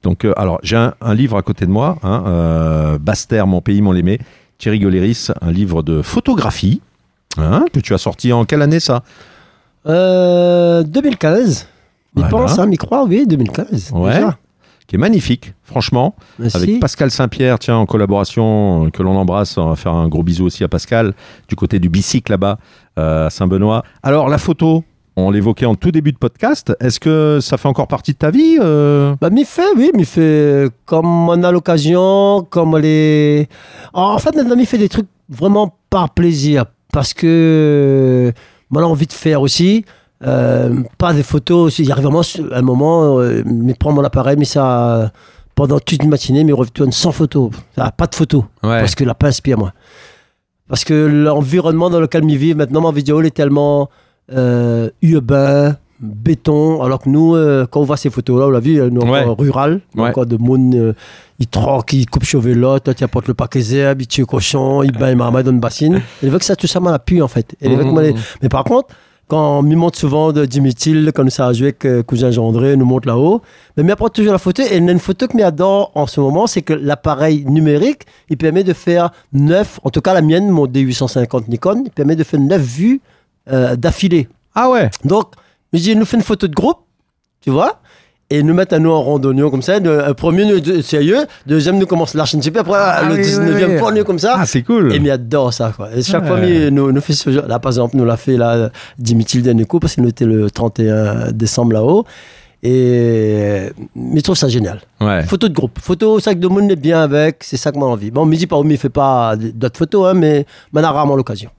[0.05, 3.47] Euh, donc, euh, alors, j'ai un, un livre à côté de moi, hein, euh, Bastère,
[3.47, 4.19] mon pays, mon l'aimé.
[4.57, 6.81] Thierry Goléris, un livre de photographie.
[7.37, 9.03] Hein, que tu as sorti en quelle année ça?
[9.87, 11.67] Euh, 2015.
[12.15, 12.29] Il Voilà.
[12.29, 13.91] pense, hein, m'y croit, oui, 2015.
[13.93, 14.13] Ouais.
[14.13, 14.37] déjà.
[14.87, 16.57] qui est magnifique, franchement, Merci.
[16.57, 20.21] avec Pascal Saint-Pierre, tiens, en collaboration, euh, que l'on embrasse, on va faire un gros
[20.23, 21.13] bisou aussi à Pascal,
[21.49, 22.59] du côté du bicycle là-bas,
[22.99, 23.83] euh, à Saint-Benoît.
[24.03, 24.83] Alors, la photo,
[25.17, 28.31] on l'évoquait en tout début de podcast, est-ce que ça fait encore partie de ta
[28.31, 29.15] vie euh?
[29.21, 33.47] Bah, m'y fait, oui, m'y fait comme on a l'occasion, comme les.
[33.93, 38.31] En fait, maintenant, m'y fait des trucs vraiment par plaisir, parce que
[38.69, 39.85] moi, j'ai envie de faire aussi.
[40.25, 41.83] euh, pas des photos aussi.
[41.83, 42.21] Il arrive vraiment
[42.51, 45.11] un moment, euh, mais prends mon appareil, mais ça
[45.55, 47.49] pendant toute une matinée, mais retourne sans photo.
[47.75, 48.45] Ça, pas de photo.
[48.61, 48.79] Ouais.
[48.79, 49.71] Parce que la pas inspire, moi.
[50.67, 53.89] Parce que l'environnement dans lequel ils vivent, maintenant, ma vidéo, elle est tellement
[54.33, 58.79] euh, urbain, béton, alors que nous, euh, quand on voit ces photos-là, on l'a vu,
[58.91, 59.21] nous, Ouais.
[59.21, 60.09] encore rural, Ouais.
[60.09, 60.93] encore de monde, euh,
[61.39, 62.25] il troque, il coupe
[62.79, 65.51] toi, tu apportes le paquet zèbre, il tue le cochon, il bat, il marmaille dans
[65.51, 65.95] une bassine.
[66.21, 67.55] Et il veut que ça, tout ça, m'a pu, en fait.
[67.61, 68.89] Et il que les- Mais par contre,
[69.27, 72.75] quand on me montre souvent de Till, quand ça a joué avec euh, Cousin Gendré,
[72.77, 73.41] nous montre là-haut,
[73.77, 74.61] mais il apporte toujours la photo.
[74.63, 78.63] Et il une photo que m'adore en ce moment, c'est que l'appareil numérique, il permet
[78.63, 82.39] de faire neuf, en tout cas la mienne, mon D850 Nikon, il permet de faire
[82.39, 83.01] neuf vues
[83.51, 84.27] euh, d'affilée.
[84.55, 85.31] Ah ouais Donc,
[85.73, 86.79] je nous fait une photo de groupe,
[87.41, 87.79] tu vois,
[88.29, 89.79] et nous mettre à nous en randonnion comme ça.
[89.79, 92.15] De- un premier, nous, sérieux, deuxième, nous commence
[92.51, 93.77] peu, après, le oui, 19e, oui, oui.
[93.77, 94.35] premier comme ça.
[94.39, 95.89] Ah, c'est cool Et il adore ça, quoi.
[95.95, 96.27] Et chaque Ouais.
[96.29, 97.45] fois, il nous, nous fait ce genre.
[97.47, 101.31] Là, par exemple, nous l'a fait, là, Dimitri dernier coup, parce qu'il était le 31
[101.33, 102.05] décembre là-haut.
[102.63, 104.81] Et, mais il trouve ça génial.
[104.99, 105.21] Ouais.
[105.23, 105.77] Photo de groupe.
[105.79, 108.09] Photo, que de monde est bien avec, c'est ça que moi envie.
[108.09, 111.15] Bon, on me dit pas, il fait pas d'autres photos, hein, mais on a rarement
[111.15, 111.51] l'occasion.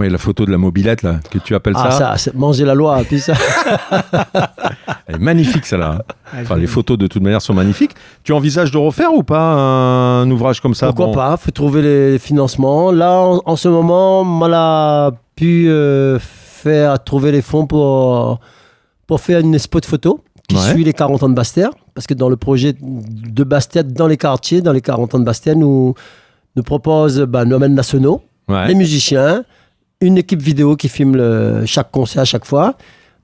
[0.00, 2.64] Oui, la photo de la mobilette, là, que tu appelles Ah, ça, ça, c'est manger
[2.64, 3.34] la loi, puis ça.
[5.06, 6.02] elle est magnifique, celle-là.
[6.40, 7.92] Enfin, les photos, de toute manière, sont magnifiques.
[8.24, 11.82] Tu envisages de refaire ou pas un ouvrage comme ça Pourquoi Bon, pas Faut trouver
[11.82, 12.90] les financements.
[12.92, 18.40] Là, en, en ce moment, on a pu euh, faire trouver les fonds pour
[19.06, 20.16] pour faire une expo de photos
[20.48, 20.72] qui Ouais.
[20.72, 21.70] suit les 40 ans de Bastère.
[21.94, 25.24] Parce que dans le projet de Bastère, dans les quartiers, dans les 40 ans de
[25.24, 25.94] Bastère, nous
[26.56, 28.66] nous propose bah, nos domaines nationaux, ouais.
[28.68, 29.44] les musiciens,
[30.00, 32.74] une équipe vidéo qui filme le- chaque concert à chaque fois.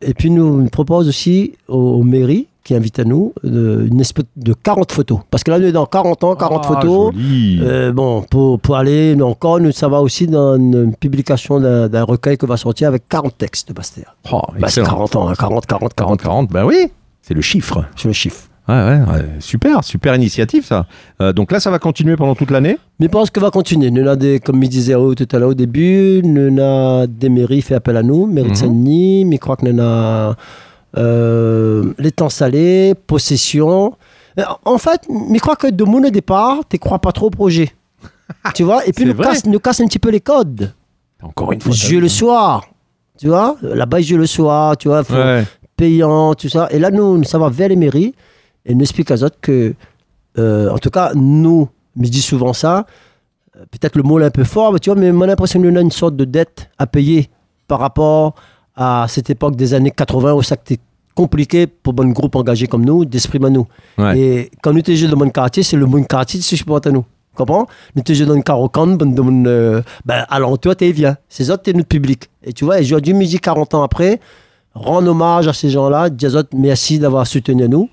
[0.02, 4.00] Et puis nous, nous propose aussi aux, aux mairies qui invitent à nous de- une
[4.00, 5.20] expo de 40 photos.
[5.30, 7.14] Parce que là, nous, dans 40 ans, 40 Ah, photos.
[7.62, 11.88] Euh, bon, pour, pour aller nous, encore, nous, ça va aussi dans une publication d'un
[11.88, 14.16] d'un recueil que va sortir avec 40 textes de Bastère.
[14.30, 14.86] Oh, Bah, c'est excellent.
[14.88, 16.88] 40 ans, hein, 40, 40, 40, 40, 40, ben oui,
[17.22, 17.84] c'est le chiffre.
[17.94, 18.45] sur le chiffre.
[18.68, 20.86] Ouais, ouais, ouais, super, super initiative ça.
[21.20, 22.78] Euh, donc là, ça va continuer pendant toute l'année?
[22.98, 23.90] Mais je pense que va continuer.
[23.92, 27.28] Nous, on a des, comme je disais tout à l'heure au début, nous a des
[27.28, 28.56] mairies fait appel à nous, mairie de Mhm.
[28.56, 30.34] Saint-Denis, mais je crois que nous a
[30.96, 33.94] euh, l'étang salé, possession.
[34.38, 37.30] Euh, En fait, je crois que de mon départ, tu ne crois pas trop au
[37.30, 37.70] projet.
[38.54, 40.72] tu vois Et puis, nous casse, nous casse un petit peu les codes.
[41.22, 41.72] Encore une fois.
[41.72, 42.66] Jouer le soir.
[43.18, 45.44] Tu vois Là-bas, jouent le soir, tu vois, faut- Ouais.
[45.76, 46.68] payant, tout ça.
[46.70, 48.14] Et là, nous, ça va vers les mairies
[48.66, 49.74] et nous explique aux autres que,
[50.38, 52.84] euh, en tout cas, nous, mais je dis souvent ça,
[53.56, 55.62] euh, peut-être le mot est un peu fort, mais tu vois, mais moi, j'ai l'impression
[55.62, 57.30] qu'on a une sorte de dette à payer
[57.68, 58.34] par rapport
[58.74, 60.82] à cette époque des années 80 où ça c'était
[61.14, 63.66] compliqué pour un groupe engagé comme nous d'exprimer à nous.
[63.96, 64.18] Ouais.
[64.18, 66.90] Et quand nous étions dans mon quartier, c'est le mon quartier qui se supporte à
[66.90, 67.04] nous.
[67.34, 67.66] Comprends?
[67.94, 71.16] Nous étions dans le Carocan, dans mon, euh, ben, alentour, tu viens.
[71.28, 72.30] Ces autres, c'est notre public.
[72.42, 74.20] Et tu vois, et aujourd'hui, musique 40 ans après,
[74.74, 77.88] rendre hommage à ces gens-là, dire aux autres merci d'avoir soutenu nous,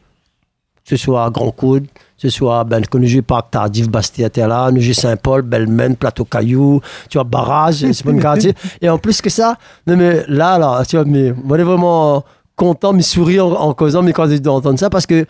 [0.84, 4.45] que ce soit à Grand Coude, que ce soit ben, jouons Parc Tardif, Bastia, t'es
[4.45, 8.53] là, nous jouons Saint-Paul, Belmen, Plateau Caillou, tu vois, Barrage, c'est mon quartier.
[8.81, 9.57] Et en plus que ça,
[9.88, 12.23] non mais là, là, tu vois, mais on est vraiment
[12.55, 15.26] content, mais sourire en, en causant, mais quand ils entendent ça, parce que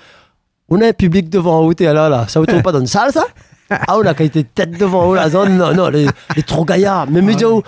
[0.70, 2.88] on a un public devant vous, t'es là, là, ça vous trouve pas dans une
[2.88, 3.26] salle, ça?
[3.70, 6.06] Ah, on a quand été tête devant vous, là, non, non, les,
[6.36, 7.64] les trop gaillards, mais mais oh,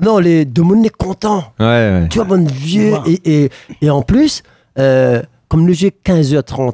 [0.00, 2.06] non, les deux monde est content Ouais, ouais.
[2.08, 2.94] tu vois, bon vieux.
[3.06, 3.50] Et, et,
[3.82, 4.44] et en plus,
[4.78, 6.72] euh, comme nous j'ai 15h30, ben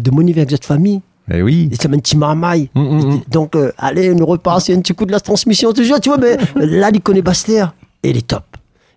[0.00, 1.00] de mon avec cette famille.
[1.32, 1.68] Eh oui.
[1.70, 2.68] Et ça un petit marmaille.
[2.74, 3.20] Mm, mm, mm.
[3.30, 6.18] Donc, euh, allez, on repart, c'est un petit coup de la transmission, toujours, tu vois,
[6.18, 7.66] mais là, il connaît Baster,
[8.02, 8.44] et il est top.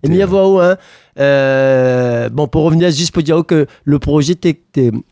[0.03, 0.77] Et Mia Voix, hein,
[1.19, 4.61] euh, bon, pour revenir juste pour dire que le projet, t'es,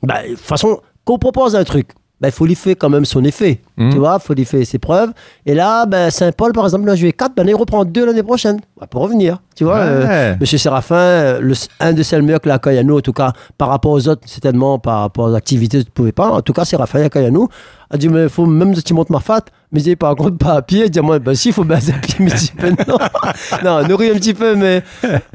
[0.01, 1.89] bah, de toute façon, quand on propose un truc,
[2.29, 3.91] il faut lui faire quand même son effet, Mhm.
[3.91, 5.11] tu vois, il faut lui faire ses preuves.
[5.45, 8.59] Et là, ben, Saint-Paul, par exemple, a joué 4, ben, il reprend 2 l'année prochaine,
[8.79, 9.77] bah, pour revenir, tu vois.
[9.77, 10.35] euh.
[10.39, 13.69] Monsieur Séraphin, euh, le, un de ses meilleurs que à nous, en tout cas, par
[13.69, 16.29] rapport aux autres, certainement, par rapport aux activités, tu ne pouvais pas.
[16.29, 17.47] En tout cas, Séraphin, à nous,
[17.89, 19.41] a dit, mais il faut même que tu montes ma fat.
[19.71, 20.85] Mais il dit, par contre, pas à pied.
[20.85, 22.97] Il dit, moi, ben si, il faut baser à pied, mais ben non.
[23.63, 24.83] non, nourrir un petit peu, mais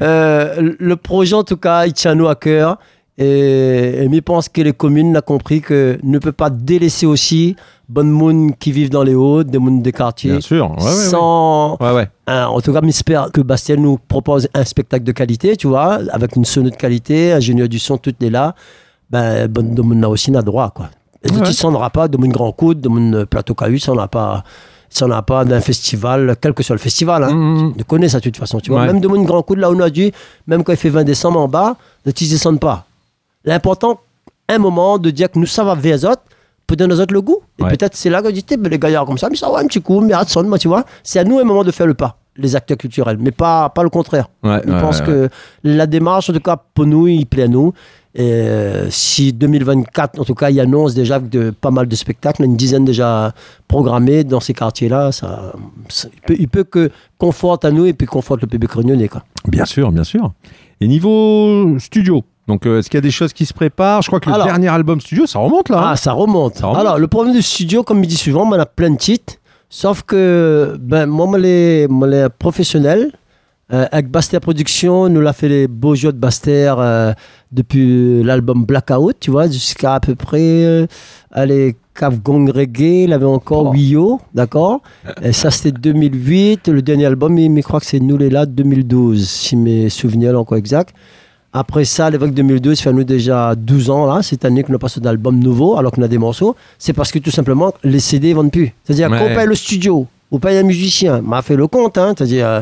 [0.01, 2.77] euh, le projet, en tout cas, il tient nous à cœur.
[3.19, 7.55] Et, et je pense que les communes ont compris que ne peut pas délaisser aussi
[7.89, 10.71] bonnes monde qui vivent dans les Hauts, des monde des quartiers, Bien sûr.
[10.71, 11.09] Ouais, ouais, ouais.
[11.09, 15.67] sans, Ouais, en tout cas, j'espère que Bastien nous propose un spectacle de qualité, tu
[15.67, 18.55] vois, avec une sonnerie de qualité, ingénieur du son, tout est là.
[19.09, 20.89] Ben, bon, de mon aussi n'a droit, quoi.
[21.23, 21.51] Et Ouais.
[21.51, 24.43] tu auras pas de mon grand coude, de mon plateau KU, ça n'a pas,
[24.89, 27.33] ça n'a pas d'un festival, quel que soit le festival, hein.
[27.33, 27.73] Mm, mm.
[27.79, 28.81] Tu connais ça de toute façon, tu vois.
[28.81, 28.87] Ouais.
[28.87, 30.11] Même de mon grand coude, là où on a dû,
[30.47, 31.75] même quand il fait 20 décembre en bas,
[32.05, 32.85] ne tu descends pas.
[33.45, 33.99] L'important,
[34.47, 36.21] un moment, de dire que nous, ça va vers les autres,
[36.67, 37.39] pour donner aux autres le goût.
[37.57, 37.69] Et Ouais.
[37.71, 40.01] peut-être c'est là qu'on dit, les gaillards comme ça, mais ça va un petit coup,
[40.01, 40.83] mais attends, moi, tu vois.
[41.03, 43.81] C'est à nous, un moment, de faire le pas, les acteurs culturels, mais pas, pas
[43.83, 44.29] le contraire.
[44.43, 45.29] Ouais, Je ouais, pense que
[45.63, 47.73] la démarche, en tout cas, pour nous, il plaît à nous.
[48.15, 52.43] Et euh, si 2024, en tout cas, il annonce déjà de, pas mal de spectacles,
[52.43, 53.33] une dizaine déjà
[53.67, 55.53] programmés dans ces quartiers-là, ça,
[55.89, 56.89] ça- il, peut, il peut que
[57.19, 59.07] conforte à nous et puis conforte le public réunionnais.
[59.07, 59.23] Quoi.
[59.47, 60.33] Bien sûr, bien sûr.
[60.81, 64.01] Et niveau studio, donc euh, est-ce qu'il y a des choses qui se préparent?
[64.01, 65.77] Je crois que le Alors- dernier album studio, ça remonte là.
[65.79, 66.55] hein Ah, ça remonte.
[66.55, 66.81] Ça remonte.
[66.81, 69.35] Alors, le problème du studio, comme il dit souvent, on a plein de titres.
[69.69, 73.11] Sauf que, ben, moi, moi, les, moi, les professionnels,
[73.71, 77.13] euh, avec Baster Productions, nous l'a fait les beaux jeux de Baster euh,
[77.51, 80.87] depuis l'album Blackout, tu vois, jusqu'à à peu près, euh,
[81.31, 83.73] allez, Cave Gong Reggae, il avait encore Oh.
[83.73, 84.81] Wio, d'accord?
[85.21, 86.69] Et ça, c'était 2008.
[86.69, 90.31] Le dernier album, il, je crois que c'est Nous les là 2012, si mes souvenirs
[90.31, 90.95] sont encore exacts.
[91.51, 94.77] Après ça, l'époque 2012, ça fait nous déjà 12 ans, là, cette année qu'on a
[94.77, 96.55] pas sorti d'album nouveau, alors qu'on a des morceaux.
[96.77, 98.73] C'est parce que tout simplement, les CD ne vendent plus.
[98.83, 99.17] C'est-à-dire Ouais.
[99.17, 102.61] qu'on paye le studio, on paye un musicien, m'a fait le compte, hein, c'est-à-dire, euh,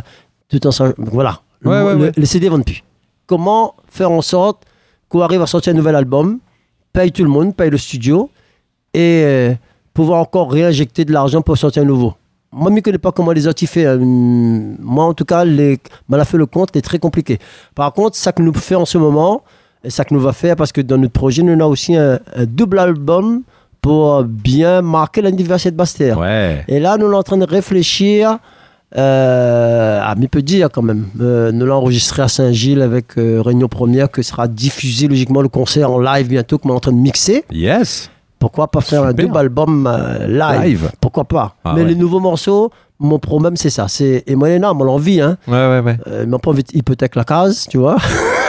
[0.50, 1.42] tout en Voilà.
[1.60, 2.12] Le- Ouais, ouais, le- ouais.
[2.16, 2.82] Les CD ne vendent plus.
[3.26, 4.64] Comment faire en sorte
[5.10, 6.40] qu'on arrive à sortir un nouvel album,
[6.94, 8.30] paye tout le monde, paye le studio,
[8.94, 9.54] et euh,
[9.94, 12.14] pouvoir encore réinjecter de l'argent pour sortir un nouveau?
[12.52, 13.80] Moi, je ne connais pas comment les autres y font.
[13.82, 17.40] euh, moi, en tout cas, les, mal a fait le compte, c'est très compliqué.
[17.76, 19.44] Par contre, ça que nous fait en ce moment,
[19.84, 22.20] et ça que nous va faire, parce que dans notre projet, nous avons aussi un,
[22.36, 23.44] un double album
[23.82, 26.18] pour bien marquer l'anniversaire de.
[26.18, 26.64] Ouais.
[26.68, 28.40] Et là, nous sommes en train de réfléchir.
[28.96, 31.08] Euh, ah, mais peut dire quand même.
[31.20, 35.50] Euh, nous l'avons enregistré à Saint-Gilles avec euh, Réunion Première, que sera diffusé logiquement le
[35.50, 37.44] concert en live bientôt, qu'on est en train de mixer.
[37.52, 38.10] Yes.
[38.40, 40.92] Pourquoi pas faire un double album euh, live, Live.
[41.02, 41.56] Pourquoi pas?
[41.64, 41.88] Ah Mais ouais.
[41.90, 42.70] les nouveaux morceaux,
[43.00, 43.88] mon problème c'est ça.
[43.88, 45.20] C'est et moi énorme, on l'envie.
[45.22, 45.38] Hein.
[45.48, 45.98] Ouais, ouais, ouais.
[46.08, 47.98] Euh, il m'a pas envie d'hypothèque la case, tu vois.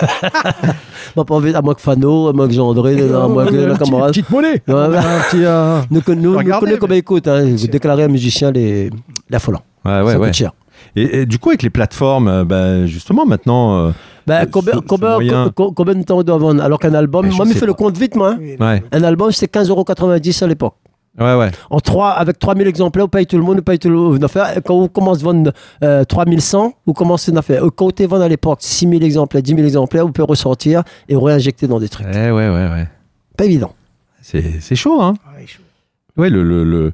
[1.17, 3.77] m'a pas envie à moi que Fano, à moi que Jean-André, à moi que le
[3.77, 4.11] camarade.
[4.11, 4.63] Petite monnaie.
[4.69, 4.97] Ouais, ouais.
[4.99, 7.27] Un petit, euh, Nous, nous, nous connaissons comme mais- écoute.
[7.29, 7.45] Hein.
[7.57, 8.91] Vous déclarez un musicien les,
[9.31, 9.63] l'affolant.
[9.85, 10.27] Ouais, ouais, ça ouais.
[10.27, 10.53] coûte cher.
[10.97, 13.93] Et, et du coup, avec les plateformes, euh, ben, justement, maintenant.
[14.31, 16.95] Euh, Ben, Euh, combien, combien, moyen- co- combien de temps on doit vendre Alors qu'un
[16.95, 17.79] album, Ben, je moi, je fais le pas.
[17.79, 18.37] compte vite, moi.
[18.39, 18.57] hein.
[18.61, 20.75] Ouais, Un album, c'était 15,90€ à l'époque.
[21.19, 21.51] ouais, ouais.
[21.71, 24.21] En 3, avec 3000 exemplaires, vous payez tout le monde, vous payez tout le monde.
[24.23, 25.53] Vous faites- Quand vous commencez à vendre
[25.83, 27.63] euh, 3100, vous commencez à faire.
[27.75, 31.67] Quand vous vendez à l'époque 6000 exemplaires, 10 000 exemplaires, vous pouvez ressortir et réinjecter
[31.67, 32.07] dans des trucs.
[32.07, 32.89] Ouais, ouais, ouais, ouais.
[33.37, 33.73] Pas évident.
[34.23, 35.15] C'est c'est chaud, hein.
[35.37, 35.63] Ouais, chaud.
[36.17, 36.93] Ouais, le, le, le-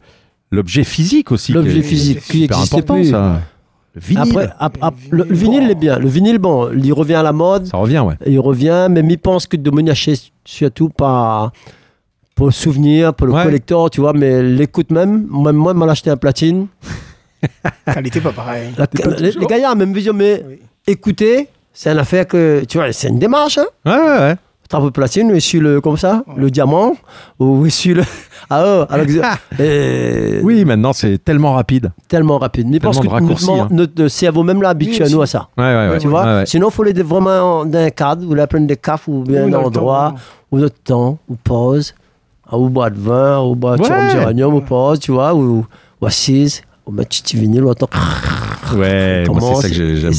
[0.52, 1.52] l'objet physique aussi.
[1.52, 3.10] L'objet physique c'est qui important, plus.
[3.10, 3.40] ça.
[3.94, 4.22] Le vinyle.
[4.32, 5.98] Après, ap- ap- le, le vinyle, est bien.
[5.98, 7.66] Le vinyle, bon, il revient à la mode.
[7.66, 8.14] ça revient, ouais.
[8.26, 10.14] Il revient, mais il pense que de me acheter
[10.44, 11.52] surtout pas
[12.34, 13.44] pour le souvenir, pour le Ouais.
[13.44, 15.26] collector, tu vois, mais l'écoute même.
[15.30, 16.66] Moi, moi, m'a acheté un platine.
[17.92, 18.70] Qualité pas pareil.
[18.76, 18.86] La-
[19.18, 20.58] les, les gars, ont même vision, mais Oui.
[20.86, 23.66] écouter, c'est une affaire que, tu vois, c'est une démarche, hein.
[23.86, 24.36] Ouais, ouais, ouais.
[24.68, 26.96] Travaux de platine, ou sur le, comme ça, le diamant,
[27.38, 28.02] ou sur le.
[28.50, 31.90] Ah, oh, alors que- et- Oui, maintenant, c'est tellement rapide.
[32.08, 32.66] Tellement rapide.
[32.68, 33.68] Mais parce que Tellement de raccourcis, notre, hein.
[33.70, 35.48] notre cerveau, même là, habitué à nous à ça.
[35.56, 35.98] Ouais, ouais, ouais.
[35.98, 36.46] Tu vois Ouais, ouais.
[36.46, 39.44] Sinon, il faut les vraiment dans un cadre, vous la prendre des cafés ou bien
[39.46, 40.14] un endroit,
[40.50, 41.94] ou notre temps, ou pause,
[42.50, 45.64] ah, ou bois de vin, ou bois de géranium, ou pause, tu vois, ou,
[46.00, 47.88] ou assise, ou mettre petit vinyle, ou attends.
[48.76, 50.12] Ouais, c'est ça que j'ai- j'aime.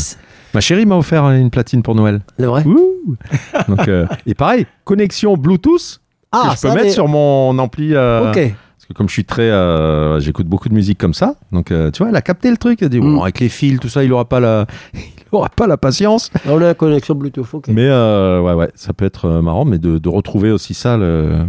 [0.56, 2.22] Ma chérie m'a offert une platine pour Noël.
[2.40, 3.16] c'est vrai Ouh.
[3.68, 6.00] Donc, euh, et pareil, connexion Bluetooth
[6.32, 7.94] que je peux mettre sur mon ampli.
[7.94, 8.36] euh, Ok.
[8.38, 12.00] Parce que comme je suis très, euh, j'écoute beaucoup de musique comme ça, donc tu
[12.00, 12.82] vois, elle a capté le truc.
[12.82, 13.16] Elle a dit Mm.
[13.16, 15.00] bon, avec les fils, tout ça, il aura pas la, il
[15.34, 16.30] j'aurais pas la patience.
[16.48, 17.68] On a une connexion Bluetooth, ok.
[17.70, 21.46] Mais ouais, ouais, ça peut être marrant, mais de, de retrouver aussi ça, le...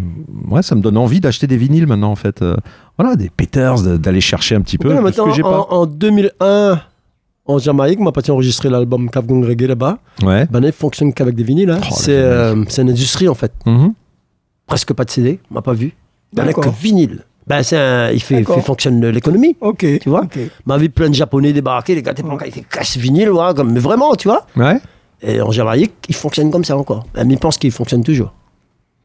[0.51, 2.43] ouais, ça me donne envie d'acheter des vinyles maintenant, en fait.
[2.99, 4.89] Voilà, des Peters, d'aller chercher un petit peu.
[4.89, 4.95] Que
[5.43, 5.67] pas.
[5.71, 6.81] en 2001,
[7.47, 9.99] en Jamaïque, m'a parti enregistrer l'album Cave Gang Reggae là-bas.
[10.23, 10.47] Ouais.
[10.51, 11.71] Ben, il fonctionne qu'avec des vinyles.
[11.71, 11.81] hein.
[11.83, 13.53] Oh, c'est euh, une industrie, en fait.
[13.65, 13.95] Mhm.
[14.67, 15.93] Presque pas de CD, m'a pas vu.
[16.33, 17.25] Ben, que vinyle.
[17.47, 19.57] Ben, un- il fait, fait fonctionne l'économie.
[19.61, 19.87] Ok.
[20.01, 20.39] Tu vois ok.
[20.67, 23.55] M'a vu plein de Japonais débarquer, les gars, t'es pas il fait casse vinyle, ouais,
[23.55, 24.45] comme, mais vraiment, tu vois.
[24.57, 24.81] Ouais.
[25.23, 27.07] Et en Jamaïque, il fonctionne comme ça encore.
[27.15, 28.33] Ben, mais il pense qu'il fonctionne toujours.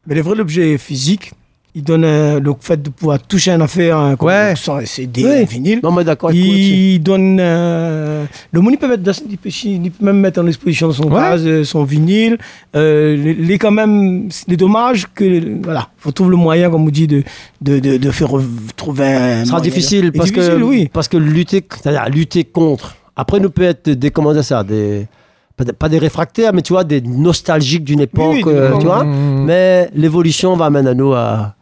[0.06, 1.32] Mais le vrai l'objet physique,
[1.74, 4.52] il donne euh, le fait de pouvoir toucher une affaire, un Ouais.
[4.56, 5.30] sans CD, Oui.
[5.40, 5.80] un vinyle.
[5.82, 6.30] Non, mais d'accord.
[6.32, 7.38] Il donne.
[7.40, 10.92] euh, le monde, il peut, mettre dans- il, peut, il peut même mettre en exposition
[10.92, 11.20] son Ouais.
[11.20, 12.36] gaz, euh, son vinyle.
[12.76, 14.28] Euh, les, les quand même.
[14.30, 15.62] C'est dommage que.
[15.62, 15.88] Voilà.
[15.98, 17.22] Il faut trouver le moyen, comme on dit, de,
[17.62, 18.44] de, de, de faire re-
[18.76, 19.40] trouver un.
[19.40, 19.62] Ce sera moyen.
[19.62, 20.90] difficile parce difficile, que oui.
[20.92, 25.06] parce que lutter c'est-à-dire lutter contre après nous peut être des comment dire ça des
[25.56, 28.86] pas des- pas des réfractaires mais tu vois des nostalgiques d'une époque oui, euh, tu
[28.86, 31.54] vois mais l'évolution va amener à nous à,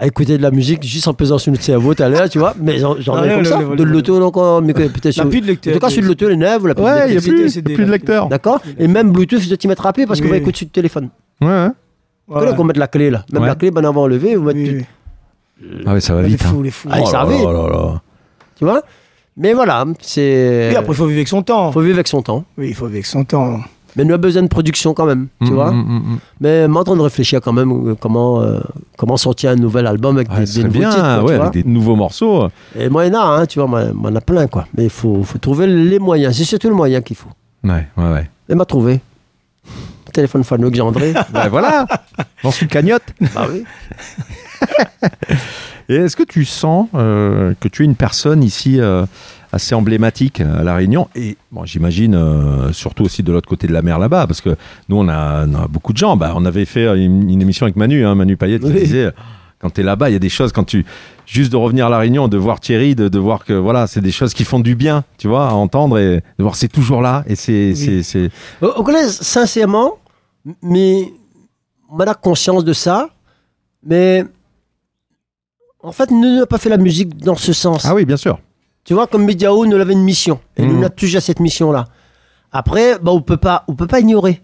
[0.00, 2.38] à écouter de la musique juste en pesant sur notre cerveau tout à l'heure tu
[2.38, 4.60] vois mais j'en Ah, ai ouais, comme le- ça le- de le- l'auto donc en-
[4.60, 5.72] mais que- peut-être sur plus de lecteur.
[5.72, 6.48] en tout cas sur l'auto les ou la
[6.80, 8.28] Ouais, il n'y a plus, de lecteur.
[8.28, 11.08] d'accord et même Bluetooth je t'y mettre rapide parce qu'on va écouter sur le téléphone
[11.40, 11.68] Ouais, ouais.
[12.28, 12.52] Voilà.
[12.52, 14.62] Qu'on mette la clé là même la clé ben on va enlever on va Oui,
[14.70, 14.86] mettre-
[15.62, 15.82] oui.
[15.86, 16.42] Ah ouais, ça va Les vite.
[16.44, 16.48] hein.
[16.50, 16.88] fous, les fous.
[16.92, 18.02] Ah, il Oh là là là.
[18.56, 18.82] tu vois?
[19.36, 21.72] Mais voilà c'est Et après, il faut vivre avec son temps.
[21.72, 23.60] faut vivre avec son temps Oui, il faut vivre avec son temps.
[23.98, 25.72] Mais nous avons besoin de production quand même, tu Mhm, vois.
[25.72, 26.18] mhm, mhm.
[26.40, 28.60] Mais on est en train de réfléchir quand même euh, comment, euh,
[28.96, 31.96] comment sortir un nouvel album avec Ouais, des, nouveaux bien, titres, ouais, avec des nouveaux
[31.96, 32.48] morceaux.
[32.78, 34.20] Et moi, il y en a, hein, tu vois, moi, moi, il y en a
[34.20, 34.68] plein, quoi.
[34.76, 36.36] Mais il faut, faut trouver les moyens.
[36.36, 37.28] C'est surtout le moyen qu'il faut.
[37.64, 38.30] Ouais, ouais, ouais.
[38.48, 39.00] Et m'a trouvé.
[40.12, 41.12] Téléphone Fano que j'ai André.
[41.34, 41.84] Ouais, voilà.
[42.44, 43.02] Lance une cagnotte.
[43.34, 43.64] bah oui.
[45.88, 49.06] Et est-ce que tu sens euh, que tu es une personne ici euh,
[49.52, 53.72] assez emblématique à La Réunion Et bon, j'imagine euh, surtout aussi de l'autre côté de
[53.72, 54.56] la mer là-bas, parce que
[54.88, 56.16] nous, on a, on a beaucoup de gens.
[56.16, 58.80] Bah, on avait fait une, une émission avec Manu, hein, Manu Payet, qui Oui.
[58.80, 59.10] disait
[59.60, 60.84] quand tu es là-bas, il y a des choses, quand tu.
[61.26, 64.00] Juste de revenir à La Réunion, de voir Thierry, de, de voir que voilà, c'est
[64.00, 67.02] des choses qui font du bien, tu vois, à entendre et de voir c'est toujours
[67.02, 67.24] là.
[67.26, 67.74] Et c'est.
[67.74, 68.30] c'est- c'est-
[68.62, 69.98] Au au collège, sincèrement,
[70.62, 71.12] mais
[71.90, 73.08] on a conscience de ça.
[73.84, 74.24] Mais
[75.82, 77.84] en fait, nous n'avons pas fait la musique dans ce sens.
[77.84, 78.38] Ah oui, bien sûr.
[78.84, 80.40] Tu vois, comme Mediao, nous avait une mission.
[80.56, 80.68] Et Mhm.
[80.72, 81.84] nous, on a toujours cette mission-là.
[82.52, 84.40] Après, bah, on peut pas, on peut pas ignorer.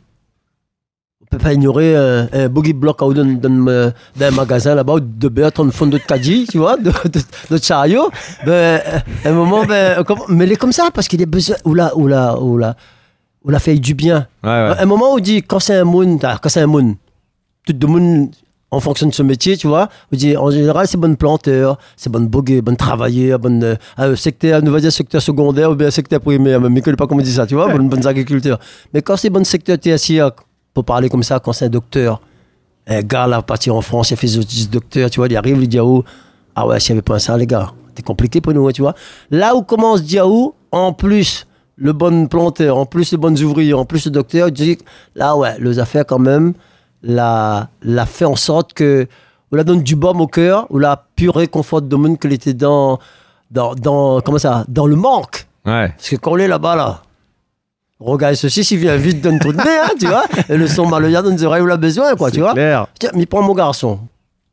[1.22, 5.28] On peut pas ignorer euh, un boogie block dans, dans, dans un magasin là-bas de
[5.28, 7.20] Bertrand fond de caddie, tu vois, de, de,
[7.50, 8.10] de chariot.
[8.44, 8.78] Ben, euh,
[9.24, 11.72] à un moment, ben, euh, mais il est comme ça parce qu'il a besoin, ou
[11.74, 12.76] la, ou la, ou la,
[13.42, 14.28] ou la fait du bien.
[14.44, 14.76] Ouais, ouais.
[14.78, 16.94] À un moment où on dit quand c'est un moon, quand c'est un moon,
[17.66, 18.28] tout le monde
[18.74, 22.10] en fonction de ce métier, tu vois, on dit en général c'est bonne planteur, c'est
[22.10, 25.90] bonne boguer, bonne travailleur, bonne euh, euh, secteur, nous va dire secteur secondaire ou bien
[25.90, 28.58] secteur primaire, mais je ne pas comment on dit ça, tu vois, bonne, bonnes agriculteurs.
[28.92, 30.32] Mais quand c'est bon secteur tertiaire,
[30.72, 32.20] pour parler comme ça, quand c'est un docteur,
[32.88, 35.28] un gars là parti en France, il a fait ses études de docteur, tu vois,
[35.28, 35.78] il arrive, il dit
[36.56, 38.82] ah ouais, s'il n'y avait pas ça, les gars, c'est compliqué pour nous, hein, tu
[38.82, 38.94] vois.
[39.30, 41.46] Là où commence Diaou, en plus
[41.76, 44.78] le bon planteur, en plus les bonnes ouvriers, en plus le docteur, je dis
[45.14, 46.54] là ouais, les affaires quand même,
[47.04, 49.06] l'a, l'a fait en sorte que
[49.52, 52.54] on la donne du baume au cœur, ou la pure réconfort de monde qu'elle était
[52.54, 52.98] dans,
[53.52, 55.46] dans, dans, comment ça, dans le manque.
[55.64, 55.90] Ouais.
[55.90, 57.02] Parce que quand on est là-bas, là,
[58.00, 61.22] regarde ceci, s'il vient vite, donne tout de bien, tu vois, et le son malheur
[61.22, 62.52] dans les oreilles où il a besoin, quoi, C'est tu vois.
[62.54, 62.86] clair.
[62.98, 64.00] Tiens, mais prends mon garçon,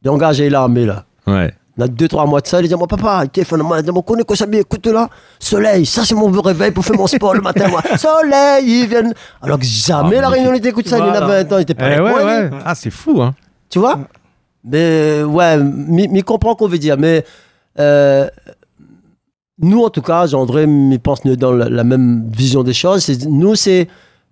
[0.03, 1.05] il est engagé l'armée, là.
[1.25, 1.51] Ouais.
[1.81, 3.83] On a deux, trois mois de ça, il dit, moi, papa, il téléphone, moi, il
[3.83, 5.09] dit, moi, connais quoi ça bien, écoute là,
[5.39, 7.81] soleil, ça c'est mon réveil pour faire mon sport le matin, moi.
[7.97, 9.13] Soleil, ils viennent.
[9.41, 11.43] Alors que jamais Ah, la réunion n'était écoute ça, il y en a Voilà.
[11.43, 12.49] 20 ans, il était pas Eh avec ouais, ouais.
[12.63, 13.33] Ah, c'est fou, hein.
[13.67, 13.99] Tu vois?
[14.63, 16.97] Mais ouais, mi comprend qu'on veut dire.
[16.99, 17.25] Mais
[17.79, 18.29] euh,
[19.57, 23.09] nous, en tout cas, Jean-André, il pense nous dans la, la même vision des choses.
[23.27, 23.87] Nous, c'est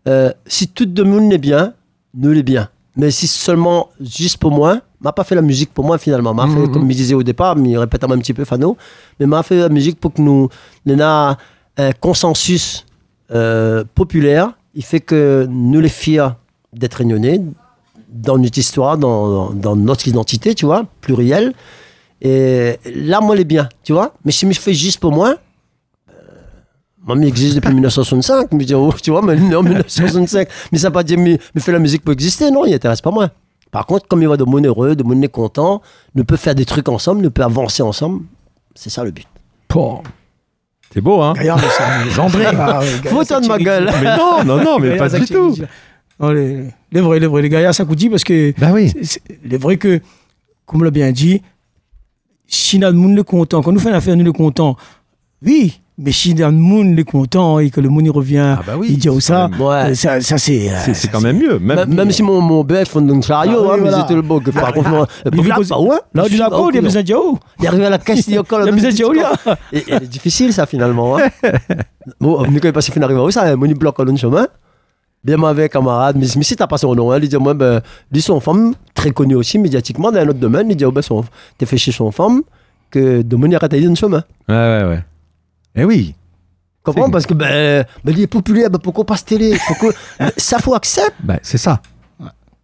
[0.07, 1.73] euh, si tout le monde est bien,
[2.13, 2.69] nous est bien.
[2.99, 6.33] Mais si seulement juste pour moi, m'a pas fait la musique pour moi finalement.
[6.33, 6.71] M'a fait, Mhm.
[6.73, 8.75] comme il disait au départ, mais il répète un petit peu Fano,
[9.19, 10.49] mais m'a fait la musique pour que nous,
[10.85, 11.37] nous a
[11.77, 12.85] un consensus
[13.31, 14.51] euh, populaire.
[14.75, 16.27] Il fait que nous les fiers
[16.73, 17.41] d'être réunionnais,
[18.11, 21.53] dans notre histoire, dans, dans notre identité, tu vois, plurielle.
[22.21, 24.13] Et là, moi, elle est bien, tu vois.
[24.25, 25.35] Mais si je fais juste pour moi, euh,
[27.15, 28.51] moi, il existe depuis 1965.
[28.51, 30.47] Mais, je dis, oh, tu vois, mais non, 1965.
[30.71, 32.51] Mais ça ne veut pas dire, mais, mais fait la musique pour exister.
[32.51, 33.29] Non, il n'intéresse pas moi.
[33.71, 35.81] Par contre, comme il va de monde heureux, de monde content,
[36.15, 38.23] nous peut faire des trucs ensemble, nous peut avancer ensemble.
[38.75, 39.27] C'est ça le but.
[40.93, 41.33] C'est beau, hein.
[41.33, 42.21] Gaillard, mais ça.
[42.23, 42.45] André.
[42.47, 43.89] Ah, ouais, Gaillard, Faut ça de ma gueule.
[44.01, 45.55] Mais non, non, non, mais Gaillard, pas du tout.
[46.19, 48.89] Non, les, les vrais, les vrais, les Gaillards, ça coûte dit parce que Bah oui.
[48.89, 50.01] c'est- c'est- il est vrai que,
[50.65, 51.41] comme on l'a bien dit,
[52.47, 54.75] si monde est content, quand nous faisons une affaire, nous est content,
[55.45, 58.61] oui, Mais si dans le monde est content et que le monde il revient, Ah
[58.65, 60.69] bah oui, il dit oh, c'est ça, même- euh, ça, ça c'est.
[60.69, 61.59] euh, C'est c'est quand même mieux.
[61.59, 64.01] Même, Même, même si mon, mon fond d'un chariot, Ah oui, hein, mais voilà.
[64.01, 65.97] c'était le beau que par contre, moi, Mais pour vu là, ouais.
[66.13, 67.37] Là, il y a besoin de oh.
[67.59, 68.61] Il est arrivé à la Castille encore.
[68.63, 69.57] Il y a besoin de oh, là.
[69.73, 71.17] Et, et elle est difficile, ça, finalement.
[71.17, 71.23] Hein.
[72.21, 74.47] bon, nous, quand il passe fin arrivé où ça, mon bloc dans le chemin.
[75.21, 77.53] Bien, moi, avec camarade, mais, mais si t'as pas son nom, hein, il dit, moi,
[77.53, 80.93] ben, lui, son femme, très connue aussi médiatiquement, dans un autre domaine, il dit, oh,
[80.93, 81.25] ben, son,
[81.57, 82.41] t'es fait chez son femme,
[82.89, 84.23] que de manière à tailler dans le chemin.
[84.47, 85.03] Ouais, ouais, ouais.
[85.75, 86.15] Eh oui.
[86.83, 87.05] Comprends?
[87.05, 89.57] C'est- Parce que, ben, ben, il est populaire, ben, pourquoi pas se télé?
[89.67, 89.91] Pourquoi...
[90.37, 91.11] ça, faut accepter.
[91.23, 91.81] Bah, c'est ça.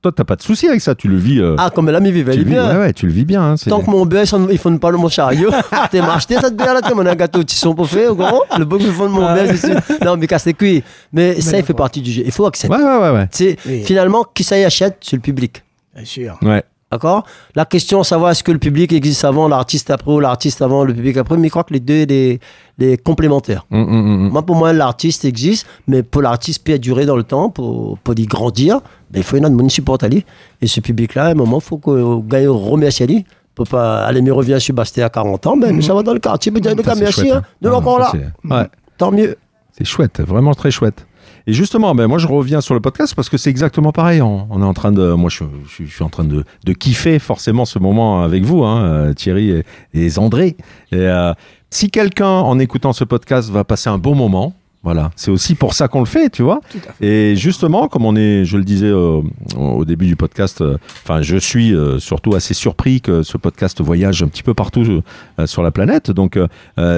[0.01, 0.93] Toi, t'as pas de souci avec ça.
[0.93, 1.39] Tu le vis.
[1.41, 2.73] euh, Ah, comme l'ami vivait, tu il le est vis, bien.
[2.73, 3.41] ouais, ouais, tu le vis bien.
[3.41, 5.49] hein, c'est- Tant que mon bœuf, ils font pas le mon chariot,
[5.91, 8.41] t'es acheté cette bière là, t'es mon un gâteau, tu sont pas fait, au grand.
[8.55, 9.65] Le beau que font de mon bœuf.
[10.05, 10.83] Non, mais casse les couilles.
[11.11, 12.21] Mais ça, il fait partie du jeu.
[12.23, 12.75] Il faut accepter.
[12.77, 13.27] Ouais, ouais, ouais, ouais.
[13.31, 13.83] C'est Oui.
[13.83, 15.63] finalement qui ça y achète, c'est le public.
[15.95, 16.37] Bien sûr.
[16.43, 16.63] Ouais.
[16.91, 17.25] D'accord?
[17.55, 20.93] La question, savoir est-ce que le public existe avant, l'artiste après ou l'artiste avant, le
[20.93, 22.39] public après, mais je crois que les deux, les,
[22.77, 23.65] les complémentaires.
[23.71, 23.89] Hum, hum,
[24.25, 24.29] hum.
[24.29, 28.13] Moi, pour moi, l'artiste existe, mais pour l'artiste peut durer dans le temps, pour, pour
[28.17, 30.25] y grandir, ben, il faut une autre support à lui.
[30.61, 33.25] Et ce public-là, à un moment, il faut que gagne remercie à lui.
[33.57, 36.03] On peut pas aller me revient sur Bastia à 40 ans, ben, mais ça va
[36.03, 38.13] dans le quartier, mais dire, merci, chouette, hein, de Ah, là.
[38.43, 38.67] Ouais.
[38.97, 39.37] Tant mieux.
[39.71, 41.05] C'est chouette, vraiment très chouette.
[41.47, 44.21] Et justement, ben moi je reviens sur le podcast parce que c'est exactement pareil.
[44.21, 45.43] On, est en train de, moi je,
[45.85, 49.63] suis en train de, de kiffer forcément ce moment avec vous, hein, Thierry
[49.93, 50.57] et, André.
[50.93, 51.33] Euh,
[51.69, 54.53] si quelqu'un en écoutant ce podcast va passer un bon moment,
[54.85, 56.61] voilà, c'est aussi pour ça qu'on le fait, tu vois.
[57.01, 59.19] Et justement, comme on est, je le disais euh,
[59.57, 63.81] au début du podcast, euh, enfin, je suis euh, surtout assez surpris que ce podcast
[63.81, 65.01] voyage un petit peu partout
[65.47, 66.11] sur la planète.
[66.11, 66.37] Donc,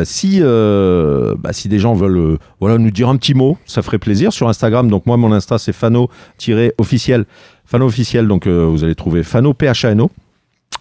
[0.03, 4.33] si, bah, si des gens veulent voilà, nous dire un petit mot, ça ferait plaisir
[4.33, 4.89] sur Instagram.
[4.89, 7.25] Donc, moi, mon Insta, c'est fano-officiel.
[7.65, 10.11] Fano officiel, donc vous allez trouver Fano, P-H-A-N-O.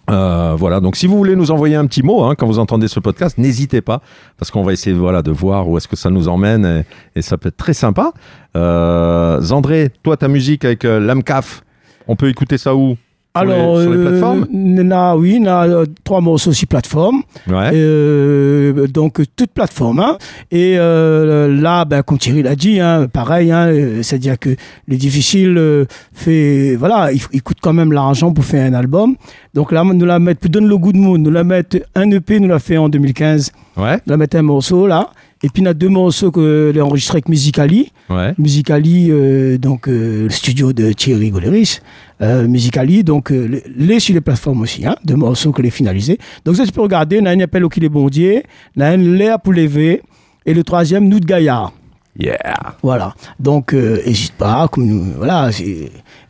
[0.08, 2.86] Euh, voilà, donc si vous voulez nous envoyer un petit mot hein, quand vous entendez
[2.88, 4.02] ce podcast, n'hésitez pas,
[4.38, 6.84] parce qu'on va essayer voilà, de voir où est-ce que ça nous emmène,
[7.16, 8.12] et, ça peut être très sympa.
[8.56, 11.62] Euh, Zandré, toi, ta musique avec euh, l'AMCAF,
[12.06, 12.96] on peut écouter ça où?
[13.44, 14.46] Les- Alors, sur les euh, plateformes
[15.16, 17.22] oui, on a euh, trois morceaux sur plateforme.
[17.48, 17.70] Ouais.
[17.74, 20.00] Euh, donc toute plateforme.
[20.00, 20.16] hein.
[20.50, 23.70] Et là, ben, comme Thierry l'a dit, hein, pareil, hein,
[24.02, 24.50] c'est-à-dire que
[24.88, 29.16] le difficile fait, voilà, il, il coûte quand même l'argent pour faire un album.
[29.54, 32.10] Donc là, nous la mettre, pour donner le goût de monde, nous la mettre un
[32.10, 35.10] EP, nous l'a fait en 2015, Ouais, nous la mettre un morceau là.
[35.42, 37.92] Et puis, il y a deux morceaux que l'ai enregistré avec Musicali.
[38.08, 38.32] ouais.
[38.38, 41.80] Musicali, euh, donc euh, le studio de Thierry Goleris.
[42.22, 45.70] Euh, Musicali, donc euh, le- les sur les plateformes aussi, hein, deux morceaux que les
[45.70, 46.18] finalisés.
[46.46, 48.44] Donc ça, tu peux regarder, on a un appel au Kili Bondier,
[48.76, 50.00] on a un l'air pour lever,
[50.46, 51.72] et le troisième, nous de Gaillard.
[52.18, 52.38] Yeah.
[52.82, 53.14] Voilà.
[53.38, 55.50] Donc, euh, hésite pas, comme nous, voilà.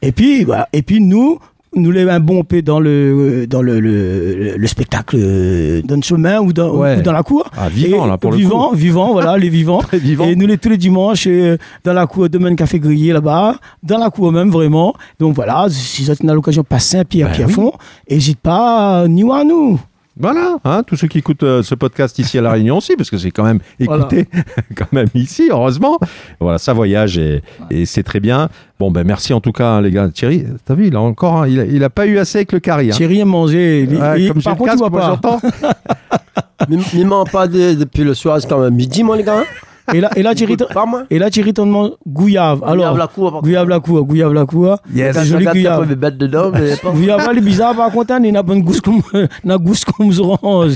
[0.02, 0.68] Et puis, voilà.
[0.72, 1.38] Et puis nous,
[1.76, 6.40] nous lève un bon peu dans le dans le, le, le spectacle euh, le chemin
[6.40, 6.98] ou dans, Ouais.
[6.98, 7.48] ou dans la cour.
[7.56, 9.82] Ah, vivant, Et- là, pour le vivant, Vivant, voilà, les vivants.
[9.92, 10.24] Vivant.
[10.26, 13.98] Et nous les tous les dimanches euh, dans la cour de Café Grillé là-bas, dans
[13.98, 14.94] la cour même vraiment.
[15.20, 17.52] Donc voilà, si vous avez l'occasion passer un pied à Ben pied à oui.
[17.52, 17.72] fond,
[18.10, 19.78] n'hésite pas, euh, ni à nous.
[20.18, 23.10] Voilà, hein, tous ceux qui écoutent euh, ce podcast ici à La Réunion aussi, parce
[23.10, 24.26] que c'est quand même écouté
[24.76, 25.98] quand même ici, heureusement.
[26.40, 28.48] Voilà, ça voyage et, et c'est très bien.
[28.80, 30.08] Bon, ben merci en tout cas, hein, les gars.
[30.08, 32.52] Thierry, t'as vu, il a encore, hein, il, a, il a pas eu assez avec
[32.52, 32.88] le carré.
[32.88, 32.92] Hein.
[32.94, 33.82] Thierry a mangé.
[33.82, 35.06] il- Ouais, il- comme par le contre, tu casque, vois moi, pas.
[35.08, 35.40] j'entends.
[36.70, 39.44] Ne ment pas de- depuis le soir, c'est quand même midi, moi, les gars.
[39.88, 39.92] Hein.
[39.94, 42.62] Et là, et là, Thierry, pas, et là, Thierry, t'en demande Gouillave.
[42.64, 43.40] Alors, la cour.
[43.42, 44.76] Gouillave la cour, Gouillave la cour.
[44.94, 45.14] Yes.
[45.16, 45.90] Quand je Joli regarde, il y a pas Gouillave.
[45.90, 48.62] de bêtes dedans, mais pas- Gouillave, elle est bizarre, par contre, hein, il a bonne
[48.62, 49.02] gousse comme,
[49.44, 50.72] la gousse comme orange.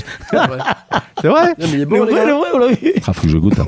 [1.21, 2.25] C'est vrai Non, mais il est bon, gars.
[2.53, 2.93] on l'a vu.
[3.07, 3.59] Ah, faut que je goûte.
[3.59, 3.65] hein.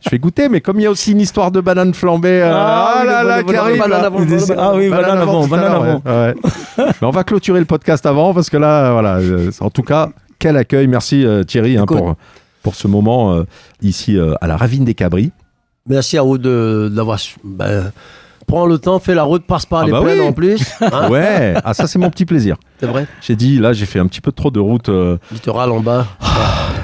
[0.00, 2.52] je vais goûter, mais comme il y a aussi une histoire de banane flambée, euh,
[2.54, 3.82] Ah, ah, là là, qui arrive,
[4.56, 5.84] Ah oui, banane avant, banane avant.
[5.84, 6.34] ouais, ouais.
[6.78, 9.16] mais on va clôturer le podcast avant, parce que là, voilà.
[9.16, 10.86] euh, En tout cas, quel accueil.
[10.86, 12.14] Merci euh, Thierry hein, pour,
[12.62, 13.44] pour ce moment euh,
[13.82, 15.32] ici euh, à la Ravine des Cabris.
[15.86, 17.18] Merci à vous de- d'avoir.
[17.44, 17.92] Ben,
[18.46, 20.26] prends le temps, fais la route, passe par Ah les bah plaines oui.
[20.28, 20.60] en plus.
[20.80, 22.56] Hein, Ouais, ah ça c'est mon petit plaisir.
[22.80, 23.06] C'est vrai.
[23.20, 26.06] J'ai dit là j'ai fait un petit peu trop de route euh, Littoral en bas.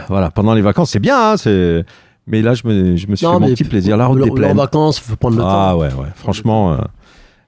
[0.08, 1.84] voilà pendant les vacances c'est bien hein, c'est
[2.26, 4.52] mais là je me, je me suis fait mon petit plaisir la route des plaines.
[4.52, 5.78] En vacances, faut prendre le Ah temps.
[5.80, 6.76] ouais ouais franchement euh,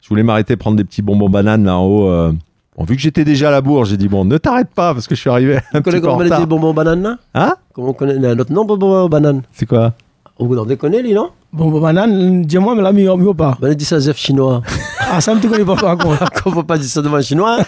[0.03, 2.33] je voulais m'arrêter prendre des petits bonbons bananes là en haut euh.
[2.77, 5.07] Bon, vu que j'étais déjà à la bourre j'ai dit bon ne t'arrête pas parce
[5.09, 6.47] que je suis arrivé un petit peu en on retard.
[6.47, 9.95] bonbons bananes là Hein Comment on connaît un autre nom, bonbons bananes C'est quoi
[10.39, 13.57] Vous en déconnez, lui, non Bon, bon, banane, dis-moi, mais là, mieux, mieux pas.
[13.61, 14.63] Ben, dit ça, Zef chinois.
[15.09, 16.29] Ah, ça me te connais pas, par contre.
[16.43, 17.59] Qu'on peut pas dire ça devant un chinois.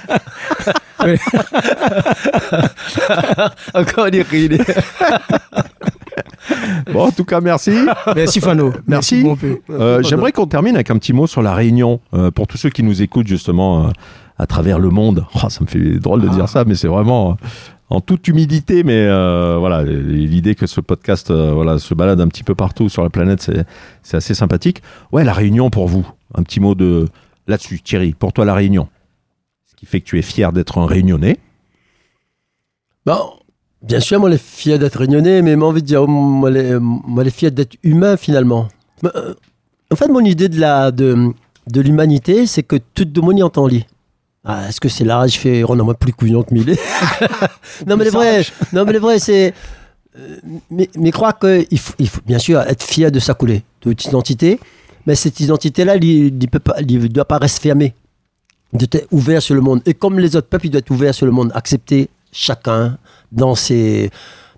[3.74, 4.59] Encore il rit.
[6.93, 7.70] Bon en tout cas merci.
[8.16, 8.72] Merci, Fano.
[8.86, 9.24] Merci.
[9.70, 12.70] Euh, J'aimerais qu'on termine avec un petit mot sur la Réunion euh, pour tous ceux
[12.70, 13.90] qui nous écoutent justement euh,
[14.39, 15.27] à travers le monde.
[15.35, 17.32] Oh, ça me fait drôle de dire ça, mais c'est vraiment.
[17.32, 17.35] euh,
[17.90, 22.28] en toute humilité, mais euh, voilà, l'idée que ce podcast euh, voilà, se balade un
[22.28, 23.40] petit peu partout sur la planète,
[24.02, 24.82] c'est, assez sympathique.
[25.10, 27.06] Ouais, la Réunion pour vous, un petit mot de
[27.47, 28.89] là-dessus, Thierry, pour toi la Réunion.
[29.66, 31.39] Ce qui fait que tu es fier d'être un Réunionnais.
[33.06, 33.32] Bon,
[33.82, 37.24] bien sûr, moi, les fier d'être réunionnais, mais moi, envie de dire, moi, les, moi,
[37.24, 38.69] les fier d'être humain, finalement.
[39.02, 39.32] Mais, euh,
[39.90, 41.32] En fait, mon idée de, la, de,
[41.69, 43.86] de l'humanité, c'est que tout le monde y entend lit.
[44.50, 46.78] Ah, est-ce que c'est là Je fais rendre moi plus couillon que Millet?
[47.86, 49.52] non, mais les vrais, non, mais les vrais, c'est.
[50.18, 50.36] euh,
[50.70, 53.90] Mais, mais croire qu'il faut, il faut bien sûr être fier de sa coulée, de
[53.92, 54.58] toute identité,
[55.06, 57.94] mais cette identité-là, il ne doit pas rester fermée.
[58.72, 59.82] Il doit être ouvert sur le monde.
[59.86, 62.96] Et comme les autres peuples, il doit être ouvert sur le monde, accepter chacun
[63.30, 64.10] dans ses,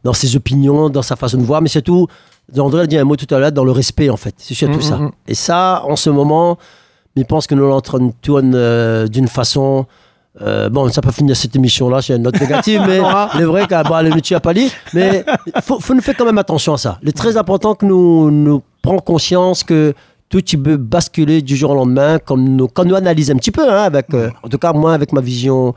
[0.04, 2.06] dans ses opinions, dans sa façon de voir, mais surtout,
[2.56, 4.34] André a dit un mot tout à l'heure, dans le respect, en fait.
[4.38, 4.96] C'est surtout Mm, ça.
[4.98, 5.10] mm, mm.
[5.28, 6.58] Et ça, en ce moment,
[7.16, 9.86] je pense que nous l'entraînons tourne euh, d'une façon.
[10.40, 13.00] euh, bon, ça peut finir cette émission-là, c'est une note négative, mais
[13.32, 14.70] c'est vrai qu'à bah, le métier à pas dit.
[14.94, 16.98] Mais il faut, faut nous faire quand même attention à ça.
[17.02, 19.92] Il est très important que nous, nous prenions conscience que
[20.28, 23.68] tout peut basculer du jour au lendemain, comme nous, quand nous analysons un petit peu,
[23.68, 25.74] hein, avec, euh, en tout cas moi avec ma vision,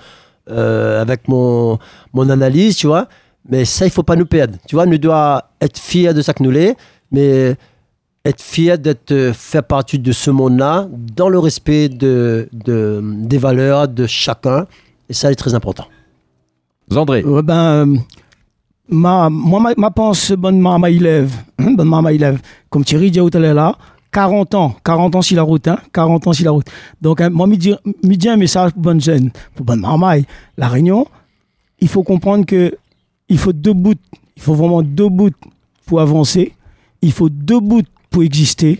[0.50, 1.80] euh, avec mon,
[2.14, 3.08] mon analyse, tu vois.
[3.50, 4.56] Mais ça, il faut pas nous perdre.
[4.68, 6.78] Tu vois, nous devons être fiers de ça que nous l'est,
[7.12, 7.56] mais
[8.26, 13.38] être fiers d'être euh, faire partie de ce monde-là, dans le respect de, de- des
[13.38, 14.66] valeurs de chacun.
[15.10, 15.86] Et ça, est très important.
[16.96, 17.98] André, Ouais, ben, euh,
[18.90, 21.34] ma, moi, ma, ma pense bonne maman il lève.
[21.60, 22.40] Hein, bonne maman il lève.
[22.70, 23.76] Comme Thierry dit tout à l'heure là,
[24.12, 24.76] 40 ans.
[24.86, 25.68] 40 ans sur la route.
[25.68, 26.68] Hein, 40 ans sur la route.
[27.02, 30.14] Donc, hein, moi, me dis un message pour bonne jeune, pour bonne maman.
[30.58, 31.08] La Réunion,
[31.80, 32.74] il faut comprendre que
[33.28, 33.96] il faut deux bouts.
[34.38, 35.32] Il faut vraiment deux bouts
[35.86, 36.54] pour avancer.
[37.02, 37.82] Il faut deux bouts
[38.14, 38.80] pour exister.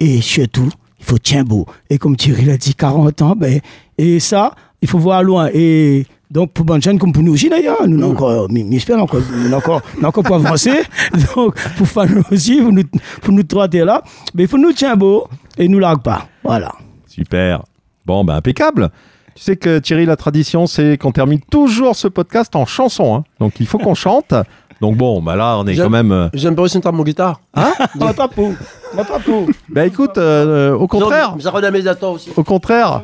[0.00, 1.66] Et surtout, il faut tiens beau.
[1.90, 3.60] Et comme Thierry l'a dit, 40 ans, ben,
[3.98, 5.48] et ça, il faut voir loin.
[5.52, 9.20] Et donc, pour bonne jeune comme pour nous aussi d'ailleurs, nous n'avons encore, j'espère encore,
[9.52, 10.70] encore, encore pas avancé.
[11.36, 12.82] Donc, pour nous aussi, pour nous,
[13.20, 14.02] pour nous trois terres là,
[14.34, 15.26] mais il faut nous tiens beau
[15.58, 16.28] et nous largue pas.
[16.42, 16.72] Voilà.
[17.06, 17.64] super.
[18.06, 18.90] Bon, ben impeccable.
[19.34, 23.16] Tu sais que Thierry, la tradition, c'est qu'on termine toujours ce podcast en chanson.
[23.16, 23.24] hein.
[23.38, 24.32] Donc il faut qu'on chante.
[24.80, 26.10] Donc bon, bah là, on est quand même.
[26.12, 27.40] euh, J'aime pas aussi mon guitare.
[27.94, 28.52] Moi, pas pour.
[28.96, 29.46] Pas pour.
[29.68, 32.30] Bah écoute, euh, au contraire, Ça redonne mes attentes aussi.
[32.34, 33.02] au contraire.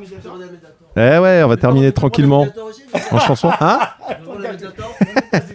[0.98, 2.46] Eh ouais, on va terminer tranquillement
[3.10, 3.50] en chanson.
[3.60, 3.78] Hein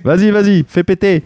[0.04, 1.24] Vas-y, vas-y, fais péter.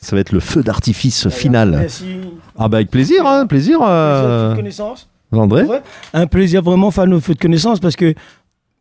[0.00, 1.70] Ça va être le feu d'artifice final.
[1.70, 2.16] Merci.
[2.58, 5.08] Ah bah avec plaisir, hein, plaisir, euh, connaissance.
[5.32, 5.62] André.
[5.62, 5.80] Ouais.
[6.12, 8.14] Un plaisir vraiment faire nos feux de connaissance parce que.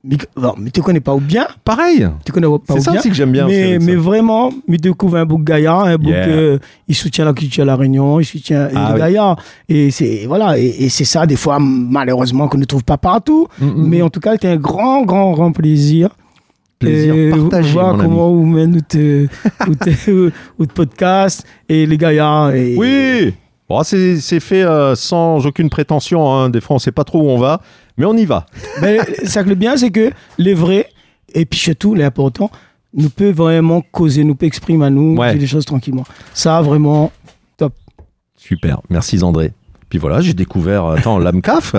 [0.04, 1.46] Mais, bon, mais tu connais pas ou bien?
[1.64, 2.08] Pareil.
[2.26, 3.00] Tu connais pas C'est ou ça bien?
[3.00, 3.46] aussi que j'aime bien.
[3.46, 3.86] Mais, ça.
[3.86, 6.28] mais vraiment, il découvre un bouc gaillard, un bouc Yeah.
[6.28, 6.58] euh,
[6.88, 9.00] il soutient la culture à la Réunion, il soutient Ah oui.
[9.00, 9.36] gaillard.
[9.70, 13.48] Et c'est voilà, et, et c'est ça des fois malheureusement qu'on ne trouve pas partout.
[13.60, 14.04] Mm, mm, Mais mm.
[14.06, 16.10] en tout cas, c'était un grand, grand, grand plaisir.
[16.80, 18.10] Plaisir Et partagé, voir mon ami.
[18.10, 18.82] comment vous mène
[19.68, 20.32] votre
[20.74, 22.56] podcast et les gaillards.
[22.56, 23.34] Et, Oui.
[23.70, 26.30] Bon, c'est c'est fait euh, sans aucune prétention.
[26.34, 26.50] hein.
[26.50, 27.62] Des fois, on sait pas trop où on va,
[27.98, 28.46] mais on y va.
[28.82, 30.88] Ben, ça que le bien, c'est que les vrais,
[31.34, 32.50] et puis surtout, l'important,
[32.94, 35.36] nous peut vraiment causer, nous peut exprimer à nous, Ouais.
[35.36, 36.04] des choses tranquillement.
[36.34, 37.12] Ça, vraiment,
[37.58, 37.74] top.
[38.36, 38.82] Super.
[38.90, 39.54] Merci André.
[39.90, 41.76] Puis voilà, j'ai découvert attends l'AMCAF,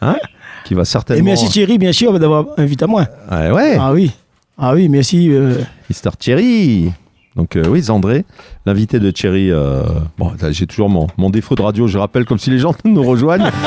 [0.00, 0.16] hein,
[0.64, 1.20] qui va certainement.
[1.20, 3.06] Et merci Thierry, bien sûr, d'avoir invité à moi.
[3.30, 3.76] Ouais, ouais.
[3.78, 4.10] Ah oui.
[4.58, 5.30] Ah oui, merci.
[5.30, 5.56] euh,
[5.88, 6.92] Mister Thierry.
[7.34, 8.24] Donc euh, oui, André,
[8.66, 9.50] l'invité de Thierry.
[9.50, 9.82] euh,
[10.18, 11.86] bon, j'ai toujours mon, mon défaut de radio.
[11.86, 13.50] Je rappelle comme si les gens nous rejoignent.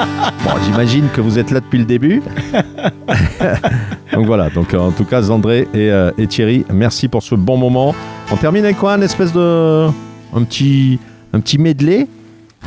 [0.46, 2.22] Bon, j'imagine que vous êtes là depuis le début.
[4.14, 4.50] donc voilà.
[4.52, 7.96] Donc euh, en tout cas, André et, euh, et Thierry, merci pour ce bon moment.
[8.32, 8.96] On termine avec quoi?
[8.96, 11.00] Une espèce de un petit
[11.34, 12.08] un petit medley?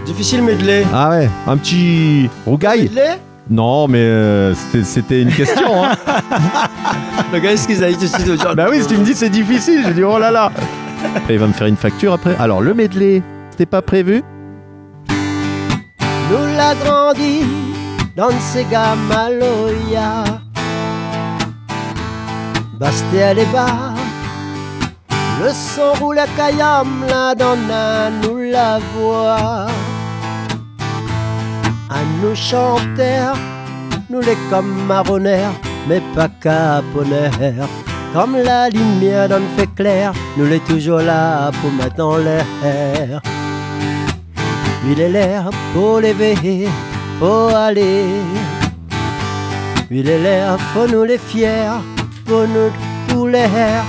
[0.06, 0.84] Difficile medley.
[0.92, 2.82] Ah ouais, un petit rougaille.
[2.84, 3.18] Medley?
[3.50, 5.84] Non, mais euh, c'était- c'était une question.
[5.84, 5.92] Hein.
[7.32, 8.06] Le gars, est-ce qu'ils a été
[8.56, 10.50] bah oui, si tu me dis c'est difficile, je dis oh là là.
[11.16, 12.36] Après, il va me faire une facture après.
[12.38, 14.22] Alors le medley, c'était pas prévu
[15.08, 17.42] Nous l'a grandi
[18.16, 20.24] dans Sega Maloya.
[22.78, 23.94] Basté les bas.
[25.40, 29.66] Le son roule à Kayam, la donna nous la voix.
[31.90, 33.32] À nous chanter,
[34.10, 34.92] nous les comme
[35.88, 37.68] mais pas caponnaires.
[38.12, 43.20] Comme la lumière donne fait clair, nous les toujours là pour mettre en l'air.
[44.90, 46.66] Il est l'air pour lever,
[47.20, 48.04] faut aller.
[49.90, 51.80] Il est l'air, faut nous les fiers,
[52.24, 52.70] pour nous
[53.08, 53.84] tous les airs.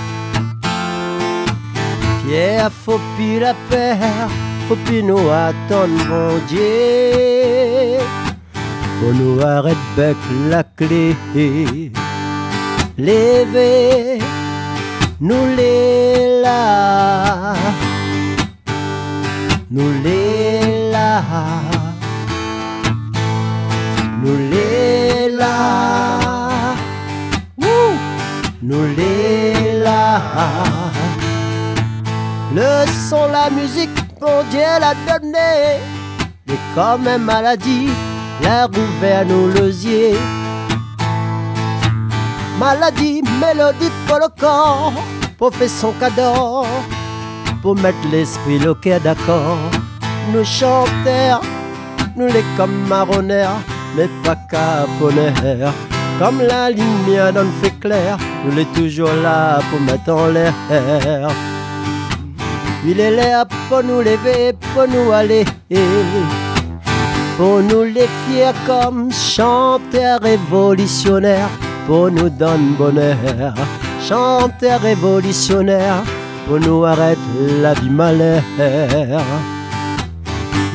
[2.26, 4.28] Fier, faut plus la paire,
[4.68, 8.00] faut plus nous attendre, mon Dieu.
[9.00, 10.18] Faut nous arrêter bec
[10.50, 11.16] la clé.
[13.02, 14.20] Lever,
[15.22, 17.54] nous les là,
[19.72, 21.24] nous les là,
[24.22, 26.76] nous les là,
[28.62, 30.22] nous les là.
[32.54, 33.90] Le son, la musique,
[34.20, 35.80] mon Dieu l'a donné.
[36.50, 37.88] Et comme une maladie,
[38.44, 40.18] l'a rouvert nos losiers.
[42.60, 44.92] Maladie, mélodie pour le corps,
[45.38, 46.66] pour faire son cadeau,
[47.62, 49.58] pour mettre l'esprit le cœur d'accord.
[50.34, 51.42] Nous chanteurs,
[52.18, 53.62] nous les comme marronnaires,
[53.96, 55.74] mais pas caponnaires.
[56.20, 60.54] Comme la lumière dans le fait clair, nous les toujours là pour mettre en l'air.
[62.86, 65.46] Il est là pour nous lever, pour nous aller.
[67.38, 71.48] Pour nous les fiers comme chanteurs révolutionnaires,
[71.90, 73.56] pour nous donner bonheur.
[74.08, 76.04] Chanteurs révolutionnaires,
[76.46, 78.44] pour nous arrêter la vie malheur.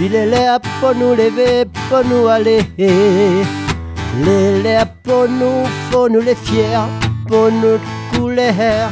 [0.01, 2.63] Il est là pour nous lever, pour nous aller.
[2.77, 5.63] Les l'air pour nous,
[5.93, 6.89] pour nous les fiers,
[7.29, 7.79] pour nous
[8.13, 8.91] couleurs.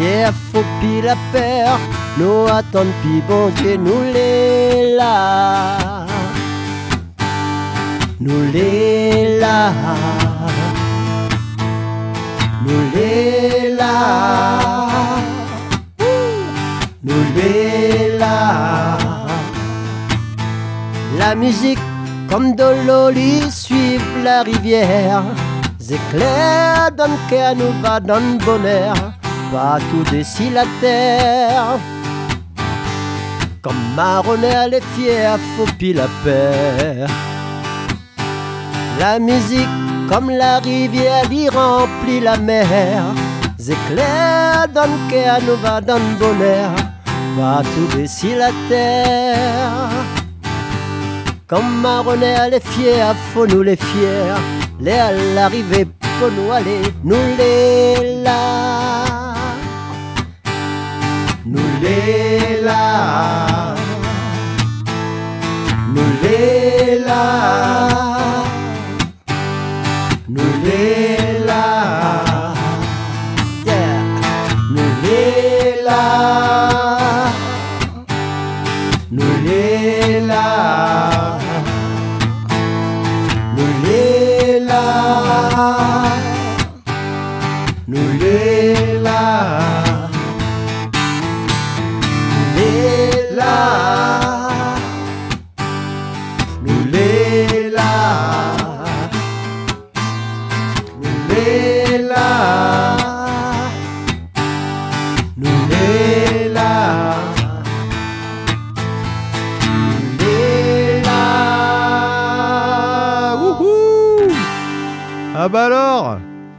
[0.00, 1.78] Yeah, faut pis la peur,
[2.18, 6.01] nous attendons pis bon Dieu, nous les là.
[8.24, 9.72] Nous les là.
[12.64, 14.88] Nous les là.
[17.02, 19.08] Nous les là.
[21.18, 21.80] La musique
[22.30, 25.24] comme de lui suivre la rivière.
[25.80, 28.94] Éclairs donne cœur nous va dans le bonheur,
[29.52, 31.76] partout d'ici la terre.
[33.60, 37.04] Comme marronnier les fiers, faut pis la paix.
[38.98, 39.68] La musique
[40.08, 43.02] comme la rivière lui remplit la mer.
[43.58, 46.70] Éclairs donne cœur nous va dans bonheur,
[47.36, 49.88] partout d'ici la terre.
[51.46, 54.34] Comme marronnier les fiers, faut nous les fiers.
[54.80, 55.86] Les à l'arrivée,
[56.18, 59.34] faut nous aller, nous les là.
[61.46, 63.74] Nous les là.
[65.94, 68.11] Nous les là.
[70.62, 71.11] Today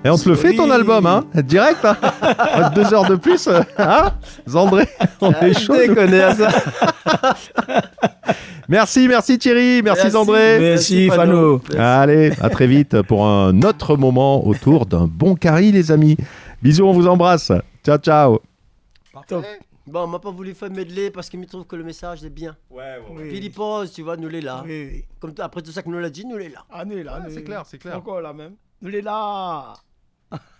[0.06, 1.98] Et on te le fait ton album, hein Direct, hein
[2.76, 4.12] Deux heures de plus, euh, hein
[4.48, 4.88] Zandré,
[5.22, 5.74] on est chaud.
[5.74, 6.50] à ça.
[8.70, 10.58] Merci, merci Thierry, merci, Zandré.
[10.58, 11.62] Merci, Fano.
[11.78, 16.16] Allez, à très vite pour un autre moment autour d'un bon carry, les amis.
[16.62, 17.52] Bisous, on vous embrasse.
[17.86, 18.40] Ciao, ciao.
[19.86, 22.30] Bon, on m'a pas voulu faire medley parce qu'il me trouve que le message est
[22.30, 22.56] bien.
[22.72, 22.82] Oui.
[23.30, 24.64] Puis il pose, tu vois, nous les là.
[24.66, 25.06] Oui, oui.
[25.20, 26.64] Comme après tout ça que nous l'a dit, nous les là.
[26.72, 27.22] Ah, nous est là.
[27.28, 27.98] c'est est- clair, c'est clair.
[27.98, 28.54] Encore là même.
[28.82, 29.74] Nous est là.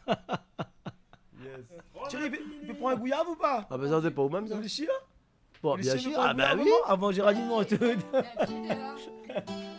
[0.08, 1.66] Yes.
[2.10, 3.68] Thierry, tu peux prendre un gouillave ou pas?
[3.70, 4.56] Ah, bah ça c'est pas au même ça.
[4.56, 4.88] Vous chiens
[5.62, 6.12] Bon, bien sûr.
[6.18, 6.70] Ah, bah oui.
[6.88, 7.98] Avant, Géraldine, non, je te.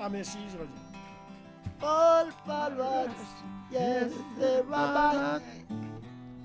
[0.00, 0.74] Ah, merci, Géraldine.
[1.80, 3.08] Paul Palmas
[3.70, 5.38] yes, the rabbi.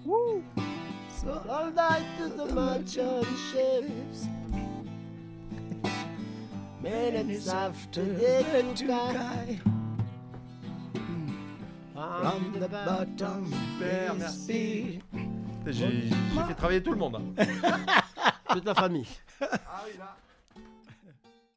[0.05, 0.43] Woo.
[1.09, 4.27] So all night to the merchant ships.
[6.81, 8.43] Minutes after they
[8.75, 9.59] took I
[11.95, 13.45] from the bottom
[13.79, 15.01] Super, merci.
[15.65, 17.15] J'ai j'ai fait travailler tout le monde.
[17.37, 18.01] hein.
[18.49, 19.07] Toute la famille.
[19.39, 20.17] Ah oui, là.